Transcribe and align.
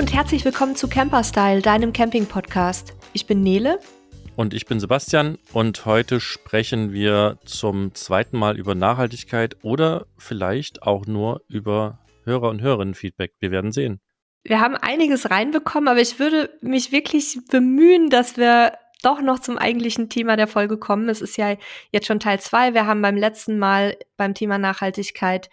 und 0.00 0.14
herzlich 0.14 0.46
willkommen 0.46 0.76
zu 0.76 0.88
Camperstyle, 0.88 1.60
deinem 1.60 1.92
Camping-Podcast. 1.92 2.94
Ich 3.12 3.26
bin 3.26 3.42
Nele. 3.42 3.78
Und 4.34 4.54
ich 4.54 4.64
bin 4.64 4.80
Sebastian 4.80 5.36
und 5.52 5.84
heute 5.84 6.20
sprechen 6.20 6.94
wir 6.94 7.36
zum 7.44 7.94
zweiten 7.94 8.38
Mal 8.38 8.56
über 8.56 8.74
Nachhaltigkeit 8.74 9.58
oder 9.62 10.06
vielleicht 10.16 10.84
auch 10.84 11.04
nur 11.04 11.42
über 11.48 11.98
Hörer- 12.24 12.48
und 12.48 12.62
Hörerinnen-Feedback. 12.62 13.34
Wir 13.40 13.50
werden 13.50 13.72
sehen. 13.72 14.00
Wir 14.42 14.60
haben 14.60 14.74
einiges 14.74 15.30
reinbekommen, 15.30 15.88
aber 15.90 16.00
ich 16.00 16.18
würde 16.18 16.48
mich 16.62 16.92
wirklich 16.92 17.38
bemühen, 17.50 18.08
dass 18.08 18.38
wir 18.38 18.78
doch 19.02 19.20
noch 19.20 19.40
zum 19.40 19.58
eigentlichen 19.58 20.08
Thema 20.08 20.36
der 20.36 20.46
Folge 20.46 20.78
kommen. 20.78 21.10
Es 21.10 21.20
ist 21.20 21.36
ja 21.36 21.56
jetzt 21.92 22.06
schon 22.06 22.20
Teil 22.20 22.40
zwei. 22.40 22.72
Wir 22.72 22.86
haben 22.86 23.02
beim 23.02 23.18
letzten 23.18 23.58
Mal 23.58 23.98
beim 24.16 24.32
Thema 24.32 24.56
Nachhaltigkeit 24.56 25.50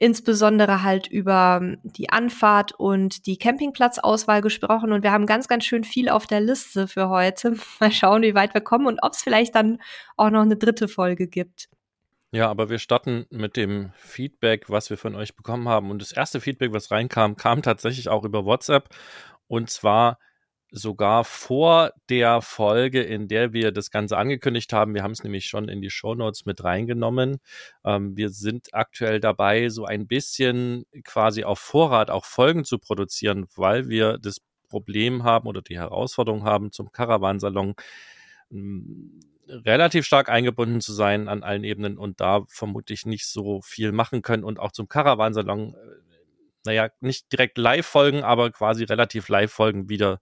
insbesondere 0.00 0.82
halt 0.82 1.06
über 1.06 1.60
ähm, 1.62 1.78
die 1.84 2.08
Anfahrt 2.08 2.72
und 2.72 3.26
die 3.26 3.36
Campingplatzauswahl 3.36 4.40
gesprochen 4.40 4.92
und 4.92 5.04
wir 5.04 5.12
haben 5.12 5.26
ganz, 5.26 5.46
ganz 5.46 5.64
schön 5.64 5.84
viel 5.84 6.08
auf 6.08 6.26
der 6.26 6.40
Liste 6.40 6.88
für 6.88 7.10
heute. 7.10 7.54
Mal 7.80 7.92
schauen, 7.92 8.22
wie 8.22 8.34
weit 8.34 8.54
wir 8.54 8.62
kommen 8.62 8.86
und 8.86 8.98
ob 9.02 9.12
es 9.12 9.22
vielleicht 9.22 9.54
dann 9.54 9.78
auch 10.16 10.30
noch 10.30 10.40
eine 10.40 10.56
dritte 10.56 10.88
Folge 10.88 11.28
gibt. 11.28 11.68
Ja, 12.32 12.48
aber 12.48 12.70
wir 12.70 12.78
starten 12.78 13.26
mit 13.30 13.56
dem 13.56 13.92
Feedback, 13.96 14.70
was 14.70 14.88
wir 14.88 14.96
von 14.96 15.14
euch 15.16 15.36
bekommen 15.36 15.68
haben. 15.68 15.90
Und 15.90 16.00
das 16.00 16.12
erste 16.12 16.40
Feedback, 16.40 16.72
was 16.72 16.90
reinkam, 16.90 17.36
kam 17.36 17.60
tatsächlich 17.60 18.08
auch 18.08 18.24
über 18.24 18.44
WhatsApp. 18.44 18.88
Und 19.48 19.68
zwar 19.68 20.18
sogar 20.72 21.24
vor 21.24 21.92
der 22.08 22.42
Folge, 22.42 23.02
in 23.02 23.28
der 23.28 23.52
wir 23.52 23.72
das 23.72 23.90
Ganze 23.90 24.16
angekündigt 24.16 24.72
haben. 24.72 24.94
Wir 24.94 25.02
haben 25.02 25.12
es 25.12 25.24
nämlich 25.24 25.46
schon 25.46 25.68
in 25.68 25.80
die 25.80 25.90
Show 25.90 26.14
Notes 26.14 26.46
mit 26.46 26.62
reingenommen. 26.62 27.38
Ähm, 27.84 28.16
wir 28.16 28.30
sind 28.30 28.72
aktuell 28.72 29.20
dabei, 29.20 29.68
so 29.68 29.84
ein 29.84 30.06
bisschen 30.06 30.84
quasi 31.04 31.44
auf 31.44 31.58
Vorrat 31.58 32.10
auch 32.10 32.24
Folgen 32.24 32.64
zu 32.64 32.78
produzieren, 32.78 33.46
weil 33.56 33.88
wir 33.88 34.18
das 34.18 34.40
Problem 34.68 35.24
haben 35.24 35.48
oder 35.48 35.62
die 35.62 35.78
Herausforderung 35.78 36.44
haben, 36.44 36.72
zum 36.72 36.92
Caravansalon 36.92 37.74
hm, 38.50 39.20
relativ 39.48 40.06
stark 40.06 40.28
eingebunden 40.28 40.80
zu 40.80 40.92
sein 40.92 41.28
an 41.28 41.42
allen 41.42 41.64
Ebenen 41.64 41.98
und 41.98 42.20
da 42.20 42.44
vermutlich 42.48 43.04
nicht 43.04 43.26
so 43.26 43.60
viel 43.62 43.92
machen 43.92 44.22
können 44.22 44.44
und 44.44 44.60
auch 44.60 44.72
zum 44.72 44.88
Caravansalon, 44.88 45.74
äh, 45.74 45.76
naja, 46.64 46.88
nicht 47.00 47.32
direkt 47.32 47.58
live 47.58 47.86
folgen, 47.86 48.22
aber 48.22 48.50
quasi 48.50 48.84
relativ 48.84 49.28
live 49.28 49.52
folgen 49.52 49.88
wieder 49.88 50.20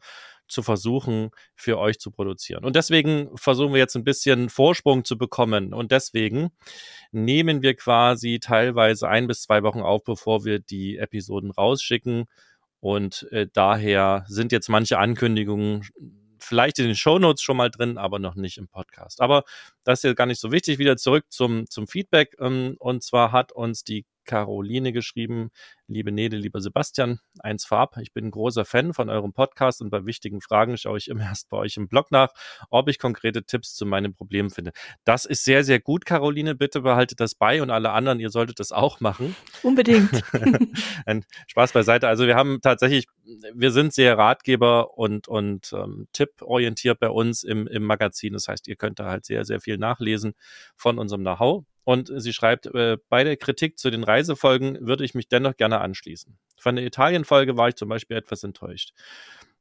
zu 0.49 0.63
versuchen, 0.63 1.31
für 1.55 1.79
euch 1.79 1.99
zu 1.99 2.11
produzieren. 2.11 2.65
Und 2.65 2.77
deswegen 2.77 3.37
versuchen 3.37 3.73
wir 3.73 3.79
jetzt 3.79 3.97
ein 3.97 4.05
bisschen 4.05 4.49
Vorsprung 4.49 5.05
zu 5.05 5.19
bekommen. 5.19 5.73
Und 5.73 5.93
deswegen 5.93 6.51
nehmen 7.13 7.63
wir 7.63 7.75
quasi 7.75 8.41
teilweise 8.41 9.09
ein 9.09 9.27
bis 9.27 9.43
zwei 9.43 9.63
Wochen 9.63 9.81
auf, 9.81 10.05
bevor 10.05 10.45
wir 10.45 10.59
die 10.59 10.99
Episoden 10.99 11.51
rausschicken. 11.51 12.27
Und 12.81 13.27
äh, 13.33 13.47
daher 13.53 14.25
sind 14.29 14.53
jetzt 14.53 14.69
manche 14.69 14.99
Ankündigungen 14.99 15.87
vielleicht 16.39 16.79
in 16.79 16.87
den 16.87 16.97
Shownotes 16.97 17.43
schon 17.43 17.57
mal 17.57 17.71
drin, 17.71 17.99
aber 17.99 18.19
noch 18.19 18.35
nicht 18.35 18.59
im 18.59 18.69
Podcast. 18.69 19.21
Aber 19.21 19.45
das 19.85 20.01
ist 20.01 20.05
ja 20.05 20.15
gar 20.15 20.27
nicht 20.27 20.41
so 20.41 20.53
wichtig. 20.53 20.79
Wieder 20.79 20.97
zurück 20.97 21.27
zum, 21.29 21.69
zum 21.69 21.87
Feedback. 21.87 22.37
Ähm, 22.41 22.77
und 22.79 23.03
zwar 23.03 23.33
hat 23.33 23.53
uns 23.53 23.85
die 23.85 24.07
Caroline 24.29 24.93
geschrieben, 24.93 25.51
liebe 25.89 26.13
Nede, 26.13 26.37
lieber 26.37 26.61
Sebastian, 26.61 27.19
eins 27.41 27.65
vorab, 27.65 27.97
ich 27.97 28.13
bin 28.13 28.27
ein 28.27 28.31
großer 28.31 28.67
Fan 28.67 28.93
von 28.93 29.09
eurem 29.09 29.33
Podcast 29.33 29.81
und 29.81 29.89
bei 29.89 30.05
wichtigen 30.05 30.43
Fragen 30.43 30.77
schaue 30.77 30.99
ich 30.99 31.09
immer 31.09 31.23
erst 31.25 31.49
bei 31.49 31.57
euch 31.57 31.77
im 31.79 31.89
Blog 31.89 32.11
nach, 32.11 32.29
ob 32.69 32.89
ich 32.89 32.99
konkrete 32.99 33.45
Tipps 33.45 33.75
zu 33.75 33.87
meinen 33.87 34.15
Problemen 34.15 34.51
finde. 34.51 34.73
Das 35.05 35.25
ist 35.25 35.45
sehr, 35.45 35.65
sehr 35.65 35.81
gut, 35.81 36.05
Caroline, 36.05 36.55
bitte 36.55 36.83
behaltet 36.83 37.21
das 37.21 37.35
bei 37.35 37.63
und 37.63 37.71
alle 37.71 37.91
anderen, 37.91 38.21
ihr 38.21 38.29
solltet 38.31 38.61
das 38.61 38.71
auch 38.71 39.01
machen. 39.01 39.35
Unbedingt. 39.63 40.23
ein 41.07 41.25
Spaß 41.47 41.73
beiseite. 41.73 42.07
Also 42.07 42.27
wir 42.27 42.37
haben 42.37 42.61
tatsächlich, 42.61 43.07
wir 43.55 43.71
sind 43.71 43.95
sehr 43.95 44.19
Ratgeber 44.19 44.99
und, 44.99 45.27
und 45.27 45.73
ähm, 45.73 46.07
tipporientiert 46.13 47.01
bei 47.01 47.09
uns 47.09 47.45
im, 47.45 47.67
im 47.67 47.85
Magazin. 47.85 48.35
Das 48.35 48.47
heißt, 48.47 48.69
ihr 48.69 48.77
könnt 48.77 48.99
da 48.99 49.07
halt 49.07 49.25
sehr, 49.25 49.47
sehr 49.47 49.61
viel 49.61 49.79
nachlesen 49.79 50.35
von 50.77 50.99
unserem 50.99 51.23
Know-how. 51.23 51.65
Und 51.89 52.13
sie 52.15 52.35
schreibt, 52.35 52.67
äh, 52.67 52.99
bei 53.09 53.25
der 53.25 53.39
Kritik 53.39 53.79
zu 53.79 53.89
den 53.89 54.05
Reisefolgen 54.05 54.87
würde 54.87 55.07
ich 55.07 55.15
mich 55.15 55.27
dennoch 55.27 55.57
gerne 55.57 55.81
anschließen. 55.81 56.37
Von 56.59 56.77
der 56.77 56.85
Italien-Folge 56.85 57.57
war 57.57 57.69
ich 57.69 57.77
zum 57.77 57.89
Beispiel 57.89 58.19
etwas 58.19 58.45
enttäuscht. 58.45 58.93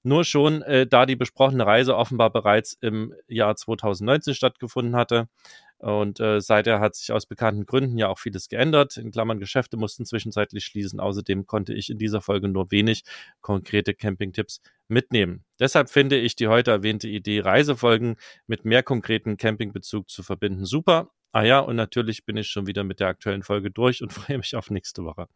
Nur 0.04 0.26
schon, 0.26 0.62
äh, 0.64 0.86
da 0.86 1.06
die 1.06 1.16
besprochene 1.16 1.66
Reise 1.66 1.96
offenbar 1.96 2.30
bereits 2.30 2.74
im 2.82 3.14
Jahr 3.30 3.56
2019 3.56 4.34
stattgefunden 4.34 4.98
hatte. 4.98 5.30
Und 5.78 6.20
äh, 6.20 6.42
seither 6.42 6.82
hat 6.82 6.96
sich 6.96 7.14
aus 7.14 7.28
bekannten 7.28 7.66
Gründen 7.66 7.98
ja 7.98 8.10
auch 8.10 8.20
vieles 8.20 8.50
geändert. 8.50 8.98
In 8.98 9.12
Klammern 9.12 9.40
Geschäfte 9.40 9.78
mussten 9.78 10.06
zwischenzeitlich 10.06 10.66
schließen. 10.66 11.00
Außerdem 11.00 11.46
konnte 11.46 11.74
ich 11.74 11.90
in 11.90 11.98
dieser 11.98 12.20
Folge 12.20 12.50
nur 12.50 12.72
wenig 12.72 13.04
konkrete 13.40 13.94
Campingtipps 13.94 14.60
mitnehmen. 14.90 15.46
Deshalb 15.62 15.90
finde 15.90 16.18
ich 16.18 16.36
die 16.36 16.50
heute 16.50 16.72
erwähnte 16.72 17.08
Idee, 17.08 17.40
Reisefolgen 17.40 18.18
mit 18.48 18.66
mehr 18.66 18.84
konkreten 18.84 19.38
Campingbezug 19.38 20.10
zu 20.10 20.24
verbinden, 20.24 20.66
super. 20.66 21.10
Ah 21.32 21.44
ja, 21.44 21.60
und 21.60 21.76
natürlich 21.76 22.26
bin 22.26 22.38
ich 22.38 22.48
schon 22.48 22.68
wieder 22.68 22.84
mit 22.84 23.00
der 23.00 23.08
aktuellen 23.08 23.44
Folge 23.44 23.72
durch 23.72 24.02
und 24.02 24.14
freue 24.14 24.38
mich 24.38 24.56
auf 24.56 24.70
nächste 24.70 25.04
Woche. 25.04 25.28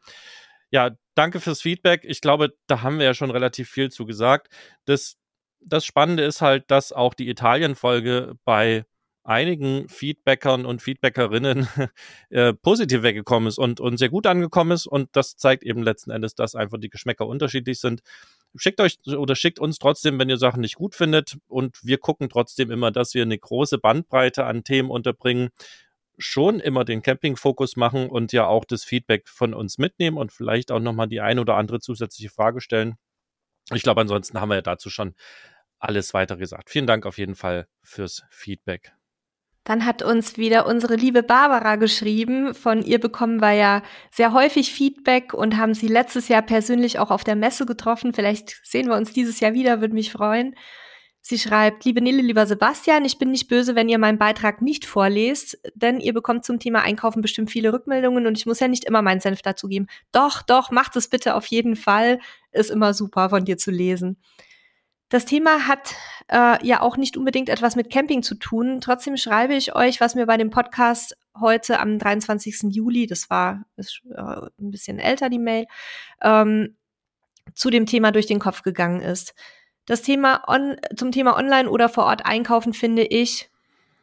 Ja, 0.71 0.91
danke 1.15 1.39
fürs 1.39 1.61
Feedback. 1.61 2.01
Ich 2.05 2.21
glaube, 2.21 2.53
da 2.67 2.81
haben 2.81 2.97
wir 2.97 3.05
ja 3.05 3.13
schon 3.13 3.31
relativ 3.31 3.69
viel 3.69 3.91
zu 3.91 4.05
gesagt. 4.05 4.47
Das, 4.85 5.17
das 5.59 5.85
Spannende 5.85 6.23
ist 6.23 6.41
halt, 6.41 6.71
dass 6.71 6.93
auch 6.93 7.13
die 7.13 7.29
Italien-Folge 7.29 8.35
bei 8.45 8.85
einigen 9.23 9.87
Feedbackern 9.87 10.65
und 10.65 10.81
Feedbackerinnen 10.81 11.67
äh, 12.29 12.53
positiv 12.53 13.03
weggekommen 13.03 13.47
ist 13.47 13.59
und, 13.59 13.79
und 13.79 13.97
sehr 13.97 14.09
gut 14.09 14.25
angekommen 14.25 14.71
ist. 14.71 14.87
Und 14.87 15.09
das 15.13 15.35
zeigt 15.35 15.63
eben 15.63 15.83
letzten 15.83 16.11
Endes, 16.11 16.35
dass 16.35 16.55
einfach 16.55 16.79
die 16.79 16.89
Geschmäcker 16.89 17.27
unterschiedlich 17.27 17.79
sind. 17.79 18.01
Schickt 18.55 18.81
euch 18.81 18.97
oder 19.07 19.35
schickt 19.35 19.59
uns 19.59 19.79
trotzdem, 19.79 20.19
wenn 20.19 20.29
ihr 20.29 20.37
Sachen 20.37 20.61
nicht 20.61 20.75
gut 20.75 20.95
findet. 20.95 21.37
Und 21.47 21.77
wir 21.83 21.97
gucken 21.97 22.29
trotzdem 22.29 22.69
immer, 22.71 22.91
dass 22.91 23.13
wir 23.13 23.21
eine 23.21 23.37
große 23.37 23.77
Bandbreite 23.77 24.45
an 24.45 24.63
Themen 24.63 24.89
unterbringen. 24.89 25.49
Schon 26.17 26.59
immer 26.59 26.85
den 26.85 27.01
Camping-Fokus 27.01 27.77
machen 27.77 28.09
und 28.09 28.33
ja 28.33 28.45
auch 28.45 28.65
das 28.65 28.83
Feedback 28.83 29.27
von 29.27 29.53
uns 29.53 29.77
mitnehmen 29.77 30.17
und 30.17 30.31
vielleicht 30.31 30.71
auch 30.71 30.79
nochmal 30.79 31.07
die 31.07 31.21
eine 31.21 31.41
oder 31.41 31.55
andere 31.55 31.79
zusätzliche 31.79 32.29
Frage 32.29 32.61
stellen. 32.61 32.95
Ich 33.73 33.83
glaube, 33.83 34.01
ansonsten 34.01 34.39
haben 34.39 34.49
wir 34.49 34.55
ja 34.55 34.61
dazu 34.61 34.89
schon 34.89 35.15
alles 35.79 36.13
weiter 36.13 36.37
gesagt. 36.37 36.69
Vielen 36.69 36.87
Dank 36.87 37.05
auf 37.05 37.17
jeden 37.17 37.35
Fall 37.35 37.67
fürs 37.81 38.23
Feedback. 38.29 38.93
Dann 39.71 39.85
hat 39.85 40.03
uns 40.03 40.37
wieder 40.37 40.65
unsere 40.65 40.97
liebe 40.97 41.23
Barbara 41.23 41.77
geschrieben. 41.77 42.53
Von 42.53 42.83
ihr 42.83 42.99
bekommen 42.99 43.39
wir 43.39 43.53
ja 43.53 43.83
sehr 44.11 44.33
häufig 44.33 44.73
Feedback 44.73 45.33
und 45.33 45.55
haben 45.55 45.73
sie 45.73 45.87
letztes 45.87 46.27
Jahr 46.27 46.41
persönlich 46.41 46.99
auch 46.99 47.09
auf 47.09 47.23
der 47.23 47.37
Messe 47.37 47.65
getroffen. 47.65 48.11
Vielleicht 48.11 48.59
sehen 48.65 48.89
wir 48.89 48.97
uns 48.97 49.13
dieses 49.13 49.39
Jahr 49.39 49.53
wieder, 49.53 49.79
würde 49.79 49.93
mich 49.93 50.11
freuen. 50.11 50.55
Sie 51.21 51.39
schreibt, 51.39 51.85
liebe 51.85 52.01
Nille, 52.01 52.21
lieber 52.21 52.45
Sebastian, 52.45 53.05
ich 53.05 53.17
bin 53.17 53.31
nicht 53.31 53.47
böse, 53.47 53.73
wenn 53.73 53.87
ihr 53.87 53.97
meinen 53.97 54.17
Beitrag 54.17 54.61
nicht 54.61 54.85
vorlest, 54.85 55.57
denn 55.73 56.01
ihr 56.01 56.13
bekommt 56.13 56.43
zum 56.43 56.59
Thema 56.59 56.81
Einkaufen 56.81 57.21
bestimmt 57.21 57.49
viele 57.49 57.71
Rückmeldungen 57.71 58.27
und 58.27 58.37
ich 58.37 58.45
muss 58.45 58.59
ja 58.59 58.67
nicht 58.67 58.83
immer 58.83 59.01
meinen 59.01 59.21
Senf 59.21 59.41
dazu 59.41 59.69
geben. 59.69 59.87
Doch, 60.11 60.41
doch, 60.41 60.71
macht 60.71 60.97
es 60.97 61.07
bitte 61.07 61.33
auf 61.33 61.45
jeden 61.45 61.77
Fall. 61.77 62.19
Ist 62.51 62.71
immer 62.71 62.93
super 62.93 63.29
von 63.29 63.45
dir 63.45 63.57
zu 63.57 63.71
lesen. 63.71 64.17
Das 65.11 65.25
Thema 65.25 65.67
hat 65.67 65.93
äh, 66.29 66.65
ja 66.65 66.79
auch 66.79 66.95
nicht 66.95 67.17
unbedingt 67.17 67.49
etwas 67.49 67.75
mit 67.75 67.91
Camping 67.91 68.23
zu 68.23 68.35
tun. 68.35 68.79
Trotzdem 68.79 69.17
schreibe 69.17 69.53
ich 69.53 69.75
euch, 69.75 69.99
was 69.99 70.15
mir 70.15 70.25
bei 70.25 70.37
dem 70.37 70.51
Podcast 70.51 71.17
heute 71.37 71.81
am 71.81 71.99
23. 71.99 72.73
Juli, 72.73 73.07
das 73.07 73.29
war 73.29 73.65
ist, 73.75 74.01
äh, 74.09 74.21
ein 74.21 74.71
bisschen 74.71 74.99
älter, 74.99 75.29
die 75.29 75.37
Mail, 75.37 75.67
ähm, 76.21 76.77
zu 77.53 77.69
dem 77.69 77.87
Thema 77.87 78.13
durch 78.13 78.25
den 78.25 78.39
Kopf 78.39 78.63
gegangen 78.63 79.01
ist. 79.01 79.35
Das 79.85 80.01
Thema 80.01 80.43
on, 80.47 80.77
zum 80.95 81.11
Thema 81.11 81.37
Online 81.37 81.69
oder 81.69 81.89
vor 81.89 82.05
Ort 82.05 82.25
einkaufen 82.25 82.71
finde 82.71 83.03
ich, 83.03 83.49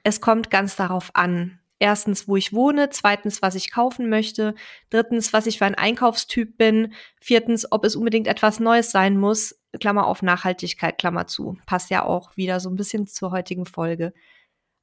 es 0.02 0.20
kommt 0.20 0.50
ganz 0.50 0.76
darauf 0.76 1.12
an. 1.14 1.58
Erstens, 1.78 2.28
wo 2.28 2.36
ich 2.36 2.52
wohne, 2.52 2.90
zweitens, 2.90 3.40
was 3.40 3.54
ich 3.54 3.70
kaufen 3.70 4.10
möchte, 4.10 4.54
drittens, 4.90 5.32
was 5.32 5.46
ich 5.46 5.56
für 5.56 5.64
ein 5.64 5.74
Einkaufstyp 5.74 6.58
bin, 6.58 6.92
viertens, 7.18 7.72
ob 7.72 7.86
es 7.86 7.96
unbedingt 7.96 8.26
etwas 8.26 8.60
Neues 8.60 8.90
sein 8.90 9.16
muss, 9.16 9.57
Klammer 9.80 10.06
auf 10.06 10.22
Nachhaltigkeit, 10.22 10.98
Klammer 10.98 11.26
zu. 11.26 11.58
Passt 11.66 11.90
ja 11.90 12.04
auch 12.04 12.36
wieder 12.36 12.60
so 12.60 12.70
ein 12.70 12.76
bisschen 12.76 13.06
zur 13.06 13.30
heutigen 13.30 13.66
Folge. 13.66 14.12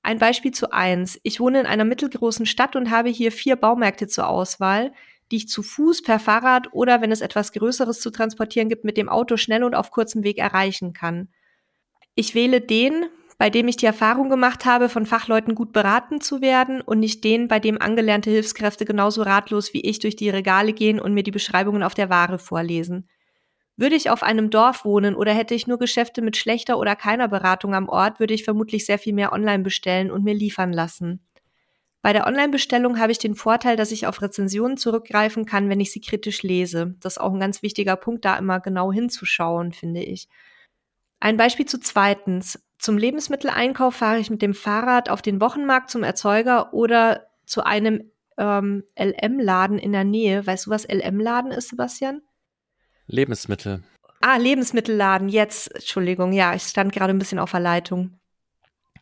Ein 0.04 0.20
Beispiel 0.20 0.52
zu 0.52 0.72
eins. 0.72 1.20
Ich 1.24 1.40
wohne 1.40 1.60
in 1.62 1.66
einer 1.66 1.86
mittelgroßen 1.86 2.46
Stadt 2.46 2.76
und 2.76 2.92
habe 2.92 3.10
hier 3.10 3.32
vier 3.32 3.56
Baumärkte 3.56 4.08
zur 4.08 4.28
Auswahl, 4.28 4.92
die 5.32 5.38
ich 5.38 5.48
zu 5.48 5.64
Fuß, 5.64 6.04
per 6.04 6.20
Fahrrad 6.20 6.68
oder 6.74 7.02
wenn 7.02 7.12
es 7.12 7.22
etwas 7.22 7.52
Größeres 7.52 8.00
zu 8.00 8.12
transportieren 8.12 8.70
gibt, 8.70 8.84
mit 8.84 8.98
dem 8.98 9.10
Auto 9.10 9.38
schnell 9.38 9.64
und 9.64 9.74
auf 9.74 9.90
kurzem 9.90 10.24
Weg 10.24 10.38
erreichen 10.38 10.94
kann. 10.94 11.30
Ich 12.14 12.36
wähle 12.36 12.62
den, 12.62 13.08
bei 13.38 13.50
dem 13.50 13.68
ich 13.68 13.78
die 13.78 13.86
Erfahrung 13.86 14.30
gemacht 14.30 14.66
habe, 14.66 14.88
von 14.88 15.06
Fachleuten 15.06 15.56
gut 15.56 15.74
beraten 15.74 16.22
zu 16.22 16.42
werden 16.42 16.82
und 16.82 17.00
nicht 17.00 17.24
den, 17.24 17.48
bei 17.48 17.60
dem 17.60 17.82
angelernte 17.82 18.30
Hilfskräfte 18.30 18.86
genauso 18.86 19.24
ratlos 19.24 19.74
wie 19.74 19.82
ich 19.82 20.00
durch 20.00 20.16
die 20.16 20.30
Regale 20.30 20.74
gehen 20.74 21.00
und 21.00 21.14
mir 21.14 21.24
die 21.24 21.32
Beschreibungen 21.32 21.84
auf 21.84 21.96
der 21.96 22.10
Ware 22.10 22.40
vorlesen. 22.40 23.10
Würde 23.77 23.95
ich 23.95 24.10
auf 24.10 24.24
einem 24.24 24.50
Dorf 24.50 24.86
wohnen 24.86 25.16
oder 25.16 25.33
hätte 25.33 25.54
ich 25.54 25.68
nur 25.68 25.77
Geschäfte 25.77 26.22
mit 26.22 26.38
schlechter 26.38 26.80
oder 26.80 26.95
keiner 26.95 27.27
Beratung 27.27 27.75
am 27.75 27.89
Ort, 27.89 28.19
würde 28.19 28.33
ich 28.33 28.45
vermutlich 28.45 28.86
sehr 28.86 28.98
viel 28.98 29.13
mehr 29.13 29.33
online 29.33 29.63
bestellen 29.63 30.12
und 30.12 30.24
mir 30.24 30.33
liefern 30.33 30.72
lassen. 30.72 31.25
Bei 32.01 32.13
der 32.13 32.27
Online-Bestellung 32.27 33.00
habe 33.00 33.12
ich 33.12 33.18
den 33.18 33.33
Vorteil, 33.33 33.75
dass 33.75 33.92
ich 33.92 34.06
auf 34.06 34.22
Rezensionen 34.22 34.77
zurückgreifen 34.77 35.45
kann, 35.45 35.69
wenn 35.69 35.80
ich 35.80 35.92
sie 35.92 36.01
kritisch 36.01 36.44
lese. 36.44 36.94
Das 37.00 37.13
ist 37.13 37.18
auch 37.18 37.33
ein 37.33 37.39
ganz 37.39 37.63
wichtiger 37.63 37.95
Punkt, 37.95 38.25
da 38.25 38.38
immer 38.38 38.60
genau 38.60 38.94
hinzuschauen, 38.94 39.74
finde 39.74 40.04
ich. 40.04 40.30
Ein 41.19 41.36
Beispiel 41.36 41.66
zu 41.66 41.80
zweitens. 41.80 42.63
Zum 42.77 43.00
Lebensmitteleinkauf 43.00 43.95
fahre 43.95 44.19
ich 44.19 44.30
mit 44.30 44.44
dem 44.44 44.54
Fahrrad 44.54 45.10
auf 45.10 45.24
den 45.24 45.42
Wochenmarkt 45.42 45.89
zum 45.89 46.04
Erzeuger 46.04 46.74
oder 46.75 47.25
zu 47.45 47.66
einem 47.66 48.12
ähm, 48.38 48.83
LM-Laden 48.95 49.80
in 49.80 49.92
der 49.92 50.04
Nähe. 50.04 50.45
Weißt 50.45 50.68
du, 50.68 50.69
was 50.69 50.88
LM-Laden 50.88 51.51
ist, 51.51 51.69
Sebastian? 51.69 52.22
Lebensmittel. 53.07 53.84
Ah, 54.22 54.38
Lebensmittelladen, 54.38 55.30
jetzt, 55.30 55.74
Entschuldigung, 55.75 56.34
ja, 56.34 56.56
ich 56.56 56.63
stand 56.63 56.94
gerade 56.94 57.13
ein 57.13 57.19
bisschen 57.19 57.40
auf 57.40 57.52
der 57.52 57.60
Leitung. 57.60 58.19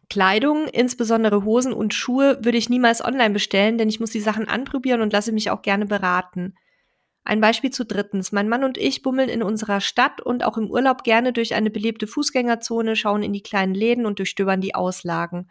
Kleidung, 0.10 0.68
insbesondere 0.68 1.44
Hosen 1.46 1.74
und 1.74 1.94
Schuhe, 1.94 2.38
würde 2.44 2.58
ich 2.58 2.70
niemals 2.70 3.04
online 3.04 3.34
bestellen, 3.34 3.78
denn 3.78 3.90
ich 3.90 4.00
muss 4.00 4.12
die 4.12 4.20
Sachen 4.20 4.48
anprobieren 4.48 5.02
und 5.02 5.14
lasse 5.14 5.32
mich 5.32 5.50
auch 5.50 5.62
gerne 5.62 5.86
beraten. 5.86 6.56
Ein 7.24 7.40
Beispiel 7.40 7.72
zu 7.72 7.86
drittens. 7.86 8.34
Mein 8.34 8.50
Mann 8.50 8.66
und 8.66 8.78
ich 8.78 9.02
bummeln 9.02 9.30
in 9.30 9.44
unserer 9.44 9.80
Stadt 9.80 10.20
und 10.20 10.44
auch 10.44 10.58
im 10.58 10.70
Urlaub 10.70 11.04
gerne 11.04 11.32
durch 11.32 11.56
eine 11.56 11.70
belebte 11.70 12.06
Fußgängerzone, 12.06 12.96
schauen 12.96 13.24
in 13.24 13.32
die 13.32 13.44
kleinen 13.44 13.74
Läden 13.74 14.06
und 14.06 14.20
durchstöbern 14.20 14.60
die 14.60 14.76
Auslagen. 14.76 15.50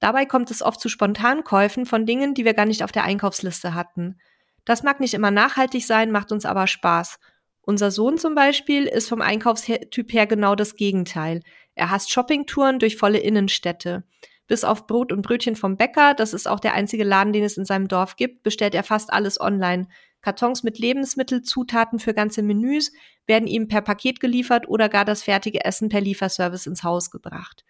Dabei 0.00 0.24
kommt 0.24 0.50
es 0.50 0.62
oft 0.62 0.80
zu 0.80 0.88
Spontankäufen 0.88 1.84
von 1.84 2.06
Dingen, 2.06 2.34
die 2.34 2.44
wir 2.44 2.54
gar 2.54 2.66
nicht 2.66 2.82
auf 2.82 2.92
der 2.92 3.04
Einkaufsliste 3.04 3.74
hatten. 3.74 4.18
Das 4.64 4.82
mag 4.82 4.98
nicht 4.98 5.14
immer 5.14 5.30
nachhaltig 5.30 5.86
sein, 5.86 6.10
macht 6.10 6.32
uns 6.32 6.46
aber 6.46 6.66
Spaß. 6.66 7.18
Unser 7.66 7.90
Sohn 7.90 8.18
zum 8.18 8.34
Beispiel 8.34 8.84
ist 8.84 9.08
vom 9.08 9.22
Einkaufstyp 9.22 10.12
her 10.12 10.26
genau 10.26 10.54
das 10.54 10.76
Gegenteil. 10.76 11.40
Er 11.74 11.90
hasst 11.90 12.10
Shoppingtouren 12.12 12.78
durch 12.78 12.96
volle 12.96 13.18
Innenstädte. 13.18 14.04
Bis 14.46 14.64
auf 14.64 14.86
Brot 14.86 15.10
und 15.10 15.22
Brötchen 15.22 15.56
vom 15.56 15.78
Bäcker, 15.78 16.12
das 16.12 16.34
ist 16.34 16.46
auch 16.46 16.60
der 16.60 16.74
einzige 16.74 17.04
Laden, 17.04 17.32
den 17.32 17.42
es 17.42 17.56
in 17.56 17.64
seinem 17.64 17.88
Dorf 17.88 18.16
gibt, 18.16 18.42
bestellt 18.42 18.74
er 18.74 18.82
fast 18.82 19.10
alles 19.10 19.40
online. 19.40 19.88
Kartons 20.20 20.62
mit 20.62 20.78
Lebensmittelzutaten 20.78 21.98
für 21.98 22.12
ganze 22.12 22.42
Menüs 22.42 22.92
werden 23.26 23.48
ihm 23.48 23.68
per 23.68 23.80
Paket 23.80 24.20
geliefert 24.20 24.68
oder 24.68 24.90
gar 24.90 25.06
das 25.06 25.22
fertige 25.22 25.64
Essen 25.64 25.88
per 25.88 26.02
Lieferservice 26.02 26.66
ins 26.66 26.82
Haus 26.82 27.10
gebracht. 27.10 27.64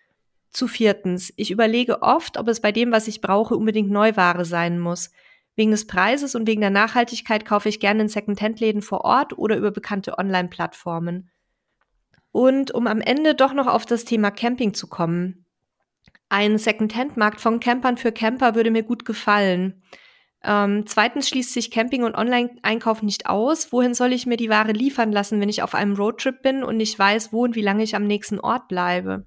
Zu 0.51 0.67
viertens, 0.67 1.33
ich 1.37 1.51
überlege 1.51 2.03
oft, 2.03 2.37
ob 2.37 2.49
es 2.49 2.61
bei 2.61 2.73
dem, 2.73 2.93
was 2.93 3.09
ich 3.09 3.21
brauche, 3.21 3.57
unbedingt 3.57 3.91
Neuware 3.91 4.45
sein 4.45 4.79
muss. 4.79 5.11
Wegen 5.57 5.71
des 5.71 5.87
Preises 5.87 6.35
und 6.35 6.47
wegen 6.47 6.61
der 6.61 6.71
Nachhaltigkeit 6.71 7.45
kaufe 7.45 7.69
ich 7.69 7.81
gerne 7.81 8.03
in 8.03 8.09
Secondhand-Läden 8.09 8.83
vor 8.83 9.03
Ort 9.05 9.39
oder 9.39 9.57
über 9.57 9.71
bekannte 9.71 10.19
Online-Plattformen. 10.19 11.31
Und 12.33 12.73
um 12.73 12.89
am 12.89 13.01
Ende 13.01 13.35
doch 13.35 13.53
noch 13.53 13.69
auf 13.69 13.87
das 13.87 14.05
Thema 14.05 14.33
Camping 14.33 14.75
zu 14.75 14.89
kommen. 14.89 15.47
Ein 16.29 16.59
Secondhand-Markt 16.59 17.41
von 17.41 17.61
Campern 17.61 17.97
für 17.97 18.11
Camper 18.11 18.57
würde 18.57 18.73
mir 18.73 18.83
gut 18.83 19.05
gefallen. 19.05 19.85
Ähm, 20.43 20.85
zweitens 20.87 21.29
schließt 21.29 21.53
sich 21.53 21.71
Camping 21.71 22.03
und 22.03 22.17
Online-Einkauf 22.17 23.03
nicht 23.03 23.27
aus. 23.27 23.73
Wohin 23.73 23.95
soll 23.95 24.13
ich 24.13 24.27
mir 24.27 24.37
die 24.37 24.51
Ware 24.51 24.73
liefern 24.73 25.13
lassen, 25.13 25.41
wenn 25.41 25.49
ich 25.49 25.63
auf 25.63 25.75
einem 25.75 25.95
Roadtrip 25.95 26.43
bin 26.43 26.65
und 26.65 26.77
nicht 26.77 26.99
weiß, 26.99 27.33
wo 27.33 27.45
und 27.45 27.55
wie 27.55 27.63
lange 27.63 27.85
ich 27.85 27.95
am 27.95 28.07
nächsten 28.07 28.41
Ort 28.41 28.67
bleibe? 28.69 29.27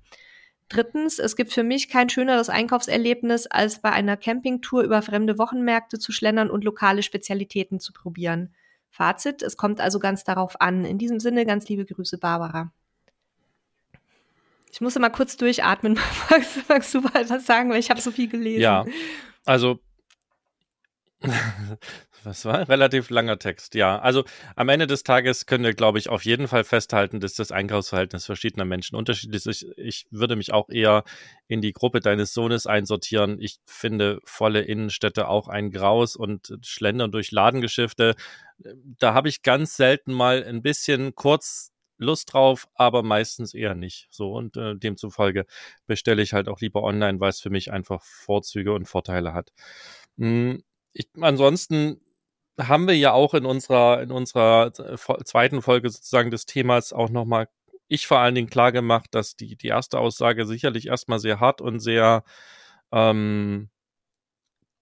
Drittens, 0.70 1.18
es 1.20 1.36
gibt 1.36 1.54
für 1.54 1.64
mich 1.64 1.88
kein 1.88 2.10
schöneres 2.10 2.50
Einkaufserlebnis, 2.50 3.48
als 3.48 3.82
bei 3.82 3.92
einer 3.92 4.18
Campingtour 4.18 4.84
über 4.84 5.02
fremde 5.02 5.38
Wochenmärkte 5.38 5.98
zu 5.98 6.12
schlendern 6.12 6.50
und 6.50 6.64
lokale 6.64 7.04
Spezialitäten 7.04 7.80
zu 7.80 7.94
probieren. 7.94 8.54
Fazit, 8.90 9.42
es 9.42 9.56
kommt 9.56 9.80
also 9.80 10.00
ganz 10.00 10.24
darauf 10.24 10.60
an. 10.60 10.84
In 10.84 10.98
diesem 10.98 11.20
Sinne, 11.20 11.46
ganz 11.46 11.70
liebe 11.70 11.86
Grüße, 11.86 12.18
Barbara. 12.18 12.72
Ich 14.72 14.82
muss 14.82 14.98
mal 15.00 15.10
kurz 15.10 15.38
durchatmen. 15.38 16.00
magst, 16.30 16.70
magst 16.70 16.94
du 16.94 17.02
mal 17.02 17.30
was 17.30 17.46
sagen, 17.46 17.70
weil 17.70 17.80
ich 17.80 17.90
habe 17.90 18.02
so 18.02 18.12
viel 18.12 18.28
gelesen. 18.28 18.62
Ja, 18.62 18.86
also 19.46 19.80
was 22.28 22.46
war? 22.46 22.60
ein 22.60 22.64
Relativ 22.64 23.10
langer 23.10 23.40
Text, 23.40 23.74
ja. 23.74 24.00
Also 24.00 24.26
am 24.56 24.70
Ende 24.70 24.86
des 24.86 25.04
Tages 25.04 25.46
können 25.46 25.64
wir, 25.64 25.74
glaube 25.74 25.98
ich, 25.98 26.10
auf 26.10 26.26
jeden 26.26 26.48
Fall 26.48 26.64
festhalten, 26.64 27.20
dass 27.20 27.34
das 27.34 27.52
Einkaufsverhältnis 27.52 28.26
verschiedener 28.26 28.66
Menschen 28.66 28.96
unterschiedlich 28.96 29.46
ist. 29.46 29.64
Ich, 29.64 29.78
ich 29.78 30.08
würde 30.12 30.36
mich 30.36 30.52
auch 30.54 30.70
eher 30.70 31.04
in 31.48 31.62
die 31.62 31.72
Gruppe 31.72 32.02
deines 32.02 32.34
Sohnes 32.34 32.68
einsortieren. 32.68 33.38
Ich 33.40 33.60
finde 33.66 34.20
volle 34.26 34.62
Innenstädte 34.62 35.28
auch 35.28 35.48
ein 35.48 35.72
Graus 35.72 36.16
und 36.16 36.58
Schlendern 36.62 37.12
durch 37.12 37.32
Ladengeschäfte. 37.32 38.16
Da 39.00 39.14
habe 39.14 39.30
ich 39.30 39.42
ganz 39.42 39.78
selten 39.78 40.12
mal 40.12 40.44
ein 40.44 40.62
bisschen 40.62 41.16
kurz 41.16 41.72
Lust 42.00 42.34
drauf, 42.34 42.68
aber 42.76 43.04
meistens 43.04 43.54
eher 43.54 43.74
nicht. 43.74 44.08
So 44.12 44.34
und 44.34 44.56
äh, 44.58 44.76
demzufolge 44.76 45.46
bestelle 45.88 46.22
ich 46.22 46.34
halt 46.34 46.48
auch 46.48 46.60
lieber 46.60 46.84
online, 46.84 47.20
weil 47.20 47.30
es 47.30 47.40
für 47.40 47.50
mich 47.50 47.72
einfach 47.72 48.04
Vorzüge 48.04 48.74
und 48.74 48.86
Vorteile 48.86 49.34
hat. 49.34 49.52
Hm, 50.18 50.64
ich, 50.94 51.10
ansonsten 51.20 52.02
haben 52.60 52.88
wir 52.88 52.98
ja 52.98 53.14
auch 53.14 53.34
in 53.34 53.46
unserer, 53.46 54.02
in 54.02 54.12
unserer 54.12 54.72
äh, 54.80 55.24
zweiten 55.24 55.62
Folge 55.62 55.90
sozusagen 55.90 56.32
des 56.32 56.46
Themas 56.46 56.94
auch 56.94 57.10
nochmal, 57.10 57.48
ich 57.88 58.08
vor 58.08 58.20
allen 58.20 58.36
Dingen 58.36 58.50
klar 58.50 58.72
gemacht, 58.72 59.10
dass 59.12 59.36
die, 59.36 59.56
die 59.56 59.68
erste 59.68 60.00
Aussage 60.00 60.46
sicherlich 60.46 60.88
erstmal 60.88 61.20
sehr 61.20 61.40
hart 61.40 61.62
und 61.62 61.80
sehr 61.80 62.24
ähm, 62.92 63.70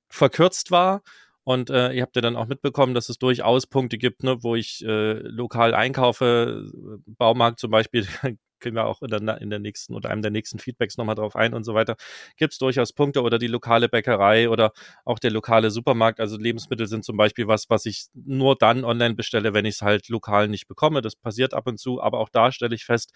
verkürzt 0.10 0.72
war. 0.72 1.02
Und 1.44 1.70
äh, 1.70 1.92
ihr 1.92 2.02
habt 2.02 2.16
ja 2.16 2.22
dann 2.24 2.36
auch 2.36 2.48
mitbekommen, 2.48 2.96
dass 2.96 3.10
es 3.10 3.20
durchaus 3.20 3.68
Punkte 3.68 4.00
gibt, 4.00 4.24
ne, 4.24 4.42
wo 4.42 4.56
ich 4.56 4.84
äh, 4.84 5.14
lokal 5.14 5.76
einkaufe, 5.76 6.66
Baumarkt 7.06 7.60
zum 7.60 7.70
Beispiel, 7.70 8.08
gehen 8.66 8.76
wir 8.76 8.86
auch 8.86 9.02
in 9.02 9.10
der, 9.10 9.42
in 9.42 9.50
der 9.50 9.60
nächsten 9.60 9.94
oder 9.94 10.10
einem 10.10 10.22
der 10.24 10.32
nächsten 10.32 10.60
Feedbacks 10.60 10.98
nochmal 10.98 11.16
drauf 11.16 11.36
ein 11.36 11.54
und 11.54 11.64
so 11.64 11.74
weiter, 11.76 11.96
gibt 12.38 12.54
es 12.54 12.60
durchaus 12.60 12.94
Punkte 12.94 13.22
oder 13.22 13.38
die 13.38 13.48
lokale 13.48 13.88
Bäckerei 13.88 14.50
oder 14.50 14.72
auch 15.06 15.20
der 15.20 15.32
lokale 15.32 15.70
Supermarkt. 15.72 16.20
Also 16.20 16.38
Lebensmittel 16.38 16.88
sind 16.88 17.06
zum 17.06 17.18
Beispiel 17.18 17.48
was, 17.48 17.70
was 17.70 17.86
ich 17.86 18.08
nur 18.14 18.56
dann 18.56 18.84
online 18.84 19.16
bestelle, 19.16 19.54
wenn 19.54 19.66
ich 19.66 19.76
es 19.76 19.82
halt 19.82 20.10
lokal 20.10 20.48
nicht 20.48 20.68
bekomme. 20.68 21.02
Das 21.02 21.16
passiert 21.16 21.54
ab 21.54 21.68
und 21.68 21.80
zu, 21.80 22.02
aber 22.02 22.20
auch 22.20 22.30
da 22.30 22.52
stelle 22.52 22.76
ich 22.76 22.86
fest, 22.86 23.12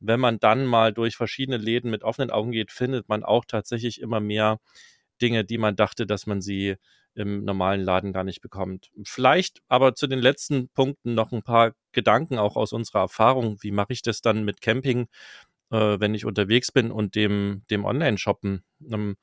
wenn 0.00 0.20
man 0.20 0.38
dann 0.38 0.66
mal 0.66 0.92
durch 0.92 1.16
verschiedene 1.16 1.56
Läden 1.58 1.90
mit 1.90 2.04
offenen 2.04 2.30
Augen 2.30 2.52
geht, 2.52 2.70
findet 2.72 3.08
man 3.08 3.24
auch 3.24 3.44
tatsächlich 3.44 4.00
immer 4.00 4.20
mehr 4.20 4.58
Dinge, 5.20 5.44
die 5.44 5.58
man 5.58 5.76
dachte, 5.76 6.06
dass 6.06 6.26
man 6.26 6.40
sie 6.40 6.76
im 7.14 7.44
normalen 7.44 7.82
Laden 7.82 8.12
gar 8.12 8.24
nicht 8.24 8.40
bekommt. 8.40 8.90
Vielleicht 9.04 9.60
aber 9.68 9.94
zu 9.94 10.06
den 10.06 10.18
letzten 10.18 10.68
Punkten 10.70 11.14
noch 11.14 11.32
ein 11.32 11.42
paar 11.42 11.72
Gedanken 11.92 12.38
auch 12.38 12.56
aus 12.56 12.72
unserer 12.72 13.00
Erfahrung. 13.00 13.58
Wie 13.60 13.70
mache 13.70 13.92
ich 13.92 14.02
das 14.02 14.20
dann 14.20 14.44
mit 14.44 14.60
Camping, 14.60 15.08
äh, 15.70 16.00
wenn 16.00 16.14
ich 16.14 16.24
unterwegs 16.24 16.72
bin 16.72 16.90
und 16.90 17.14
dem, 17.14 17.62
dem 17.70 17.84
Online-Shoppen? 17.84 18.64
Ähm, 18.90 19.16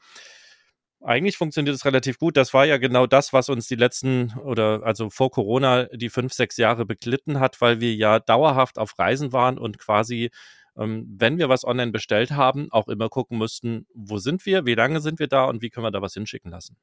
eigentlich 1.01 1.38
funktioniert 1.38 1.75
es 1.75 1.86
relativ 1.86 2.18
gut. 2.19 2.36
Das 2.38 2.53
war 2.53 2.65
ja 2.65 2.77
genau 2.77 3.08
das, 3.08 3.31
was 3.31 3.50
uns 3.50 3.67
die 3.67 3.75
letzten 3.75 4.34
oder 4.43 4.81
also 4.84 5.10
vor 5.10 5.31
Corona 5.31 5.86
die 5.86 6.10
fünf, 6.10 6.34
sechs 6.34 6.58
Jahre 6.58 6.86
beglitten 6.86 7.39
hat, 7.39 7.62
weil 7.62 7.79
wir 7.79 7.93
ja 7.96 8.19
dauerhaft 8.19 8.77
auf 8.77 9.00
Reisen 9.00 9.31
waren 9.31 9.58
und 9.58 9.77
quasi, 9.79 10.29
ähm, 10.77 11.05
wenn 11.17 11.38
wir 11.38 11.50
was 11.50 11.63
online 11.63 11.91
bestellt 11.91 12.31
haben, 12.31 12.69
auch 12.72 12.89
immer 12.89 13.10
gucken 13.10 13.38
mussten, 13.38 13.88
wo 13.93 14.17
sind 14.17 14.46
wir, 14.46 14.65
wie 14.65 14.75
lange 14.75 15.00
sind 15.01 15.19
wir 15.19 15.27
da 15.27 15.46
und 15.46 15.62
wie 15.62 15.69
können 15.69 15.86
wir 15.86 15.91
da 15.91 16.01
was 16.01 16.13
hinschicken 16.13 16.51
lassen. 16.51 16.77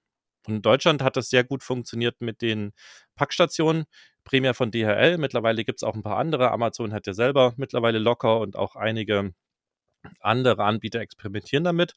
Und 0.46 0.56
in 0.56 0.62
Deutschland 0.62 1.02
hat 1.02 1.16
das 1.16 1.30
sehr 1.30 1.44
gut 1.44 1.62
funktioniert 1.62 2.20
mit 2.20 2.42
den 2.42 2.72
Packstationen, 3.16 3.84
primär 4.24 4.54
von 4.54 4.70
DHL. 4.70 5.18
Mittlerweile 5.18 5.64
gibt 5.64 5.80
es 5.80 5.82
auch 5.82 5.94
ein 5.94 6.02
paar 6.02 6.18
andere. 6.18 6.50
Amazon 6.50 6.92
hat 6.92 7.06
ja 7.06 7.14
selber 7.14 7.54
mittlerweile 7.56 7.98
locker 7.98 8.40
und 8.40 8.56
auch 8.56 8.76
einige 8.76 9.32
andere 10.20 10.64
Anbieter 10.64 11.00
experimentieren 11.00 11.64
damit. 11.64 11.94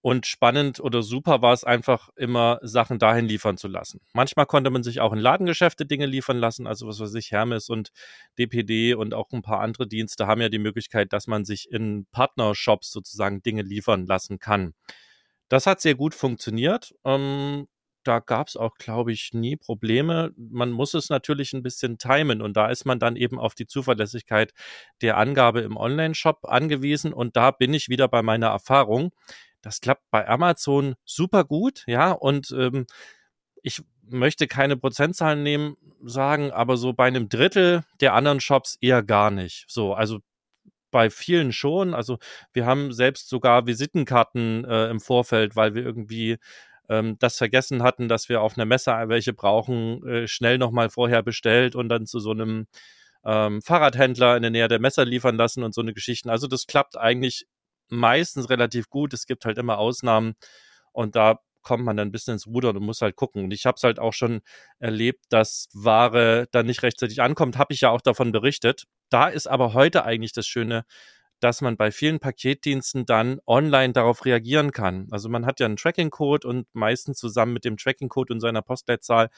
Und 0.00 0.26
spannend 0.26 0.80
oder 0.80 1.02
super 1.02 1.40
war 1.40 1.54
es 1.54 1.64
einfach 1.64 2.10
immer, 2.14 2.58
Sachen 2.60 2.98
dahin 2.98 3.24
liefern 3.24 3.56
zu 3.56 3.68
lassen. 3.68 4.02
Manchmal 4.12 4.44
konnte 4.44 4.68
man 4.68 4.82
sich 4.82 5.00
auch 5.00 5.14
in 5.14 5.18
Ladengeschäfte 5.18 5.86
Dinge 5.86 6.04
liefern 6.04 6.36
lassen, 6.36 6.66
also 6.66 6.86
was 6.86 7.00
weiß 7.00 7.14
ich, 7.14 7.30
Hermes 7.30 7.70
und 7.70 7.88
DPD 8.38 8.92
und 8.92 9.14
auch 9.14 9.32
ein 9.32 9.40
paar 9.40 9.60
andere 9.60 9.88
Dienste 9.88 10.26
haben 10.26 10.42
ja 10.42 10.50
die 10.50 10.58
Möglichkeit, 10.58 11.14
dass 11.14 11.26
man 11.26 11.46
sich 11.46 11.70
in 11.70 12.06
Partnershops 12.12 12.92
sozusagen 12.92 13.42
Dinge 13.42 13.62
liefern 13.62 14.04
lassen 14.04 14.38
kann. 14.38 14.74
Das 15.48 15.66
hat 15.66 15.80
sehr 15.80 15.94
gut 15.94 16.14
funktioniert. 16.14 16.94
Ähm, 17.06 17.66
da 18.04 18.20
gab 18.20 18.48
es 18.48 18.56
auch, 18.56 18.76
glaube 18.76 19.12
ich, 19.12 19.32
nie 19.32 19.56
Probleme. 19.56 20.32
Man 20.36 20.70
muss 20.70 20.94
es 20.94 21.10
natürlich 21.10 21.52
ein 21.52 21.62
bisschen 21.62 21.98
timen 21.98 22.42
und 22.42 22.56
da 22.56 22.68
ist 22.68 22.84
man 22.84 22.98
dann 22.98 23.16
eben 23.16 23.38
auf 23.38 23.54
die 23.54 23.66
Zuverlässigkeit 23.66 24.52
der 25.02 25.16
Angabe 25.16 25.60
im 25.60 25.76
Online-Shop 25.76 26.44
angewiesen 26.44 27.12
und 27.12 27.36
da 27.36 27.50
bin 27.50 27.74
ich 27.74 27.88
wieder 27.88 28.08
bei 28.08 28.22
meiner 28.22 28.48
Erfahrung. 28.48 29.12
Das 29.62 29.80
klappt 29.80 30.10
bei 30.10 30.28
Amazon 30.28 30.94
super 31.04 31.44
gut, 31.44 31.84
ja, 31.86 32.12
und 32.12 32.50
ähm, 32.52 32.86
ich 33.62 33.82
möchte 34.02 34.46
keine 34.46 34.76
Prozentzahlen 34.76 35.42
nehmen, 35.42 35.76
sagen, 36.04 36.50
aber 36.50 36.76
so 36.76 36.92
bei 36.92 37.06
einem 37.06 37.28
Drittel 37.30 37.82
der 38.00 38.12
anderen 38.14 38.40
Shops 38.40 38.76
eher 38.80 39.02
gar 39.02 39.30
nicht. 39.30 39.64
So, 39.68 39.94
also 39.94 40.20
bei 40.94 41.10
vielen 41.10 41.52
schon. 41.52 41.92
Also 41.92 42.18
wir 42.52 42.66
haben 42.66 42.92
selbst 42.92 43.28
sogar 43.28 43.66
Visitenkarten 43.66 44.64
äh, 44.64 44.90
im 44.90 45.00
Vorfeld, 45.00 45.56
weil 45.56 45.74
wir 45.74 45.82
irgendwie 45.82 46.36
ähm, 46.88 47.16
das 47.18 47.36
vergessen 47.38 47.82
hatten, 47.82 48.08
dass 48.08 48.28
wir 48.28 48.42
auf 48.42 48.56
einer 48.56 48.66
Messe 48.66 48.92
welche 49.06 49.32
brauchen, 49.32 50.06
äh, 50.06 50.28
schnell 50.28 50.58
nochmal 50.58 50.90
vorher 50.90 51.22
bestellt 51.22 51.74
und 51.76 51.88
dann 51.88 52.06
zu 52.06 52.18
so 52.20 52.30
einem 52.30 52.66
ähm, 53.24 53.62
Fahrradhändler 53.62 54.36
in 54.36 54.42
der 54.42 54.50
Nähe 54.50 54.68
der 54.68 54.80
Messer 54.80 55.04
liefern 55.04 55.36
lassen 55.36 55.62
und 55.62 55.74
so 55.74 55.80
eine 55.80 55.94
Geschichten. 55.94 56.30
Also 56.30 56.46
das 56.46 56.66
klappt 56.66 56.96
eigentlich 56.98 57.46
meistens 57.88 58.50
relativ 58.50 58.88
gut. 58.90 59.14
Es 59.14 59.26
gibt 59.26 59.44
halt 59.44 59.58
immer 59.58 59.78
Ausnahmen 59.78 60.34
und 60.92 61.16
da 61.16 61.40
kommt 61.62 61.84
man 61.84 61.96
dann 61.96 62.08
ein 62.08 62.12
bisschen 62.12 62.34
ins 62.34 62.46
Ruder 62.46 62.70
und 62.70 62.82
muss 62.82 63.00
halt 63.00 63.16
gucken. 63.16 63.44
Und 63.44 63.52
ich 63.52 63.66
habe 63.66 63.76
es 63.76 63.82
halt 63.82 63.98
auch 63.98 64.12
schon 64.12 64.42
erlebt, 64.78 65.24
dass 65.30 65.68
Ware 65.72 66.46
dann 66.52 66.66
nicht 66.66 66.82
rechtzeitig 66.82 67.22
ankommt, 67.22 67.58
habe 67.58 67.72
ich 67.72 67.80
ja 67.80 67.90
auch 67.90 68.02
davon 68.02 68.32
berichtet. 68.32 68.84
Da 69.08 69.28
ist 69.28 69.46
aber 69.46 69.72
heute 69.72 70.04
eigentlich 70.04 70.32
das 70.32 70.46
Schöne, 70.46 70.84
dass 71.44 71.60
man 71.60 71.76
bei 71.76 71.90
vielen 71.90 72.20
Paketdiensten 72.20 73.04
dann 73.04 73.38
online 73.46 73.92
darauf 73.92 74.24
reagieren 74.24 74.72
kann. 74.72 75.08
Also 75.10 75.28
man 75.28 75.44
hat 75.44 75.60
ja 75.60 75.66
einen 75.66 75.76
Tracking-Code 75.76 76.48
und 76.48 76.66
meistens 76.72 77.18
zusammen 77.18 77.52
mit 77.52 77.66
dem 77.66 77.76
Tracking-Code 77.76 78.32
und 78.32 78.40
seiner 78.40 78.62
Postleitzahl 78.62 79.28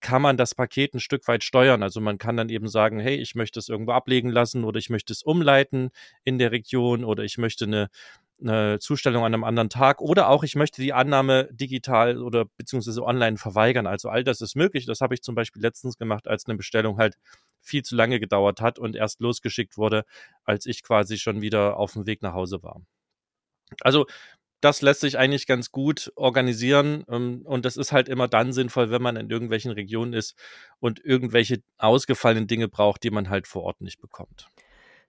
kann 0.00 0.22
man 0.22 0.36
das 0.36 0.56
Paket 0.56 0.94
ein 0.94 1.00
Stück 1.00 1.28
weit 1.28 1.44
steuern. 1.44 1.84
Also 1.84 2.00
man 2.00 2.18
kann 2.18 2.36
dann 2.36 2.48
eben 2.48 2.66
sagen, 2.66 2.98
hey, 2.98 3.14
ich 3.14 3.36
möchte 3.36 3.60
es 3.60 3.68
irgendwo 3.68 3.92
ablegen 3.92 4.28
lassen 4.28 4.64
oder 4.64 4.78
ich 4.78 4.90
möchte 4.90 5.12
es 5.12 5.22
umleiten 5.22 5.90
in 6.24 6.38
der 6.38 6.50
Region 6.50 7.04
oder 7.04 7.22
ich 7.22 7.38
möchte 7.38 7.64
eine, 7.64 7.90
eine 8.40 8.80
Zustellung 8.80 9.24
an 9.24 9.32
einem 9.32 9.44
anderen 9.44 9.70
Tag 9.70 10.00
oder 10.00 10.28
auch 10.28 10.42
ich 10.42 10.56
möchte 10.56 10.82
die 10.82 10.92
Annahme 10.92 11.48
digital 11.52 12.22
oder 12.22 12.46
beziehungsweise 12.56 13.04
online 13.04 13.36
verweigern. 13.36 13.86
Also 13.86 14.08
all 14.08 14.24
das 14.24 14.40
ist 14.40 14.56
möglich. 14.56 14.84
Das 14.84 15.00
habe 15.00 15.14
ich 15.14 15.22
zum 15.22 15.36
Beispiel 15.36 15.62
letztens 15.62 15.96
gemacht, 15.96 16.26
als 16.26 16.46
eine 16.46 16.56
Bestellung 16.56 16.98
halt 16.98 17.14
viel 17.66 17.82
zu 17.82 17.96
lange 17.96 18.20
gedauert 18.20 18.60
hat 18.60 18.78
und 18.78 18.96
erst 18.96 19.20
losgeschickt 19.20 19.76
wurde, 19.76 20.04
als 20.44 20.66
ich 20.66 20.82
quasi 20.82 21.18
schon 21.18 21.40
wieder 21.40 21.76
auf 21.76 21.92
dem 21.92 22.06
Weg 22.06 22.22
nach 22.22 22.34
Hause 22.34 22.62
war. 22.62 22.80
Also 23.80 24.06
das 24.60 24.80
lässt 24.80 25.00
sich 25.00 25.18
eigentlich 25.18 25.46
ganz 25.46 25.70
gut 25.70 26.12
organisieren 26.16 27.04
ähm, 27.08 27.42
und 27.44 27.64
das 27.64 27.76
ist 27.76 27.92
halt 27.92 28.08
immer 28.08 28.28
dann 28.28 28.52
sinnvoll, 28.52 28.90
wenn 28.90 29.02
man 29.02 29.16
in 29.16 29.30
irgendwelchen 29.30 29.70
Regionen 29.70 30.12
ist 30.12 30.34
und 30.80 31.04
irgendwelche 31.04 31.62
ausgefallenen 31.78 32.46
Dinge 32.46 32.68
braucht, 32.68 33.02
die 33.02 33.10
man 33.10 33.28
halt 33.28 33.46
vor 33.46 33.64
Ort 33.64 33.80
nicht 33.80 34.00
bekommt. 34.00 34.48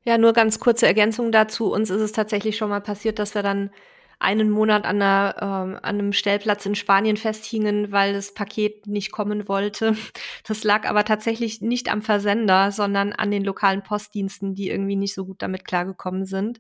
Ja, 0.04 0.18
nur 0.18 0.34
ganz 0.34 0.60
kurze 0.60 0.86
Ergänzung 0.86 1.32
dazu. 1.32 1.72
Uns 1.72 1.90
ist 1.90 2.02
es 2.02 2.12
tatsächlich 2.12 2.58
schon 2.58 2.70
mal 2.70 2.82
passiert, 2.82 3.20
dass 3.20 3.36
wir 3.36 3.44
dann 3.44 3.72
einen 4.20 4.50
Monat 4.50 4.86
an, 4.86 5.02
einer, 5.02 5.36
ähm, 5.40 5.76
an 5.76 5.82
einem 5.84 6.14
Stellplatz 6.14 6.66
in 6.66 6.76
Spanien 6.76 7.18
festhingen, 7.18 7.92
weil 7.92 8.14
das 8.14 8.34
Paket 8.34 8.88
nicht 8.88 9.12
kommen 9.12 9.48
wollte. 9.48 9.96
Das 10.44 10.64
lag 10.64 10.88
aber 10.88 11.04
tatsächlich 11.04 11.62
nicht 11.62 11.92
am 11.92 12.02
Versender, 12.02 12.72
sondern 12.72 13.14
an 13.14 13.32
den 13.32 13.44
lokalen 13.44 13.84
Postdiensten, 13.84 14.56
die 14.56 14.70
irgendwie 14.70 14.96
nicht 14.96 15.14
so 15.14 15.26
gut 15.26 15.42
damit 15.42 15.66
klargekommen 15.66 16.26
sind. 16.26 16.60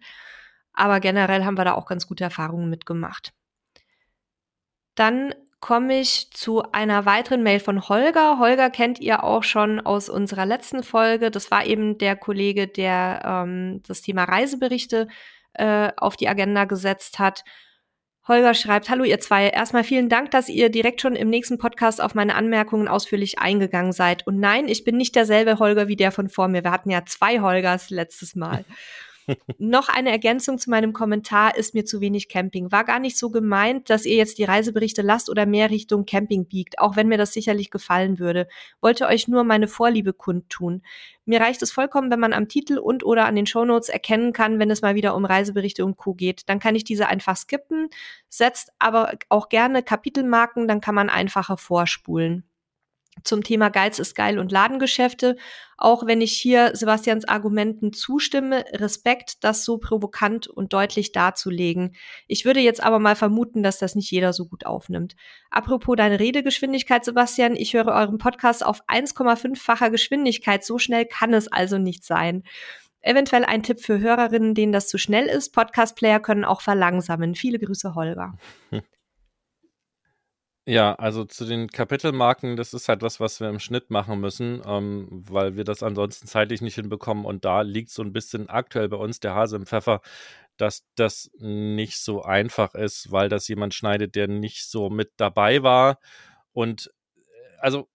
Aber 0.73 0.99
generell 0.99 1.45
haben 1.45 1.57
wir 1.57 1.65
da 1.65 1.73
auch 1.73 1.85
ganz 1.85 2.05
gute 2.07 2.23
Erfahrungen 2.25 2.69
mitgemacht. 2.69 3.33
Dann 4.95 5.33
komme 5.59 5.99
ich 5.99 6.31
zu 6.31 6.63
einer 6.71 7.05
weiteren 7.05 7.43
Mail 7.43 7.59
von 7.59 7.89
Holger. 7.89 8.39
Holger 8.39 8.69
kennt 8.69 8.99
ihr 8.99 9.23
auch 9.23 9.43
schon 9.43 9.79
aus 9.79 10.09
unserer 10.09 10.45
letzten 10.45 10.83
Folge. 10.83 11.31
Das 11.31 11.49
war 11.49 11.65
eben 11.65 11.97
der 11.97 12.15
Kollege, 12.15 12.67
der 12.67 13.21
ähm, 13.25 13.81
das 13.87 14.01
Thema 14.01 14.25
Reiseberichte 14.25 15.07
äh, 15.57 15.91
auf 15.97 16.15
die 16.15 16.29
Agenda 16.29 16.65
gesetzt 16.65 17.19
hat. 17.19 17.43
Holger 18.27 18.53
schreibt, 18.53 18.89
hallo 18.89 19.05
ihr 19.05 19.19
zwei. 19.19 19.47
Erstmal 19.49 19.83
vielen 19.83 20.09
Dank, 20.09 20.31
dass 20.31 20.49
ihr 20.49 20.69
direkt 20.69 21.01
schon 21.01 21.15
im 21.15 21.29
nächsten 21.29 21.57
Podcast 21.57 22.01
auf 22.01 22.13
meine 22.13 22.35
Anmerkungen 22.35 22.87
ausführlich 22.87 23.39
eingegangen 23.39 23.93
seid. 23.93 24.27
Und 24.27 24.39
nein, 24.39 24.67
ich 24.67 24.83
bin 24.83 24.97
nicht 24.97 25.15
derselbe 25.15 25.59
Holger 25.59 25.87
wie 25.87 25.95
der 25.95 26.11
von 26.11 26.27
vor 26.27 26.49
mir. 26.49 26.63
Wir 26.63 26.71
hatten 26.71 26.89
ja 26.89 27.05
zwei 27.05 27.39
Holgers 27.39 27.89
letztes 27.89 28.35
Mal. 28.35 28.65
Noch 29.57 29.89
eine 29.89 30.11
Ergänzung 30.11 30.57
zu 30.57 30.69
meinem 30.69 30.93
Kommentar 30.93 31.55
ist 31.57 31.73
mir 31.73 31.85
zu 31.85 32.01
wenig 32.01 32.29
Camping. 32.29 32.71
War 32.71 32.83
gar 32.83 32.99
nicht 32.99 33.17
so 33.17 33.29
gemeint, 33.29 33.89
dass 33.89 34.05
ihr 34.05 34.15
jetzt 34.15 34.37
die 34.37 34.43
Reiseberichte 34.43 35.01
lasst 35.01 35.29
oder 35.29 35.45
mehr 35.45 35.69
Richtung 35.69 36.05
Camping 36.05 36.45
biegt, 36.45 36.79
auch 36.79 36.95
wenn 36.95 37.07
mir 37.07 37.17
das 37.17 37.33
sicherlich 37.33 37.71
gefallen 37.71 38.19
würde. 38.19 38.47
Wollte 38.81 39.07
euch 39.07 39.27
nur 39.27 39.43
meine 39.43 39.67
Vorliebe 39.67 40.13
kundtun. 40.13 40.81
Mir 41.25 41.41
reicht 41.41 41.61
es 41.61 41.71
vollkommen, 41.71 42.09
wenn 42.09 42.19
man 42.19 42.33
am 42.33 42.47
Titel 42.47 42.77
und 42.77 43.03
oder 43.03 43.25
an 43.25 43.35
den 43.35 43.45
Shownotes 43.45 43.89
erkennen 43.89 44.31
kann, 44.31 44.59
wenn 44.59 44.71
es 44.71 44.81
mal 44.81 44.95
wieder 44.95 45.15
um 45.15 45.25
Reiseberichte 45.25 45.83
und 45.83 45.97
Co. 45.97 46.13
geht. 46.13 46.47
Dann 46.47 46.59
kann 46.59 46.75
ich 46.75 46.85
diese 46.85 47.07
einfach 47.07 47.35
skippen, 47.35 47.89
setzt 48.29 48.71
aber 48.79 49.13
auch 49.29 49.49
gerne 49.49 49.83
Kapitelmarken, 49.83 50.67
dann 50.67 50.81
kann 50.81 50.95
man 50.95 51.09
einfacher 51.09 51.57
vorspulen 51.57 52.43
zum 53.23 53.43
Thema 53.43 53.69
Geiz 53.69 53.99
ist 53.99 54.15
geil 54.15 54.39
und 54.39 54.51
Ladengeschäfte. 54.51 55.37
Auch 55.77 56.05
wenn 56.07 56.21
ich 56.21 56.33
hier 56.33 56.75
Sebastians 56.75 57.27
Argumenten 57.27 57.93
zustimme, 57.93 58.65
Respekt, 58.73 59.43
das 59.43 59.63
so 59.63 59.77
provokant 59.77 60.47
und 60.47 60.73
deutlich 60.73 61.11
darzulegen. 61.11 61.95
Ich 62.27 62.45
würde 62.45 62.59
jetzt 62.59 62.83
aber 62.83 62.99
mal 62.99 63.15
vermuten, 63.15 63.61
dass 63.61 63.77
das 63.77 63.95
nicht 63.95 64.09
jeder 64.09 64.33
so 64.33 64.45
gut 64.45 64.65
aufnimmt. 64.65 65.15
Apropos 65.51 65.95
deine 65.95 66.19
Redegeschwindigkeit, 66.19 67.05
Sebastian, 67.05 67.55
ich 67.55 67.73
höre 67.73 67.87
euren 67.87 68.17
Podcast 68.17 68.65
auf 68.65 68.81
1,5-facher 68.87 69.91
Geschwindigkeit. 69.91 70.63
So 70.63 70.79
schnell 70.79 71.05
kann 71.05 71.33
es 71.33 71.47
also 71.47 71.77
nicht 71.77 72.03
sein. 72.03 72.43
Eventuell 73.01 73.45
ein 73.45 73.63
Tipp 73.63 73.79
für 73.79 73.99
Hörerinnen, 73.99 74.55
denen 74.55 74.73
das 74.73 74.87
zu 74.87 74.97
schnell 74.97 75.27
ist. 75.27 75.53
Podcast-Player 75.53 76.19
können 76.19 76.43
auch 76.43 76.61
verlangsamen. 76.61 77.35
Viele 77.35 77.59
Grüße, 77.59 77.93
Holger. 77.93 78.37
Ja, 80.69 80.95
also 80.95 81.23
zu 81.23 81.45
den 81.45 81.69
Kapitelmarken, 81.69 82.57
das 82.57 82.73
ist 82.73 82.89
halt 82.89 83.01
was, 83.01 83.21
was 83.21 83.39
wir 83.39 83.47
im 83.47 83.57
Schnitt 83.59 83.89
machen 83.89 84.19
müssen, 84.19 84.61
ähm, 84.65 85.07
weil 85.09 85.55
wir 85.55 85.63
das 85.63 85.81
ansonsten 85.81 86.27
zeitlich 86.27 86.59
nicht 86.59 86.75
hinbekommen. 86.75 87.23
Und 87.23 87.45
da 87.45 87.61
liegt 87.61 87.89
so 87.89 88.01
ein 88.03 88.11
bisschen 88.11 88.49
aktuell 88.49 88.89
bei 88.89 88.97
uns 88.97 89.21
der 89.21 89.33
Hase 89.33 89.55
im 89.55 89.65
Pfeffer, 89.65 90.01
dass 90.57 90.83
das 90.95 91.31
nicht 91.39 91.97
so 91.99 92.21
einfach 92.21 92.73
ist, 92.75 93.11
weil 93.13 93.29
das 93.29 93.47
jemand 93.47 93.75
schneidet, 93.75 94.15
der 94.15 94.27
nicht 94.27 94.69
so 94.69 94.89
mit 94.89 95.11
dabei 95.15 95.63
war. 95.63 95.99
Und 96.51 96.91
äh, 97.15 97.21
also 97.59 97.87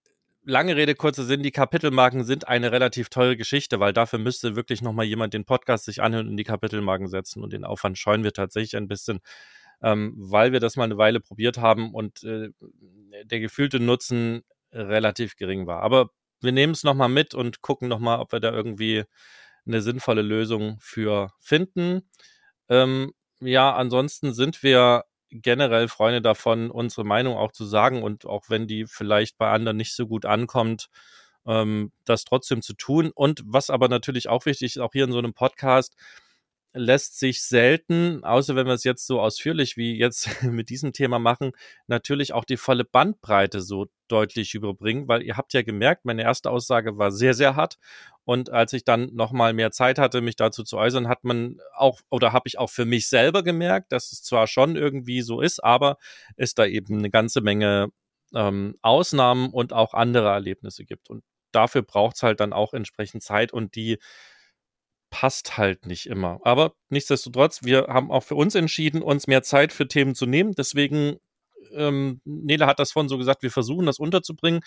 lange 0.43 0.75
Rede, 0.75 0.95
kurzer 0.95 1.25
Sinn, 1.25 1.43
die 1.43 1.51
Kapitelmarken 1.51 2.23
sind 2.23 2.47
eine 2.47 2.71
relativ 2.71 3.09
teure 3.09 3.37
Geschichte, 3.37 3.79
weil 3.79 3.93
dafür 3.93 4.17
müsste 4.17 4.55
wirklich 4.55 4.81
nochmal 4.81 5.05
jemand 5.05 5.35
den 5.35 5.45
Podcast 5.45 5.85
sich 5.85 6.01
anhören 6.01 6.27
und 6.27 6.37
die 6.37 6.43
Kapitelmarken 6.43 7.07
setzen. 7.07 7.43
Und 7.43 7.53
den 7.53 7.65
Aufwand 7.65 7.99
scheuen 7.99 8.23
wir 8.23 8.33
tatsächlich 8.33 8.75
ein 8.77 8.87
bisschen 8.87 9.19
ähm, 9.83 10.13
weil 10.17 10.53
wir 10.53 10.59
das 10.59 10.77
mal 10.77 10.85
eine 10.85 10.97
Weile 10.97 11.19
probiert 11.19 11.57
haben 11.57 11.93
und 11.93 12.23
äh, 12.23 12.49
der 13.25 13.39
gefühlte 13.39 13.79
Nutzen 13.79 14.43
relativ 14.71 15.35
gering 15.35 15.67
war. 15.67 15.81
Aber 15.81 16.09
wir 16.41 16.51
nehmen 16.51 16.73
es 16.73 16.83
nochmal 16.83 17.09
mit 17.09 17.35
und 17.35 17.61
gucken 17.61 17.87
nochmal, 17.87 18.19
ob 18.19 18.31
wir 18.31 18.39
da 18.39 18.51
irgendwie 18.51 19.03
eine 19.65 19.81
sinnvolle 19.81 20.21
Lösung 20.21 20.77
für 20.79 21.31
finden. 21.39 22.09
Ähm, 22.69 23.13
ja, 23.39 23.73
ansonsten 23.73 24.33
sind 24.33 24.63
wir 24.63 25.03
generell 25.29 25.87
Freunde 25.87 26.21
davon, 26.21 26.69
unsere 26.69 27.05
Meinung 27.05 27.35
auch 27.35 27.51
zu 27.51 27.65
sagen 27.65 28.03
und 28.03 28.25
auch 28.25 28.49
wenn 28.49 28.67
die 28.67 28.85
vielleicht 28.85 29.37
bei 29.37 29.49
anderen 29.49 29.77
nicht 29.77 29.95
so 29.95 30.07
gut 30.07 30.25
ankommt, 30.25 30.89
ähm, 31.45 31.91
das 32.05 32.23
trotzdem 32.25 32.61
zu 32.61 32.73
tun. 32.73 33.11
Und 33.13 33.41
was 33.45 33.69
aber 33.69 33.89
natürlich 33.89 34.29
auch 34.29 34.45
wichtig 34.45 34.75
ist, 34.75 34.81
auch 34.81 34.91
hier 34.93 35.05
in 35.05 35.11
so 35.11 35.17
einem 35.17 35.33
Podcast, 35.33 35.95
lässt 36.73 37.19
sich 37.19 37.43
selten, 37.43 38.23
außer 38.23 38.55
wenn 38.55 38.65
wir 38.65 38.73
es 38.73 38.83
jetzt 38.83 39.05
so 39.05 39.21
ausführlich 39.21 39.77
wie 39.77 39.97
jetzt 39.97 40.27
mit 40.43 40.69
diesem 40.69 40.91
Thema 40.91 41.19
machen, 41.19 41.51
natürlich 41.87 42.33
auch 42.33 42.45
die 42.45 42.57
volle 42.57 42.83
Bandbreite 42.83 43.61
so 43.61 43.87
deutlich 44.07 44.53
überbringen, 44.53 45.07
weil 45.07 45.23
ihr 45.23 45.37
habt 45.37 45.53
ja 45.53 45.61
gemerkt, 45.61 46.05
meine 46.05 46.23
erste 46.23 46.49
Aussage 46.51 46.97
war 46.97 47.11
sehr, 47.11 47.33
sehr 47.33 47.55
hart. 47.55 47.77
Und 48.25 48.49
als 48.49 48.73
ich 48.73 48.83
dann 48.83 49.13
nochmal 49.13 49.53
mehr 49.53 49.71
Zeit 49.71 49.99
hatte, 49.99 50.21
mich 50.21 50.35
dazu 50.35 50.63
zu 50.63 50.77
äußern, 50.77 51.07
hat 51.07 51.23
man 51.23 51.59
auch, 51.75 51.99
oder 52.09 52.33
habe 52.33 52.47
ich 52.47 52.57
auch 52.57 52.69
für 52.69 52.85
mich 52.85 53.07
selber 53.07 53.43
gemerkt, 53.43 53.91
dass 53.91 54.11
es 54.11 54.23
zwar 54.23 54.47
schon 54.47 54.75
irgendwie 54.75 55.21
so 55.21 55.41
ist, 55.41 55.63
aber 55.63 55.97
es 56.37 56.55
da 56.55 56.65
eben 56.65 56.99
eine 56.99 57.09
ganze 57.09 57.41
Menge 57.41 57.89
ähm, 58.33 58.75
Ausnahmen 58.81 59.49
und 59.49 59.73
auch 59.73 59.93
andere 59.93 60.29
Erlebnisse 60.29 60.85
gibt. 60.85 61.09
Und 61.09 61.23
dafür 61.51 61.83
braucht 61.83 62.15
es 62.15 62.23
halt 62.23 62.39
dann 62.39 62.53
auch 62.53 62.73
entsprechend 62.73 63.23
Zeit 63.23 63.53
und 63.53 63.75
die 63.75 63.99
passt 65.13 65.59
halt 65.59 65.85
nicht 65.85 66.07
immer. 66.07 66.39
Aber 66.43 66.73
nichtsdestotrotz, 66.89 67.63
wir 67.63 67.85
haben 67.87 68.09
auch 68.09 68.23
für 68.23 68.33
uns 68.33 68.55
entschieden, 68.55 69.03
uns 69.03 69.27
mehr 69.27 69.43
Zeit 69.43 69.71
für 69.71 69.87
Themen 69.87 70.15
zu 70.15 70.25
nehmen. 70.25 70.53
Deswegen, 70.57 71.17
ähm, 71.75 72.19
Nele 72.25 72.65
hat 72.65 72.79
das 72.79 72.91
vorhin 72.93 73.09
so 73.09 73.19
gesagt, 73.19 73.43
wir 73.43 73.51
versuchen 73.51 73.85
das 73.85 73.99
unterzubringen. 73.99 74.61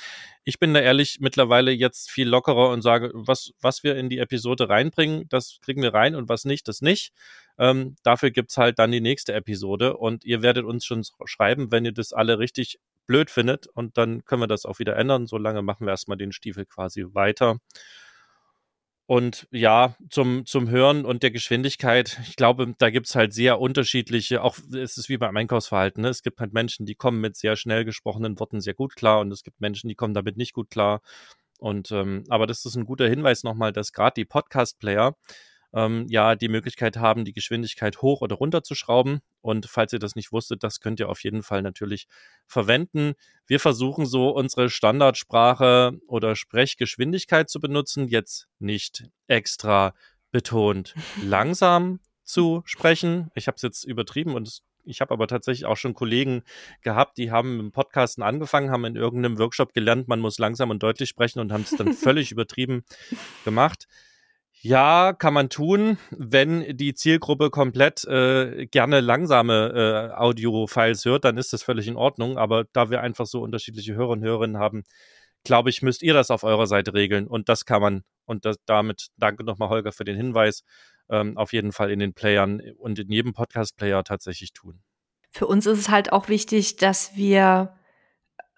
Ich 0.44 0.60
bin 0.60 0.72
da 0.72 0.78
ehrlich 0.78 1.18
mittlerweile 1.18 1.72
jetzt 1.72 2.12
viel 2.12 2.28
lockerer 2.28 2.70
und 2.70 2.80
sage, 2.80 3.10
was, 3.12 3.54
was 3.60 3.82
wir 3.82 3.96
in 3.96 4.08
die 4.08 4.18
Episode 4.18 4.68
reinbringen, 4.68 5.28
das 5.30 5.58
kriegen 5.62 5.82
wir 5.82 5.92
rein 5.92 6.14
und 6.14 6.28
was 6.28 6.44
nicht, 6.44 6.68
das 6.68 6.80
nicht. 6.80 7.12
Ähm, 7.58 7.96
dafür 8.04 8.30
gibt's 8.30 8.56
halt 8.56 8.78
dann 8.78 8.92
die 8.92 9.00
nächste 9.00 9.32
Episode 9.32 9.96
und 9.96 10.24
ihr 10.24 10.42
werdet 10.42 10.64
uns 10.64 10.84
schon 10.86 11.02
schreiben, 11.24 11.72
wenn 11.72 11.84
ihr 11.84 11.92
das 11.92 12.12
alle 12.12 12.38
richtig 12.38 12.78
blöd 13.08 13.30
findet 13.30 13.66
und 13.66 13.98
dann 13.98 14.24
können 14.24 14.42
wir 14.42 14.46
das 14.46 14.64
auch 14.64 14.78
wieder 14.78 14.94
ändern. 14.94 15.26
Solange 15.26 15.62
machen 15.62 15.88
wir 15.88 15.90
erstmal 15.90 16.18
den 16.18 16.30
Stiefel 16.30 16.66
quasi 16.66 17.04
weiter. 17.14 17.58
Und 19.06 19.46
ja, 19.52 19.94
zum, 20.10 20.46
zum 20.46 20.68
Hören 20.68 21.04
und 21.04 21.22
der 21.22 21.30
Geschwindigkeit, 21.30 22.18
ich 22.28 22.34
glaube, 22.34 22.74
da 22.76 22.90
gibt's 22.90 23.14
halt 23.14 23.32
sehr 23.32 23.60
unterschiedliche, 23.60 24.42
auch 24.42 24.58
es 24.74 24.98
ist 24.98 25.08
wie 25.08 25.16
beim 25.16 25.36
Einkaufsverhalten, 25.36 26.02
ne? 26.02 26.08
es 26.08 26.22
gibt 26.22 26.40
halt 26.40 26.52
Menschen, 26.52 26.86
die 26.86 26.96
kommen 26.96 27.20
mit 27.20 27.36
sehr 27.36 27.54
schnell 27.54 27.84
gesprochenen 27.84 28.38
Worten 28.40 28.60
sehr 28.60 28.74
gut 28.74 28.96
klar 28.96 29.20
und 29.20 29.30
es 29.30 29.44
gibt 29.44 29.60
Menschen, 29.60 29.88
die 29.88 29.94
kommen 29.94 30.14
damit 30.14 30.36
nicht 30.36 30.54
gut 30.54 30.70
klar. 30.70 31.02
Und 31.58 31.92
ähm, 31.92 32.24
aber 32.28 32.46
das 32.46 32.64
ist 32.64 32.76
ein 32.76 32.84
guter 32.84 33.08
Hinweis 33.08 33.44
nochmal, 33.44 33.72
dass 33.72 33.92
gerade 33.92 34.14
die 34.16 34.24
Podcast-Player 34.24 35.16
ähm, 35.76 36.06
ja 36.08 36.34
die 36.34 36.48
Möglichkeit 36.48 36.96
haben, 36.96 37.24
die 37.24 37.34
Geschwindigkeit 37.34 38.00
hoch 38.00 38.22
oder 38.22 38.34
runter 38.34 38.62
zu 38.62 38.74
schrauben. 38.74 39.20
Und 39.42 39.66
falls 39.66 39.92
ihr 39.92 39.98
das 39.98 40.16
nicht 40.16 40.32
wusstet, 40.32 40.64
das 40.64 40.80
könnt 40.80 40.98
ihr 40.98 41.10
auf 41.10 41.22
jeden 41.22 41.42
Fall 41.42 41.62
natürlich 41.62 42.08
verwenden. 42.46 43.12
Wir 43.46 43.60
versuchen 43.60 44.06
so 44.06 44.30
unsere 44.30 44.70
Standardsprache 44.70 45.92
oder 46.08 46.34
Sprechgeschwindigkeit 46.34 47.50
zu 47.50 47.60
benutzen, 47.60 48.08
jetzt 48.08 48.48
nicht 48.58 49.04
extra 49.28 49.94
betont 50.32 50.94
langsam 51.22 52.00
zu 52.24 52.62
sprechen. 52.64 53.30
Ich 53.34 53.46
habe 53.46 53.56
es 53.56 53.62
jetzt 53.62 53.84
übertrieben 53.84 54.34
und 54.34 54.48
es 54.48 54.62
Ich 54.88 55.00
habe 55.00 55.12
aber 55.12 55.26
tatsächlich 55.26 55.66
auch 55.66 55.76
schon 55.76 55.94
Kollegen 55.94 56.42
gehabt, 56.80 57.18
die 57.18 57.30
haben 57.30 57.60
im 57.60 57.72
Podcasten 57.72 58.22
angefangen, 58.22 58.70
haben 58.70 58.84
in 58.84 58.96
irgendeinem 58.96 59.38
Workshop 59.38 59.74
gelernt, 59.74 60.08
man 60.08 60.20
muss 60.20 60.38
langsam 60.38 60.70
und 60.70 60.82
deutlich 60.82 61.08
sprechen 61.08 61.40
und 61.40 61.52
haben 61.52 61.62
es 61.62 61.76
dann 61.76 61.92
völlig 62.06 62.32
übertrieben 62.32 62.84
gemacht. 63.44 63.86
Ja, 64.66 65.12
kann 65.12 65.32
man 65.32 65.48
tun, 65.48 65.96
wenn 66.10 66.76
die 66.76 66.92
Zielgruppe 66.92 67.50
komplett 67.50 68.04
äh, 68.04 68.66
gerne 68.66 68.98
langsame 68.98 70.10
äh, 70.12 70.16
Audio-Files 70.16 71.04
hört, 71.04 71.24
dann 71.24 71.36
ist 71.36 71.52
das 71.52 71.62
völlig 71.62 71.86
in 71.86 71.94
Ordnung. 71.94 72.36
Aber 72.36 72.64
da 72.72 72.90
wir 72.90 73.00
einfach 73.00 73.26
so 73.26 73.42
unterschiedliche 73.42 73.94
Hörer 73.94 74.08
und 74.08 74.24
Hörerinnen 74.24 74.58
haben, 74.58 74.82
glaube 75.44 75.70
ich, 75.70 75.82
müsst 75.82 76.02
ihr 76.02 76.14
das 76.14 76.32
auf 76.32 76.42
eurer 76.42 76.66
Seite 76.66 76.94
regeln. 76.94 77.28
Und 77.28 77.48
das 77.48 77.64
kann 77.64 77.80
man. 77.80 78.02
Und 78.24 78.44
das, 78.44 78.56
damit 78.66 79.10
danke 79.16 79.44
nochmal, 79.44 79.68
Holger, 79.68 79.92
für 79.92 80.04
den 80.04 80.16
Hinweis. 80.16 80.64
Ähm, 81.08 81.38
auf 81.38 81.52
jeden 81.52 81.70
Fall 81.70 81.92
in 81.92 82.00
den 82.00 82.12
Playern 82.12 82.60
und 82.76 82.98
in 82.98 83.08
jedem 83.08 83.34
Podcast-Player 83.34 84.02
tatsächlich 84.02 84.52
tun. 84.52 84.82
Für 85.30 85.46
uns 85.46 85.66
ist 85.66 85.78
es 85.78 85.88
halt 85.90 86.10
auch 86.10 86.28
wichtig, 86.28 86.74
dass 86.74 87.14
wir 87.14 87.76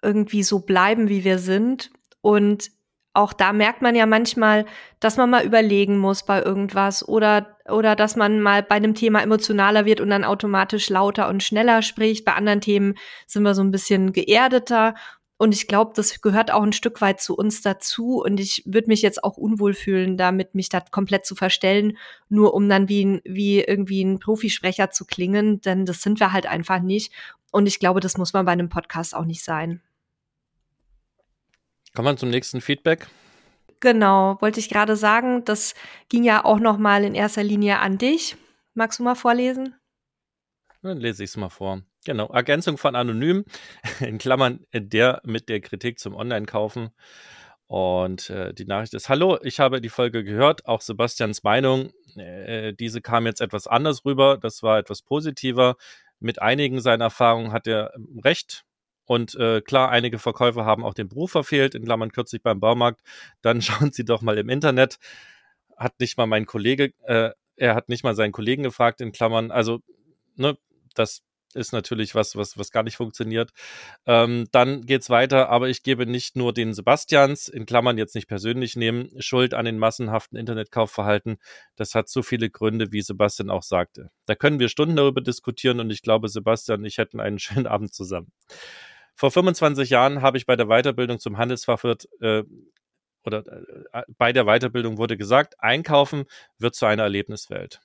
irgendwie 0.01 0.41
so 0.41 0.61
bleiben, 0.61 1.07
wie 1.07 1.23
wir 1.23 1.37
sind 1.37 1.91
und 2.21 2.71
auch 3.13 3.33
da 3.33 3.53
merkt 3.53 3.81
man 3.81 3.95
ja 3.95 4.05
manchmal, 4.05 4.65
dass 4.99 5.17
man 5.17 5.29
mal 5.29 5.43
überlegen 5.43 5.97
muss 5.97 6.23
bei 6.23 6.41
irgendwas 6.41 7.07
oder, 7.07 7.57
oder 7.67 7.95
dass 7.95 8.15
man 8.15 8.39
mal 8.39 8.61
bei 8.63 8.75
einem 8.75 8.93
Thema 8.95 9.21
emotionaler 9.21 9.85
wird 9.85 9.99
und 9.99 10.09
dann 10.09 10.23
automatisch 10.23 10.89
lauter 10.89 11.27
und 11.27 11.43
schneller 11.43 11.81
spricht. 11.81 12.23
Bei 12.23 12.33
anderen 12.33 12.61
Themen 12.61 12.95
sind 13.25 13.43
wir 13.43 13.55
so 13.55 13.63
ein 13.63 13.71
bisschen 13.71 14.13
geerdeter. 14.13 14.93
Und 15.37 15.53
ich 15.53 15.67
glaube, 15.67 15.93
das 15.95 16.21
gehört 16.21 16.51
auch 16.51 16.61
ein 16.61 16.73
Stück 16.73 17.01
weit 17.01 17.21
zu 17.21 17.35
uns 17.35 17.61
dazu. 17.61 18.21
Und 18.21 18.39
ich 18.39 18.63
würde 18.65 18.89
mich 18.89 19.01
jetzt 19.01 19.23
auch 19.23 19.37
unwohl 19.37 19.73
fühlen, 19.73 20.17
damit 20.17 20.53
mich 20.53 20.69
da 20.69 20.81
komplett 20.81 21.25
zu 21.25 21.33
verstellen, 21.33 21.97
nur 22.27 22.53
um 22.53 22.69
dann 22.69 22.89
wie, 22.89 23.05
ein, 23.05 23.21
wie 23.23 23.61
irgendwie 23.61 24.03
ein 24.03 24.19
Profisprecher 24.19 24.91
zu 24.91 25.05
klingen. 25.05 25.61
Denn 25.61 25.85
das 25.85 26.01
sind 26.01 26.19
wir 26.19 26.33
halt 26.33 26.45
einfach 26.45 26.81
nicht. 26.81 27.13
Und 27.51 27.67
ich 27.67 27.79
glaube, 27.79 28.01
das 28.01 28.17
muss 28.17 28.33
man 28.33 28.45
bei 28.45 28.51
einem 28.51 28.69
Podcast 28.69 29.15
auch 29.15 29.25
nicht 29.25 29.43
sein. 29.43 29.81
Kommen 31.95 32.07
wir 32.07 32.17
zum 32.17 32.29
nächsten 32.29 32.61
Feedback. 32.61 33.07
Genau, 33.79 34.37
wollte 34.41 34.59
ich 34.59 34.69
gerade 34.69 34.95
sagen, 34.95 35.45
das 35.45 35.73
ging 36.09 36.23
ja 36.23 36.43
auch 36.43 36.59
noch 36.59 36.77
mal 36.77 37.03
in 37.03 37.15
erster 37.15 37.43
Linie 37.43 37.79
an 37.79 37.97
dich. 37.97 38.35
Magst 38.73 38.99
du 38.99 39.03
mal 39.03 39.15
vorlesen? 39.15 39.75
Dann 40.81 40.97
lese 40.97 41.23
ich 41.23 41.31
es 41.31 41.37
mal 41.37 41.49
vor. 41.49 41.81
Genau, 42.05 42.27
Ergänzung 42.27 42.77
von 42.77 42.95
Anonym, 42.95 43.45
in 43.99 44.17
Klammern 44.17 44.65
der 44.73 45.21
mit 45.23 45.49
der 45.49 45.61
Kritik 45.61 45.99
zum 45.99 46.15
Online-Kaufen. 46.15 46.89
Und 47.67 48.29
äh, 48.31 48.53
die 48.53 48.65
Nachricht 48.65 48.95
ist, 48.95 49.09
hallo, 49.09 49.37
ich 49.43 49.59
habe 49.59 49.79
die 49.79 49.89
Folge 49.89 50.23
gehört, 50.23 50.65
auch 50.65 50.81
Sebastians 50.81 51.43
Meinung, 51.43 51.91
äh, 52.15 52.73
diese 52.73 53.01
kam 53.01 53.27
jetzt 53.27 53.41
etwas 53.41 53.67
anders 53.67 54.05
rüber, 54.05 54.37
das 54.37 54.63
war 54.63 54.79
etwas 54.79 55.03
positiver. 55.03 55.75
Mit 56.19 56.41
einigen 56.41 56.81
seiner 56.81 57.05
Erfahrungen 57.05 57.51
hat 57.51 57.67
er 57.67 57.93
recht, 58.23 58.65
und 59.09 59.33
äh, 59.33 59.61
klar, 59.61 59.89
einige 59.89 60.19
Verkäufer 60.19 60.65
haben 60.65 60.85
auch 60.85 60.93
den 60.93 61.09
Beruf 61.09 61.31
verfehlt, 61.31 61.73
in 61.73 61.83
Klammern 61.83 62.11
kürzlich 62.11 62.43
beim 62.43 62.59
Baumarkt. 62.59 63.01
Dann 63.41 63.59
schauen 63.63 63.91
Sie 63.91 64.05
doch 64.05 64.21
mal 64.21 64.37
im 64.37 64.49
Internet. 64.49 64.99
Hat 65.75 65.99
nicht 65.99 66.15
mal 66.17 66.27
mein 66.27 66.45
Kollege, 66.45 66.93
äh, 67.05 67.31
er 67.55 67.73
hat 67.73 67.89
nicht 67.89 68.03
mal 68.03 68.13
seinen 68.13 68.31
Kollegen 68.31 68.61
gefragt, 68.61 69.01
in 69.01 69.11
Klammern. 69.11 69.49
Also, 69.49 69.79
ne, 70.35 70.59
das 70.93 71.23
ist 71.55 71.73
natürlich 71.73 72.13
was, 72.13 72.35
was, 72.35 72.55
was 72.59 72.71
gar 72.71 72.83
nicht 72.83 72.97
funktioniert. 72.97 73.49
Ähm, 74.05 74.45
dann 74.51 74.85
geht's 74.85 75.09
weiter, 75.09 75.49
aber 75.49 75.69
ich 75.69 75.81
gebe 75.81 76.05
nicht 76.05 76.35
nur 76.35 76.53
den 76.53 76.75
Sebastians, 76.75 77.47
in 77.47 77.65
Klammern 77.65 77.97
jetzt 77.97 78.13
nicht 78.13 78.27
persönlich 78.27 78.75
nehmen, 78.75 79.09
Schuld 79.19 79.55
an 79.55 79.65
den 79.65 79.79
massenhaften 79.79 80.37
Internetkaufverhalten. 80.37 81.39
Das 81.75 81.95
hat 81.95 82.09
so 82.09 82.21
viele 82.21 82.51
Gründe, 82.51 82.91
wie 82.91 83.01
Sebastian 83.01 83.49
auch 83.49 83.63
sagte. 83.63 84.11
Da 84.27 84.35
können 84.35 84.59
wir 84.59 84.69
Stunden 84.69 84.95
darüber 84.95 85.21
diskutieren 85.21 85.79
und 85.79 85.89
ich 85.89 86.03
glaube, 86.03 86.29
Sebastian 86.29 86.81
und 86.81 86.85
ich 86.85 86.99
hätten 86.99 87.19
einen 87.19 87.39
schönen 87.39 87.65
Abend 87.65 87.91
zusammen. 87.91 88.31
Vor 89.19 89.31
25 89.31 89.89
Jahren 89.89 90.21
habe 90.21 90.37
ich 90.37 90.45
bei 90.45 90.55
der 90.55 90.67
Weiterbildung 90.67 91.19
zum 91.19 91.37
Handelsfachwirt 91.37 92.07
äh, 92.21 92.43
oder 93.25 93.45
äh, 93.91 94.03
bei 94.17 94.31
der 94.31 94.45
Weiterbildung 94.45 94.97
wurde 94.97 95.17
gesagt, 95.17 95.55
Einkaufen 95.59 96.23
wird 96.57 96.73
zu 96.73 96.85
einer 96.85 97.03
Erlebniswelt. 97.03 97.81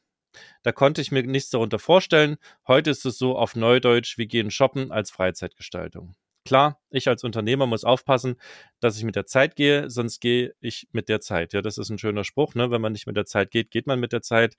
Da 0.62 0.70
konnte 0.70 1.00
ich 1.00 1.10
mir 1.10 1.24
nichts 1.24 1.50
darunter 1.50 1.80
vorstellen. 1.80 2.36
Heute 2.68 2.90
ist 2.90 3.04
es 3.04 3.18
so 3.18 3.36
auf 3.36 3.56
Neudeutsch, 3.56 4.16
wir 4.16 4.26
gehen 4.26 4.52
shoppen 4.52 4.92
als 4.92 5.10
Freizeitgestaltung. 5.10 6.14
Klar, 6.44 6.80
ich 6.90 7.08
als 7.08 7.24
Unternehmer 7.24 7.66
muss 7.66 7.82
aufpassen, 7.82 8.36
dass 8.78 8.96
ich 8.96 9.02
mit 9.02 9.16
der 9.16 9.26
Zeit 9.26 9.56
gehe, 9.56 9.90
sonst 9.90 10.20
gehe 10.20 10.54
ich 10.60 10.86
mit 10.92 11.08
der 11.08 11.20
Zeit. 11.20 11.52
Ja, 11.52 11.62
das 11.62 11.78
ist 11.78 11.90
ein 11.90 11.98
schöner 11.98 12.22
Spruch, 12.22 12.54
ne? 12.54 12.70
Wenn 12.70 12.80
man 12.80 12.92
nicht 12.92 13.08
mit 13.08 13.16
der 13.16 13.26
Zeit 13.26 13.50
geht, 13.50 13.72
geht 13.72 13.88
man 13.88 13.98
mit 13.98 14.12
der 14.12 14.22
Zeit. 14.22 14.56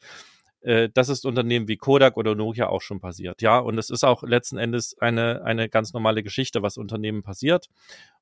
Äh, 0.65 0.89
das 0.93 1.09
ist 1.09 1.25
Unternehmen 1.25 1.67
wie 1.67 1.77
Kodak 1.77 2.17
oder 2.17 2.35
Nokia 2.35 2.67
auch 2.67 2.81
schon 2.81 2.99
passiert. 2.99 3.41
Ja, 3.41 3.59
und 3.59 3.77
es 3.77 3.89
ist 3.89 4.03
auch 4.03 4.23
letzten 4.23 4.57
Endes 4.57 4.97
eine, 4.99 5.43
eine 5.43 5.69
ganz 5.69 5.93
normale 5.93 6.23
Geschichte, 6.23 6.63
was 6.63 6.77
Unternehmen 6.77 7.21
passiert. 7.21 7.69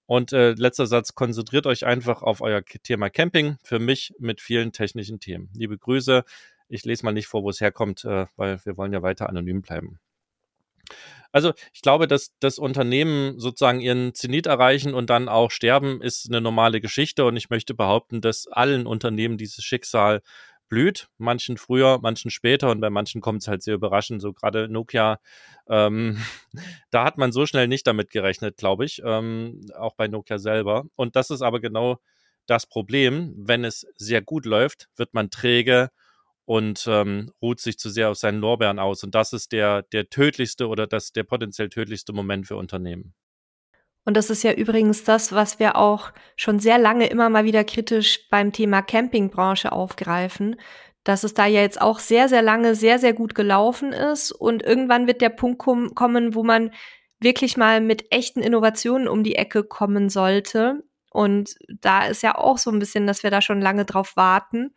Und 0.06 0.34
äh, 0.34 0.52
letzter 0.52 0.86
Satz, 0.86 1.16
konzentriert 1.16 1.66
euch 1.66 1.86
einfach 1.86 2.22
auf 2.22 2.42
euer 2.42 2.64
Thema 2.66 3.10
Camping, 3.10 3.56
für 3.64 3.80
mich 3.80 4.14
mit 4.20 4.42
vielen 4.42 4.74
technischen 4.74 5.22
Themen. 5.22 5.50
Liebe 5.56 5.78
Grüße, 5.78 6.26
ich 6.68 6.84
lese 6.84 7.06
mal 7.06 7.14
nicht 7.14 7.28
vor, 7.28 7.44
wo 7.44 7.50
es 7.50 7.62
herkommt, 7.62 8.04
äh, 8.04 8.26
weil 8.36 8.60
wir 8.66 8.76
wollen 8.76 8.92
ja 8.92 9.02
weiter 9.02 9.30
anonym 9.30 9.62
bleiben. 9.62 10.00
Also 11.32 11.54
ich 11.74 11.82
glaube, 11.82 12.08
dass 12.08 12.34
das 12.40 12.60
Unternehmen 12.60 13.40
sozusagen 13.40 13.80
ihren 13.80 14.14
Zenit 14.14 14.46
erreichen 14.46 14.94
und 14.94 15.10
dann 15.10 15.30
auch 15.30 15.50
sterben, 15.50 16.02
ist 16.02 16.30
eine 16.30 16.42
normale 16.42 16.82
Geschichte. 16.82 17.26
Und 17.26 17.38
ich 17.38 17.50
möchte 17.50 17.74
behaupten, 17.74 18.22
dass 18.22 18.48
allen 18.48 18.86
Unternehmen 18.86 19.38
dieses 19.38 19.64
Schicksal 19.64 20.22
blüht, 20.70 21.10
manchen 21.18 21.58
früher, 21.58 22.00
manchen 22.02 22.32
später 22.32 22.72
und 22.72 22.82
bei 22.82 22.90
manchen 22.90 23.22
kommt 23.22 23.42
es 23.42 23.48
halt 23.48 23.64
sehr 23.64 23.76
überraschend. 23.76 24.22
So 24.22 24.34
gerade 24.34 24.70
Nokia, 24.70 25.20
ähm, 25.70 26.18
da 26.92 27.06
hat 27.06 27.18
man 27.18 27.32
so 27.32 27.46
schnell 27.46 27.68
nicht 27.68 27.88
damit 27.88 28.10
gerechnet, 28.10 28.58
glaube 28.58 28.86
ich, 28.86 29.02
ähm, 29.06 29.62
auch 29.78 29.96
bei 29.96 30.08
Nokia 30.08 30.38
selber. 30.40 30.86
Und 30.96 31.16
das 31.16 31.30
ist 31.30 31.42
aber 31.42 31.60
genau 31.60 32.00
das 32.48 32.66
Problem. 32.68 33.34
Wenn 33.38 33.64
es 33.64 33.86
sehr 33.96 34.22
gut 34.22 34.46
läuft, 34.46 34.90
wird 34.96 35.14
man 35.14 35.30
träge 35.30 35.90
und 36.46 36.86
ähm, 36.88 37.32
ruht 37.42 37.60
sich 37.60 37.78
zu 37.78 37.90
sehr 37.90 38.10
auf 38.10 38.18
seinen 38.18 38.40
Lorbeeren 38.40 38.80
aus. 38.80 39.04
Und 39.04 39.16
das 39.16 39.34
ist 39.34 39.52
der, 39.52 39.84
der 39.84 40.10
tödlichste 40.10 40.68
oder 40.68 40.88
das 40.88 41.14
der 41.14 41.24
potenziell 41.24 41.70
tödlichste 41.70 42.14
Moment 42.14 42.48
für 42.48 42.58
Unternehmen. 42.58 43.14
Und 44.06 44.18
das 44.18 44.30
ist 44.30 44.44
ja 44.44 44.54
übrigens 44.54 45.04
das, 45.04 45.32
was 45.32 45.60
wir 45.60 45.78
auch 45.78 46.12
schon 46.36 46.60
sehr 46.60 46.78
lange 46.78 47.08
immer 47.08 47.30
mal 47.30 47.46
wieder 47.46 47.64
kritisch 47.64 48.28
beim 48.30 48.52
Thema 48.52 48.82
Campingbranche 48.82 49.72
aufgreifen, 49.72 50.58
dass 51.04 51.24
es 51.24 51.34
da 51.34 51.46
ja 51.46 51.62
jetzt 51.62 51.82
auch 51.82 52.00
sehr, 52.00 52.30
sehr 52.30 52.42
lange 52.42 52.76
sehr, 52.76 53.00
sehr 53.00 53.14
gut 53.14 53.36
gelaufen 53.36 53.94
ist 53.94 54.32
und 54.32 54.64
irgendwann 54.64 55.08
wird 55.08 55.22
der 55.22 55.30
Punkt 55.30 55.60
kommen, 55.60 56.36
wo 56.36 56.44
man 56.44 56.72
wirklich 57.20 57.58
mal 57.58 57.82
mit 57.82 58.12
echten 58.12 58.42
Innovationen 58.42 59.08
um 59.08 59.24
die 59.24 59.36
Ecke 59.36 59.64
kommen 59.64 60.10
sollte. 60.10 60.84
Und 61.12 61.56
da 61.70 62.06
ist 62.06 62.24
ja 62.24 62.36
auch 62.36 62.58
so 62.58 62.70
ein 62.72 62.80
bisschen, 62.80 63.08
dass 63.08 63.24
wir 63.24 63.32
da 63.32 63.42
schon 63.42 63.62
lange 63.62 63.86
drauf 63.86 64.16
warten. 64.16 64.74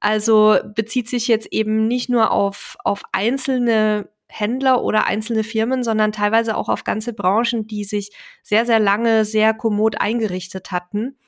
Also 0.00 0.58
bezieht 0.74 1.08
sich 1.08 1.28
jetzt 1.28 1.48
eben 1.52 1.86
nicht 1.86 2.08
nur 2.08 2.30
auf, 2.30 2.76
auf 2.84 3.02
einzelne 3.12 4.08
Händler 4.30 4.82
oder 4.82 5.06
einzelne 5.06 5.44
Firmen, 5.44 5.82
sondern 5.82 6.12
teilweise 6.12 6.56
auch 6.56 6.68
auf 6.68 6.84
ganze 6.84 7.12
Branchen, 7.12 7.66
die 7.66 7.84
sich 7.84 8.10
sehr, 8.42 8.64
sehr 8.64 8.80
lange 8.80 9.24
sehr 9.24 9.54
kommod 9.54 10.00
eingerichtet 10.00 10.70
hatten. 10.70 11.18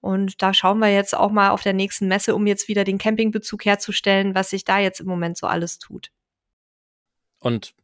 Und 0.00 0.42
da 0.42 0.54
schauen 0.54 0.78
wir 0.78 0.92
jetzt 0.92 1.16
auch 1.16 1.30
mal 1.30 1.50
auf 1.50 1.62
der 1.62 1.72
nächsten 1.72 2.08
Messe, 2.08 2.34
um 2.34 2.46
jetzt 2.46 2.68
wieder 2.68 2.84
den 2.84 2.98
Campingbezug 2.98 3.64
herzustellen, 3.64 4.34
was 4.34 4.50
sich 4.50 4.64
da 4.64 4.78
jetzt 4.78 5.00
im 5.00 5.06
Moment 5.06 5.36
so 5.36 5.46
alles 5.46 5.78
tut. 5.78 6.10
Und 7.38 7.74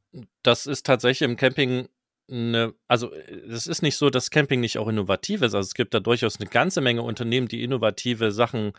das 0.43 0.67
ist 0.67 0.87
tatsächlich 0.87 1.29
im 1.29 1.37
Camping 1.37 1.89
eine, 2.31 2.75
also 2.89 3.13
es 3.13 3.67
ist 3.67 3.83
nicht 3.83 3.97
so, 3.97 4.11
dass 4.11 4.31
Camping 4.31 4.61
nicht 4.61 4.79
auch 4.79 4.89
innovativ 4.89 5.43
ist. 5.43 5.55
Also 5.55 5.67
es 5.67 5.75
gibt 5.75 5.95
da 5.95 6.01
durchaus 6.01 6.41
eine 6.41 6.49
ganze 6.49 6.81
Menge 6.81 7.03
Unternehmen, 7.03 7.49
die 7.49 7.63
innovative 7.63 8.33
Sachen 8.33 8.73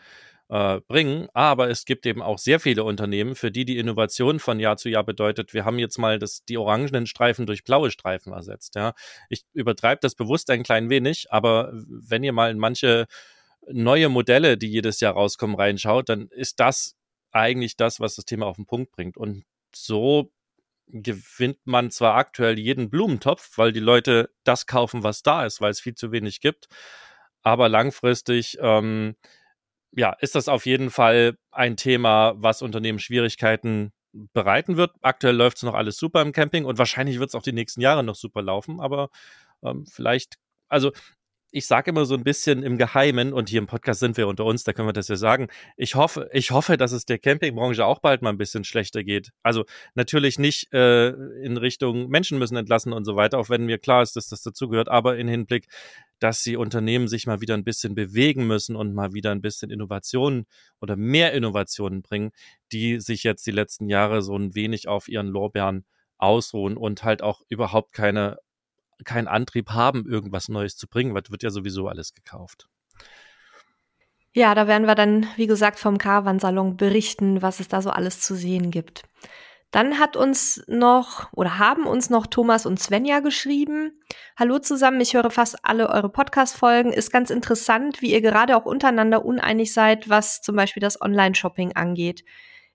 äh, 0.49 0.81
bringen. 0.81 1.27
Aber 1.33 1.69
es 1.69 1.85
gibt 1.85 2.05
eben 2.05 2.21
auch 2.21 2.37
sehr 2.37 2.59
viele 2.59 2.83
Unternehmen, 2.83 3.35
für 3.35 3.51
die 3.51 3.65
die 3.65 3.77
Innovation 3.77 4.39
von 4.39 4.59
Jahr 4.59 4.77
zu 4.77 4.89
Jahr 4.89 5.03
bedeutet, 5.03 5.53
wir 5.53 5.65
haben 5.65 5.79
jetzt 5.79 5.97
mal 5.97 6.19
das, 6.19 6.43
die 6.45 6.57
orangenen 6.57 7.07
Streifen 7.07 7.45
durch 7.45 7.63
blaue 7.63 7.91
Streifen 7.91 8.33
ersetzt. 8.33 8.75
Ja. 8.75 8.93
Ich 9.29 9.45
übertreibe 9.53 9.99
das 10.01 10.15
bewusst 10.15 10.49
ein 10.49 10.63
klein 10.63 10.89
wenig, 10.89 11.31
aber 11.31 11.71
wenn 11.73 12.23
ihr 12.23 12.33
mal 12.33 12.51
in 12.51 12.59
manche 12.59 13.07
neue 13.71 14.09
Modelle, 14.09 14.57
die 14.57 14.67
jedes 14.67 14.99
Jahr 14.99 15.13
rauskommen, 15.13 15.55
reinschaut, 15.55 16.09
dann 16.09 16.27
ist 16.27 16.59
das 16.59 16.95
eigentlich 17.31 17.77
das, 17.77 17.99
was 17.99 18.15
das 18.15 18.25
Thema 18.25 18.45
auf 18.45 18.57
den 18.57 18.65
Punkt 18.65 18.91
bringt. 18.91 19.17
Und 19.17 19.45
so 19.73 20.31
gewinnt 20.87 21.59
man 21.65 21.91
zwar 21.91 22.15
aktuell 22.15 22.59
jeden 22.59 22.89
Blumentopf, 22.89 23.57
weil 23.57 23.71
die 23.71 23.79
Leute 23.79 24.29
das 24.43 24.67
kaufen, 24.67 25.03
was 25.03 25.23
da 25.23 25.45
ist, 25.45 25.61
weil 25.61 25.71
es 25.71 25.79
viel 25.79 25.95
zu 25.95 26.11
wenig 26.11 26.41
gibt, 26.41 26.67
aber 27.41 27.69
langfristig 27.69 28.57
ähm, 28.61 29.15
ja, 29.95 30.13
ist 30.19 30.35
das 30.35 30.47
auf 30.47 30.65
jeden 30.65 30.89
Fall 30.89 31.37
ein 31.51 31.77
Thema, 31.77 32.33
was 32.37 32.61
Unternehmen 32.61 32.99
Schwierigkeiten 32.99 33.91
bereiten 34.33 34.77
wird. 34.77 34.91
Aktuell 35.01 35.35
läuft 35.35 35.57
es 35.57 35.63
noch 35.63 35.73
alles 35.73 35.97
super 35.97 36.21
im 36.21 36.31
Camping 36.31 36.65
und 36.65 36.77
wahrscheinlich 36.77 37.19
wird 37.19 37.29
es 37.29 37.35
auch 37.35 37.41
die 37.43 37.53
nächsten 37.53 37.81
Jahre 37.81 38.03
noch 38.03 38.15
super 38.15 38.41
laufen, 38.41 38.79
aber 38.79 39.09
ähm, 39.63 39.85
vielleicht, 39.85 40.35
also 40.67 40.91
ich 41.53 41.67
sage 41.67 41.91
immer 41.91 42.05
so 42.05 42.15
ein 42.15 42.23
bisschen 42.23 42.63
im 42.63 42.79
Geheimen, 42.79 43.31
und 43.31 43.47
hier 43.47 43.59
im 43.59 43.67
Podcast 43.67 43.99
sind 43.99 44.17
wir 44.17 44.27
unter 44.27 44.43
uns, 44.43 44.63
da 44.63 44.73
können 44.73 44.87
wir 44.87 44.93
das 44.93 45.07
ja 45.07 45.15
sagen, 45.15 45.49
ich 45.77 45.93
hoffe, 45.93 46.27
ich 46.33 46.49
hoffe, 46.49 46.77
dass 46.77 46.91
es 46.91 47.05
der 47.05 47.19
Campingbranche 47.19 47.85
auch 47.85 47.99
bald 47.99 48.23
mal 48.23 48.31
ein 48.31 48.39
bisschen 48.39 48.63
schlechter 48.63 49.03
geht. 49.03 49.29
Also 49.43 49.63
natürlich 49.93 50.39
nicht 50.39 50.73
äh, 50.73 51.09
in 51.09 51.57
Richtung 51.57 52.09
Menschen 52.09 52.39
müssen 52.39 52.57
entlassen 52.57 52.91
und 52.91 53.05
so 53.05 53.15
weiter, 53.15 53.37
auch 53.37 53.49
wenn 53.49 53.65
mir 53.67 53.77
klar 53.77 54.01
ist, 54.01 54.15
dass 54.15 54.29
das 54.29 54.41
dazugehört, 54.41 54.89
aber 54.89 55.15
in 55.15 55.27
Hinblick, 55.27 55.67
dass 56.17 56.41
die 56.41 56.57
Unternehmen 56.57 57.07
sich 57.07 57.27
mal 57.27 57.39
wieder 57.39 57.53
ein 57.53 57.63
bisschen 57.63 57.93
bewegen 57.93 58.47
müssen 58.47 58.75
und 58.75 58.95
mal 58.95 59.13
wieder 59.13 59.29
ein 59.29 59.41
bisschen 59.41 59.69
Innovationen 59.69 60.47
oder 60.81 60.95
mehr 60.95 61.33
Innovationen 61.33 62.01
bringen, 62.01 62.31
die 62.71 62.99
sich 62.99 63.23
jetzt 63.23 63.45
die 63.45 63.51
letzten 63.51 63.89
Jahre 63.89 64.23
so 64.23 64.35
ein 64.35 64.55
wenig 64.55 64.87
auf 64.87 65.07
ihren 65.07 65.27
Lorbeeren 65.27 65.85
ausruhen 66.17 66.77
und 66.77 67.03
halt 67.03 67.21
auch 67.21 67.41
überhaupt 67.47 67.93
keine 67.93 68.39
keinen 69.03 69.27
Antrieb 69.27 69.71
haben, 69.71 70.05
irgendwas 70.05 70.49
Neues 70.49 70.77
zu 70.77 70.87
bringen, 70.87 71.13
weil 71.13 71.23
wird 71.29 71.43
ja 71.43 71.49
sowieso 71.49 71.87
alles 71.87 72.13
gekauft. 72.13 72.67
Ja, 74.33 74.55
da 74.55 74.67
werden 74.67 74.87
wir 74.87 74.95
dann, 74.95 75.27
wie 75.35 75.47
gesagt, 75.47 75.79
vom 75.79 75.97
Caravansalon 75.99 76.75
berichten, 76.75 77.41
was 77.41 77.59
es 77.59 77.67
da 77.67 77.81
so 77.81 77.91
alles 77.91 78.19
zu 78.19 78.35
sehen 78.35 78.71
gibt. 78.71 79.03
Dann 79.69 79.99
hat 79.99 80.15
uns 80.15 80.63
noch 80.67 81.33
oder 81.33 81.57
haben 81.57 81.87
uns 81.87 82.11
noch 82.11 82.27
Thomas 82.27 82.67
und 82.67 82.79
Svenja 82.79 83.21
geschrieben. 83.21 83.99
Hallo 84.37 84.59
zusammen, 84.59 85.01
ich 85.01 85.15
höre 85.15 85.31
fast 85.31 85.65
alle 85.65 85.89
eure 85.89 86.09
Podcast-Folgen. 86.09 86.93
Ist 86.93 87.11
ganz 87.11 87.31
interessant, 87.31 88.01
wie 88.01 88.11
ihr 88.11 88.21
gerade 88.21 88.55
auch 88.55 88.65
untereinander 88.65 89.25
uneinig 89.25 89.73
seid, 89.73 90.09
was 90.09 90.41
zum 90.41 90.55
Beispiel 90.55 90.81
das 90.81 91.01
Online-Shopping 91.01 91.75
angeht. 91.75 92.23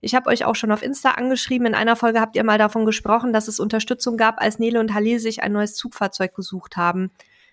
Ich 0.00 0.14
habe 0.14 0.30
euch 0.30 0.44
auch 0.44 0.54
schon 0.54 0.70
auf 0.70 0.82
Insta 0.82 1.12
angeschrieben. 1.12 1.66
In 1.66 1.74
einer 1.74 1.96
Folge 1.96 2.20
habt 2.20 2.36
ihr 2.36 2.44
mal 2.44 2.58
davon 2.58 2.84
gesprochen, 2.84 3.32
dass 3.32 3.48
es 3.48 3.58
Unterstützung 3.58 4.16
gab, 4.16 4.40
als 4.40 4.58
Nele 4.58 4.78
und 4.80 4.94
Halil 4.94 5.18
sich 5.18 5.42
ein 5.42 5.52
neues 5.52 5.74
Zugfahrzeug 5.74 6.34
gesucht 6.34 6.76
haben. 6.76 7.10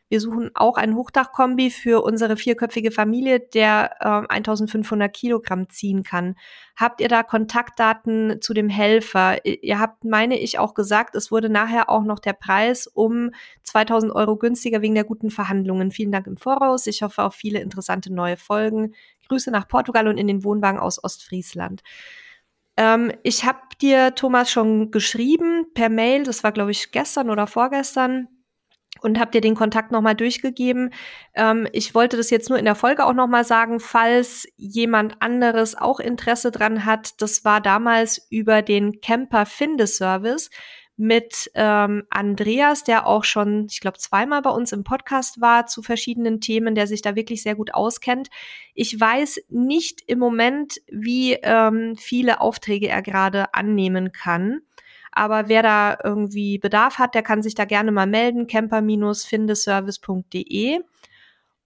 Wir 0.07 0.21
suchen 0.21 0.51
auch 0.53 0.77
ein 0.77 0.95
Hochdachkombi 0.95 1.71
für 1.71 2.03
unsere 2.03 2.37
vierköpfige 2.37 2.91
Familie, 2.91 3.39
der 3.39 3.95
äh, 3.99 4.33
1500 4.33 5.11
Kilogramm 5.11 5.67
ziehen 5.69 6.03
kann. 6.03 6.35
Habt 6.75 7.01
ihr 7.01 7.07
da 7.07 7.23
Kontaktdaten 7.23 8.39
zu 8.39 8.53
dem 8.53 8.69
Helfer? 8.69 9.43
Ihr 9.43 9.79
habt, 9.79 10.03
meine 10.03 10.37
ich, 10.37 10.59
auch 10.59 10.75
gesagt, 10.75 11.15
es 11.15 11.31
wurde 11.31 11.49
nachher 11.49 11.89
auch 11.89 12.03
noch 12.03 12.19
der 12.19 12.33
Preis 12.33 12.85
um 12.85 13.31
2000 13.63 14.13
Euro 14.13 14.37
günstiger 14.37 14.83
wegen 14.83 14.93
der 14.93 15.05
guten 15.05 15.31
Verhandlungen. 15.31 15.89
Vielen 15.89 16.11
Dank 16.11 16.27
im 16.27 16.37
Voraus. 16.37 16.85
Ich 16.85 17.01
hoffe 17.01 17.23
auf 17.23 17.33
viele 17.33 17.59
interessante 17.59 18.13
neue 18.13 18.37
Folgen. 18.37 18.93
Grüße 19.27 19.49
nach 19.49 19.67
Portugal 19.67 20.07
und 20.07 20.19
in 20.19 20.27
den 20.27 20.43
Wohnwagen 20.43 20.79
aus 20.79 21.03
Ostfriesland. 21.03 21.81
Ähm, 22.77 23.11
ich 23.23 23.45
habe 23.45 23.59
dir, 23.81 24.15
Thomas, 24.15 24.51
schon 24.51 24.91
geschrieben 24.91 25.65
per 25.73 25.89
Mail, 25.89 26.23
das 26.23 26.43
war, 26.43 26.51
glaube 26.51 26.71
ich, 26.71 26.91
gestern 26.91 27.29
oder 27.29 27.47
vorgestern, 27.47 28.27
und 29.01 29.19
habe 29.19 29.31
dir 29.31 29.41
den 29.41 29.55
Kontakt 29.55 29.91
nochmal 29.91 30.15
durchgegeben. 30.15 30.91
Ähm, 31.35 31.67
ich 31.73 31.93
wollte 31.93 32.17
das 32.17 32.29
jetzt 32.29 32.49
nur 32.49 32.57
in 32.57 32.65
der 32.65 32.75
Folge 32.75 33.05
auch 33.05 33.13
nochmal 33.13 33.43
sagen, 33.43 33.79
falls 33.79 34.47
jemand 34.55 35.21
anderes 35.21 35.75
auch 35.75 35.99
Interesse 35.99 36.51
dran 36.51 36.85
hat. 36.85 37.21
Das 37.21 37.43
war 37.45 37.61
damals 37.61 38.25
über 38.29 38.61
den 38.61 39.01
Camper 39.01 39.45
Findeservice 39.45 40.49
mit 40.97 41.51
ähm, 41.55 42.03
Andreas, 42.09 42.83
der 42.83 43.05
auch 43.05 43.23
schon, 43.23 43.67
ich 43.69 43.81
glaube, 43.81 43.97
zweimal 43.97 44.41
bei 44.41 44.49
uns 44.49 44.71
im 44.71 44.83
Podcast 44.83 45.41
war 45.41 45.65
zu 45.65 45.81
verschiedenen 45.81 46.39
Themen, 46.39 46.75
der 46.75 46.87
sich 46.87 47.01
da 47.01 47.15
wirklich 47.15 47.43
sehr 47.43 47.55
gut 47.55 47.73
auskennt. 47.73 48.29
Ich 48.73 48.99
weiß 48.99 49.41
nicht 49.49 50.03
im 50.07 50.19
Moment, 50.19 50.81
wie 50.87 51.33
ähm, 51.33 51.95
viele 51.97 52.41
Aufträge 52.41 52.87
er 52.87 53.01
gerade 53.01 53.53
annehmen 53.53 54.11
kann. 54.11 54.61
Aber 55.11 55.47
wer 55.47 55.63
da 55.63 55.97
irgendwie 56.03 56.57
Bedarf 56.57 56.99
hat, 56.99 57.15
der 57.15 57.23
kann 57.23 57.41
sich 57.41 57.55
da 57.55 57.63
gerne 57.65 57.93
mal 57.93 58.05
melden, 58.05 58.47
camper-findeservice.de. 58.47 60.81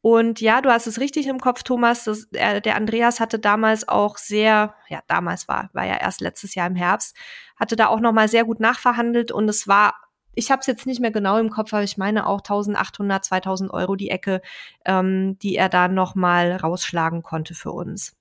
Und 0.02 0.40
ja, 0.40 0.62
du 0.62 0.70
hast 0.70 0.88
es 0.88 1.00
richtig 1.00 1.28
im 1.28 1.40
Kopf, 1.40 1.64
Thomas. 1.64 2.06
Das, 2.06 2.28
äh, 2.32 2.62
der 2.62 2.76
Andreas 2.76 3.20
hatte 3.20 3.38
damals 3.38 3.88
auch 3.88 4.18
sehr, 4.18 4.76
ja, 4.88 5.02
damals 5.08 5.48
war, 5.48 5.70
war 5.74 5.86
ja 5.86 5.98
erst 5.98 6.22
letztes 6.22 6.56
Jahr 6.56 6.68
im 6.68 6.76
Herbst, 6.76 7.18
hatte 7.58 7.76
da 7.76 7.88
auch 7.88 8.00
nochmal 8.00 8.30
sehr 8.30 8.46
gut 8.46 8.62
nachverhandelt 8.62 9.32
und 9.32 9.50
es 9.50 9.68
war, 9.68 9.94
ich 10.36 10.52
habe 10.52 10.62
es 10.62 10.68
jetzt 10.68 10.86
nicht 10.86 11.02
mehr 11.02 11.12
genau 11.12 11.38
im 11.38 11.50
Kopf, 11.50 11.74
aber 11.74 11.84
ich 11.84 11.98
meine 11.98 12.28
auch 12.28 12.40
1800, 12.40 13.26
2000 13.26 13.72
Euro 13.72 13.98
die 13.98 14.10
Ecke, 14.10 14.42
ähm, 14.86 15.38
die 15.40 15.56
er 15.56 15.68
da 15.68 15.90
nochmal 15.90 16.56
rausschlagen 16.56 17.22
konnte 17.22 17.54
für 17.54 17.72
uns. 17.72 18.16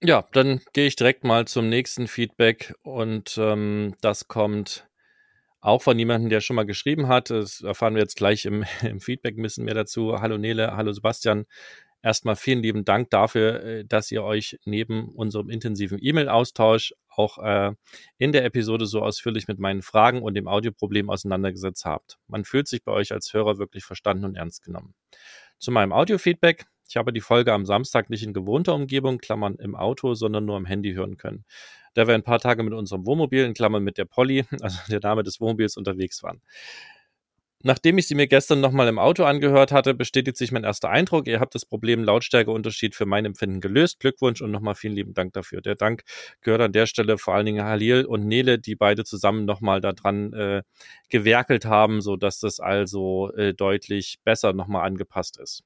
Ja, 0.00 0.24
dann 0.32 0.60
gehe 0.72 0.86
ich 0.86 0.94
direkt 0.94 1.24
mal 1.24 1.48
zum 1.48 1.68
nächsten 1.68 2.06
Feedback 2.06 2.74
und 2.82 3.36
ähm, 3.38 3.96
das 4.00 4.28
kommt 4.28 4.88
auch 5.60 5.82
von 5.82 5.98
jemandem, 5.98 6.30
der 6.30 6.40
schon 6.40 6.56
mal 6.56 6.66
geschrieben 6.66 7.08
hat. 7.08 7.30
Das 7.30 7.60
erfahren 7.62 7.94
wir 7.94 8.02
jetzt 8.02 8.16
gleich 8.16 8.44
im, 8.44 8.64
im 8.82 9.00
Feedback 9.00 9.36
ein 9.36 9.42
bisschen 9.42 9.64
mehr 9.64 9.74
dazu. 9.74 10.20
Hallo 10.20 10.38
Nele, 10.38 10.76
hallo 10.76 10.92
Sebastian. 10.92 11.46
Erstmal 12.00 12.36
vielen 12.36 12.62
lieben 12.62 12.84
Dank 12.84 13.10
dafür, 13.10 13.62
äh, 13.62 13.84
dass 13.84 14.10
ihr 14.12 14.22
euch 14.22 14.58
neben 14.64 15.08
unserem 15.14 15.50
intensiven 15.50 15.98
E-Mail-Austausch 16.00 16.94
auch 17.08 17.38
äh, 17.38 17.72
in 18.18 18.30
der 18.30 18.44
Episode 18.44 18.86
so 18.86 19.02
ausführlich 19.02 19.48
mit 19.48 19.58
meinen 19.58 19.82
Fragen 19.82 20.22
und 20.22 20.34
dem 20.34 20.46
Audioproblem 20.46 21.10
auseinandergesetzt 21.10 21.84
habt. 21.84 22.18
Man 22.28 22.44
fühlt 22.44 22.68
sich 22.68 22.84
bei 22.84 22.92
euch 22.92 23.12
als 23.12 23.32
Hörer 23.32 23.58
wirklich 23.58 23.84
verstanden 23.84 24.24
und 24.24 24.36
ernst 24.36 24.62
genommen. 24.62 24.94
Zu 25.58 25.72
meinem 25.72 25.92
Audio-Feedback. 25.92 26.66
Ich 26.88 26.96
habe 26.96 27.12
die 27.12 27.20
Folge 27.20 27.52
am 27.52 27.66
Samstag 27.66 28.08
nicht 28.08 28.22
in 28.22 28.32
gewohnter 28.32 28.74
Umgebung, 28.74 29.18
Klammern 29.18 29.56
im 29.56 29.74
Auto, 29.74 30.14
sondern 30.14 30.46
nur 30.46 30.56
am 30.56 30.64
Handy 30.64 30.94
hören 30.94 31.16
können 31.16 31.44
da 31.98 32.06
wir 32.06 32.14
ein 32.14 32.22
paar 32.22 32.38
Tage 32.38 32.62
mit 32.62 32.74
unserem 32.74 33.04
Wohnmobil, 33.06 33.44
in 33.44 33.54
Klammern 33.54 33.82
mit 33.82 33.98
der 33.98 34.04
Polly, 34.04 34.44
also 34.60 34.78
der 34.88 35.00
Name 35.00 35.24
des 35.24 35.40
Wohnmobils, 35.40 35.76
unterwegs 35.76 36.22
waren. 36.22 36.40
Nachdem 37.64 37.98
ich 37.98 38.06
sie 38.06 38.14
mir 38.14 38.28
gestern 38.28 38.60
nochmal 38.60 38.86
im 38.86 39.00
Auto 39.00 39.24
angehört 39.24 39.72
hatte, 39.72 39.92
bestätigt 39.92 40.36
sich 40.36 40.52
mein 40.52 40.62
erster 40.62 40.90
Eindruck. 40.90 41.26
Ihr 41.26 41.40
habt 41.40 41.56
das 41.56 41.66
Problem 41.66 42.04
Lautstärkeunterschied 42.04 42.94
für 42.94 43.04
mein 43.04 43.24
Empfinden 43.24 43.60
gelöst. 43.60 43.98
Glückwunsch 43.98 44.40
und 44.42 44.52
nochmal 44.52 44.76
vielen 44.76 44.94
lieben 44.94 45.12
Dank 45.12 45.32
dafür. 45.32 45.60
Der 45.60 45.74
Dank 45.74 46.04
gehört 46.40 46.60
an 46.60 46.72
der 46.72 46.86
Stelle 46.86 47.18
vor 47.18 47.34
allen 47.34 47.46
Dingen 47.46 47.64
Halil 47.64 48.04
und 48.04 48.28
Nele, 48.28 48.60
die 48.60 48.76
beide 48.76 49.04
zusammen 49.04 49.44
nochmal 49.44 49.80
daran 49.80 50.32
äh, 50.34 50.62
gewerkelt 51.08 51.64
haben, 51.64 52.00
so 52.00 52.14
dass 52.14 52.38
das 52.38 52.60
also 52.60 53.32
äh, 53.32 53.54
deutlich 53.54 54.20
besser 54.22 54.52
nochmal 54.52 54.86
angepasst 54.86 55.40
ist. 55.40 55.64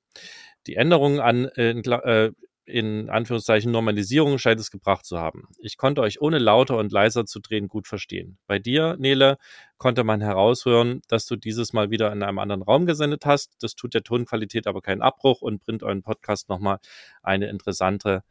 Die 0.66 0.77
Änderungen 0.77 1.21
an 1.21 1.45
äh 1.57 2.31
in 2.64 3.11
Anführungszeichen 3.11 3.72
Normalisierung 3.72 4.38
scheint 4.38 4.61
es 4.61 4.70
gebracht 4.70 5.05
zu 5.05 5.18
haben. 5.18 5.48
Ich 5.59 5.77
konnte 5.77 6.01
euch 6.01 6.20
ohne 6.20 6.38
lauter 6.38 6.79
und 6.79 6.92
leiser 6.92 7.27
zu 7.27 7.40
drehen 7.40 7.68
gut 7.68 7.88
verstehen. 7.88 8.38
Bei 8.46 8.59
dir, 8.59 8.96
Nele, 8.98 9.38
konnte 9.79 10.05
man 10.05 10.20
heraushören, 10.20 11.03
dass 11.09 11.27
du 11.27 11.37
dieses 11.37 11.72
Mal 11.72 11.90
wieder 11.90 12.12
in 12.12 12.22
einem 12.22 12.38
anderen 12.38 12.62
Raum 12.62 12.87
gesendet 12.87 13.27
hast. 13.27 13.57
Das 13.61 13.75
tut 13.75 13.94
der 13.94 14.05
Tonqualität 14.05 14.66
aber 14.66 14.81
keinen 14.81 15.03
Abbruch 15.03 15.42
und 15.42 15.64
bringt 15.64 15.83
euren 15.83 16.03
Podcast 16.03 16.48
nochmal 16.48 16.79
eine 17.22 17.48
interessante, 17.48 18.22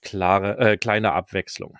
klare, 0.00 0.58
äh, 0.58 0.76
kleine 0.76 1.12
Abwechslung. 1.12 1.76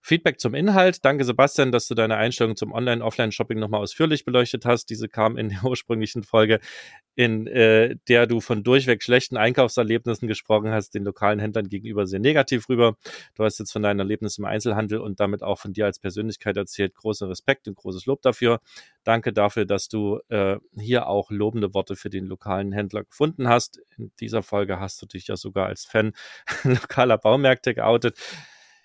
Feedback 0.00 0.40
zum 0.40 0.54
Inhalt. 0.54 1.04
Danke, 1.04 1.24
Sebastian, 1.24 1.72
dass 1.72 1.88
du 1.88 1.94
deine 1.94 2.16
Einstellung 2.16 2.56
zum 2.56 2.72
Online-Offline-Shopping 2.72 3.58
nochmal 3.58 3.80
ausführlich 3.80 4.24
beleuchtet 4.24 4.64
hast. 4.64 4.86
Diese 4.86 5.08
kam 5.08 5.36
in 5.36 5.50
der 5.50 5.64
ursprünglichen 5.64 6.22
Folge, 6.22 6.60
in 7.14 7.46
äh, 7.46 7.96
der 8.08 8.26
du 8.26 8.40
von 8.40 8.62
durchweg 8.62 9.02
schlechten 9.02 9.36
Einkaufserlebnissen 9.36 10.28
gesprochen 10.28 10.70
hast, 10.70 10.94
den 10.94 11.04
lokalen 11.04 11.40
Händlern 11.40 11.68
gegenüber 11.68 12.06
sehr 12.06 12.20
negativ 12.20 12.68
rüber. 12.68 12.96
Du 13.34 13.44
hast 13.44 13.58
jetzt 13.58 13.72
von 13.72 13.82
deinen 13.82 13.98
Erlebnissen 13.98 14.42
im 14.42 14.46
Einzelhandel 14.46 15.00
und 15.00 15.20
damit 15.20 15.42
auch 15.42 15.58
von 15.58 15.72
dir 15.72 15.86
als 15.86 15.98
Persönlichkeit 15.98 16.56
erzählt. 16.56 16.94
Großer 16.94 17.28
Respekt 17.28 17.66
und 17.68 17.76
großes 17.76 18.06
Lob 18.06 18.22
dafür. 18.22 18.60
Danke 19.04 19.32
dafür, 19.32 19.64
dass 19.64 19.88
du 19.88 20.20
äh, 20.28 20.58
hier 20.78 21.08
auch 21.08 21.30
lobende 21.30 21.74
Worte 21.74 21.96
für 21.96 22.10
den 22.10 22.26
lokalen 22.26 22.72
Händler 22.72 23.04
gefunden 23.04 23.48
hast. 23.48 23.80
In 23.96 24.12
dieser 24.20 24.42
Folge 24.42 24.78
hast 24.78 25.02
du 25.02 25.06
dich 25.06 25.26
ja 25.26 25.36
sogar 25.36 25.66
als 25.66 25.84
Fan 25.84 26.12
lokaler 26.62 27.18
Baumärkte 27.18 27.74
geoutet. 27.74 28.16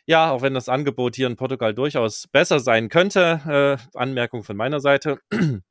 Ja, 0.07 0.31
auch 0.31 0.41
wenn 0.41 0.53
das 0.53 0.67
Angebot 0.67 1.15
hier 1.15 1.27
in 1.27 1.37
Portugal 1.37 1.73
durchaus 1.73 2.27
besser 2.27 2.59
sein 2.59 2.89
könnte, 2.89 3.79
äh, 3.93 3.97
Anmerkung 3.97 4.43
von 4.43 4.57
meiner 4.57 4.81
Seite. 4.81 5.19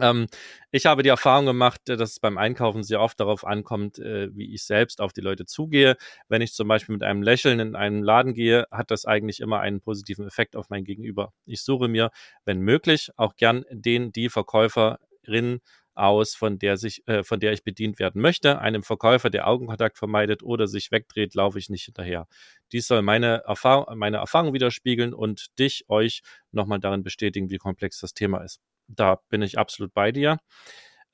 ähm, 0.00 0.26
ich 0.70 0.86
habe 0.86 1.02
die 1.02 1.08
Erfahrung 1.08 1.46
gemacht, 1.46 1.80
dass 1.86 2.12
es 2.12 2.20
beim 2.20 2.38
Einkaufen 2.38 2.84
sehr 2.84 3.00
oft 3.00 3.18
darauf 3.18 3.44
ankommt, 3.44 3.98
äh, 3.98 4.28
wie 4.36 4.54
ich 4.54 4.64
selbst 4.64 5.00
auf 5.00 5.12
die 5.12 5.20
Leute 5.20 5.46
zugehe. 5.46 5.96
Wenn 6.28 6.42
ich 6.42 6.52
zum 6.54 6.68
Beispiel 6.68 6.94
mit 6.94 7.02
einem 7.02 7.22
Lächeln 7.22 7.58
in 7.60 7.74
einen 7.74 8.04
Laden 8.04 8.34
gehe, 8.34 8.66
hat 8.70 8.92
das 8.92 9.04
eigentlich 9.04 9.40
immer 9.40 9.60
einen 9.60 9.80
positiven 9.80 10.26
Effekt 10.28 10.54
auf 10.56 10.70
mein 10.70 10.84
Gegenüber. 10.84 11.32
Ich 11.44 11.62
suche 11.62 11.88
mir, 11.88 12.10
wenn 12.44 12.60
möglich, 12.60 13.10
auch 13.16 13.36
gern 13.36 13.64
den, 13.70 14.12
die 14.12 14.28
Verkäuferin 14.28 15.60
aus, 15.96 16.34
von 16.34 16.58
der 16.58 16.76
sich, 16.76 17.06
äh, 17.08 17.24
von 17.24 17.40
der 17.40 17.52
ich 17.52 17.64
bedient 17.64 17.98
werden 17.98 18.20
möchte. 18.20 18.58
Einem 18.60 18.82
Verkäufer, 18.82 19.30
der 19.30 19.48
Augenkontakt 19.48 19.98
vermeidet 19.98 20.42
oder 20.42 20.66
sich 20.68 20.92
wegdreht, 20.92 21.34
laufe 21.34 21.58
ich 21.58 21.70
nicht 21.70 21.84
hinterher. 21.86 22.28
Dies 22.72 22.86
soll 22.86 23.02
meine 23.02 23.42
Erfahrung, 23.46 23.98
meine 23.98 24.18
Erfahrung 24.18 24.52
widerspiegeln 24.52 25.14
und 25.14 25.58
dich, 25.58 25.84
euch 25.88 26.22
nochmal 26.52 26.80
darin 26.80 27.02
bestätigen, 27.02 27.50
wie 27.50 27.58
komplex 27.58 28.00
das 28.00 28.14
Thema 28.14 28.38
ist. 28.38 28.60
Da 28.88 29.20
bin 29.28 29.42
ich 29.42 29.58
absolut 29.58 29.92
bei 29.94 30.12
dir. 30.12 30.38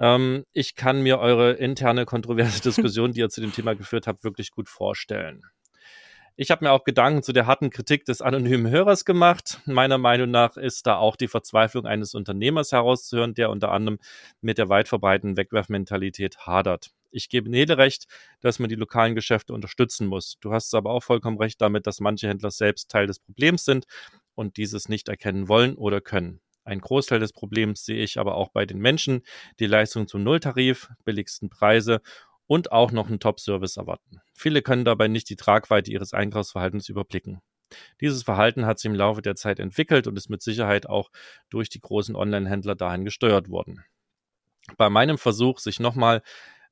Ähm, 0.01 0.45
ich 0.53 0.75
kann 0.75 1.03
mir 1.03 1.19
eure 1.19 1.53
interne 1.53 2.05
kontroverse 2.05 2.63
Diskussion, 2.63 3.13
die 3.13 3.21
ihr 3.21 3.31
zu 3.31 3.41
dem 3.41 3.53
Thema 3.53 3.75
geführt 3.75 4.07
habt, 4.07 4.25
wirklich 4.25 4.51
gut 4.51 4.69
vorstellen. 4.69 5.43
Ich 6.35 6.51
habe 6.51 6.65
mir 6.65 6.73
auch 6.73 6.85
Gedanken 6.85 7.23
zu 7.23 7.35
der 7.35 7.47
harten 7.47 7.69
Kritik 7.69 8.07
des 8.07 8.23
anonymen 8.23 8.71
Hörers 8.71 9.05
gemacht. 9.05 9.61
Meiner 9.67 9.99
Meinung 9.99 10.31
nach 10.31 10.57
ist 10.57 10.87
da 10.87 10.97
auch 10.97 11.17
die 11.17 11.29
Verzweiflung 11.29 11.87
eines 11.87 12.15
Unternehmers 12.15 12.73
herauszuhören, 12.73 13.35
der 13.35 13.51
unter 13.51 13.71
anderem 13.71 13.99
mit 14.41 14.57
der 14.57 14.71
weit 14.71 14.89
verbreiteten 14.89 15.37
Wegwerfmentalität 15.37 16.39
hadert. 16.47 16.91
Ich 17.13 17.29
gebe 17.29 17.51
Nele 17.51 17.79
recht, 17.79 18.07
dass 18.41 18.59
man 18.59 18.69
die 18.69 18.75
lokalen 18.75 19.15
Geschäfte 19.15 19.53
unterstützen 19.53 20.07
muss. 20.07 20.39
Du 20.41 20.53
hast 20.53 20.75
aber 20.75 20.91
auch 20.91 21.03
vollkommen 21.03 21.39
recht 21.39 21.61
damit, 21.61 21.87
dass 21.87 22.01
manche 22.01 22.29
Händler 22.29 22.51
selbst 22.51 22.91
Teil 22.91 23.07
des 23.07 23.19
Problems 23.21 23.65
sind 23.65 23.85
und 24.35 24.57
dieses 24.57 24.89
nicht 24.89 25.09
erkennen 25.09 25.49
wollen 25.49 25.77
oder 25.77 26.01
können. 26.01 26.41
Ein 26.65 26.81
Großteil 26.81 27.21
des 27.21 27.33
Problems 27.33 27.85
sehe 27.85 28.03
ich 28.03 28.19
aber 28.19 28.37
auch 28.37 28.51
bei 28.51 28.67
den 28.67 28.79
Menschen, 28.79 29.23
die 29.59 29.67
Leistung 29.67 30.09
zum 30.09 30.23
Nulltarif, 30.23 30.89
billigsten 31.05 31.51
Preise 31.51 32.01
und 32.47 32.73
auch 32.73 32.93
noch 32.93 33.09
einen 33.09 33.21
Top-Service 33.21 33.77
erwarten. 33.77 34.21
Viele 34.33 34.63
können 34.63 34.85
dabei 34.85 35.09
nicht 35.09 35.29
die 35.29 35.37
Tragweite 35.37 35.91
ihres 35.91 36.15
Einkaufsverhaltens 36.15 36.89
überblicken. 36.89 37.41
Dieses 38.01 38.23
Verhalten 38.23 38.67
hat 38.67 38.79
sich 38.79 38.91
im 38.91 38.95
Laufe 38.95 39.23
der 39.23 39.35
Zeit 39.35 39.59
entwickelt 39.59 40.07
und 40.07 40.17
ist 40.17 40.29
mit 40.29 40.43
Sicherheit 40.43 40.87
auch 40.87 41.11
durch 41.51 41.69
die 41.69 41.81
großen 41.81 42.15
Online-Händler 42.15 42.75
dahin 42.75 43.05
gesteuert 43.05 43.49
worden. 43.49 43.85
Bei 44.77 44.89
meinem 44.89 45.19
Versuch, 45.19 45.59
sich 45.59 45.81
nochmal 45.81 46.23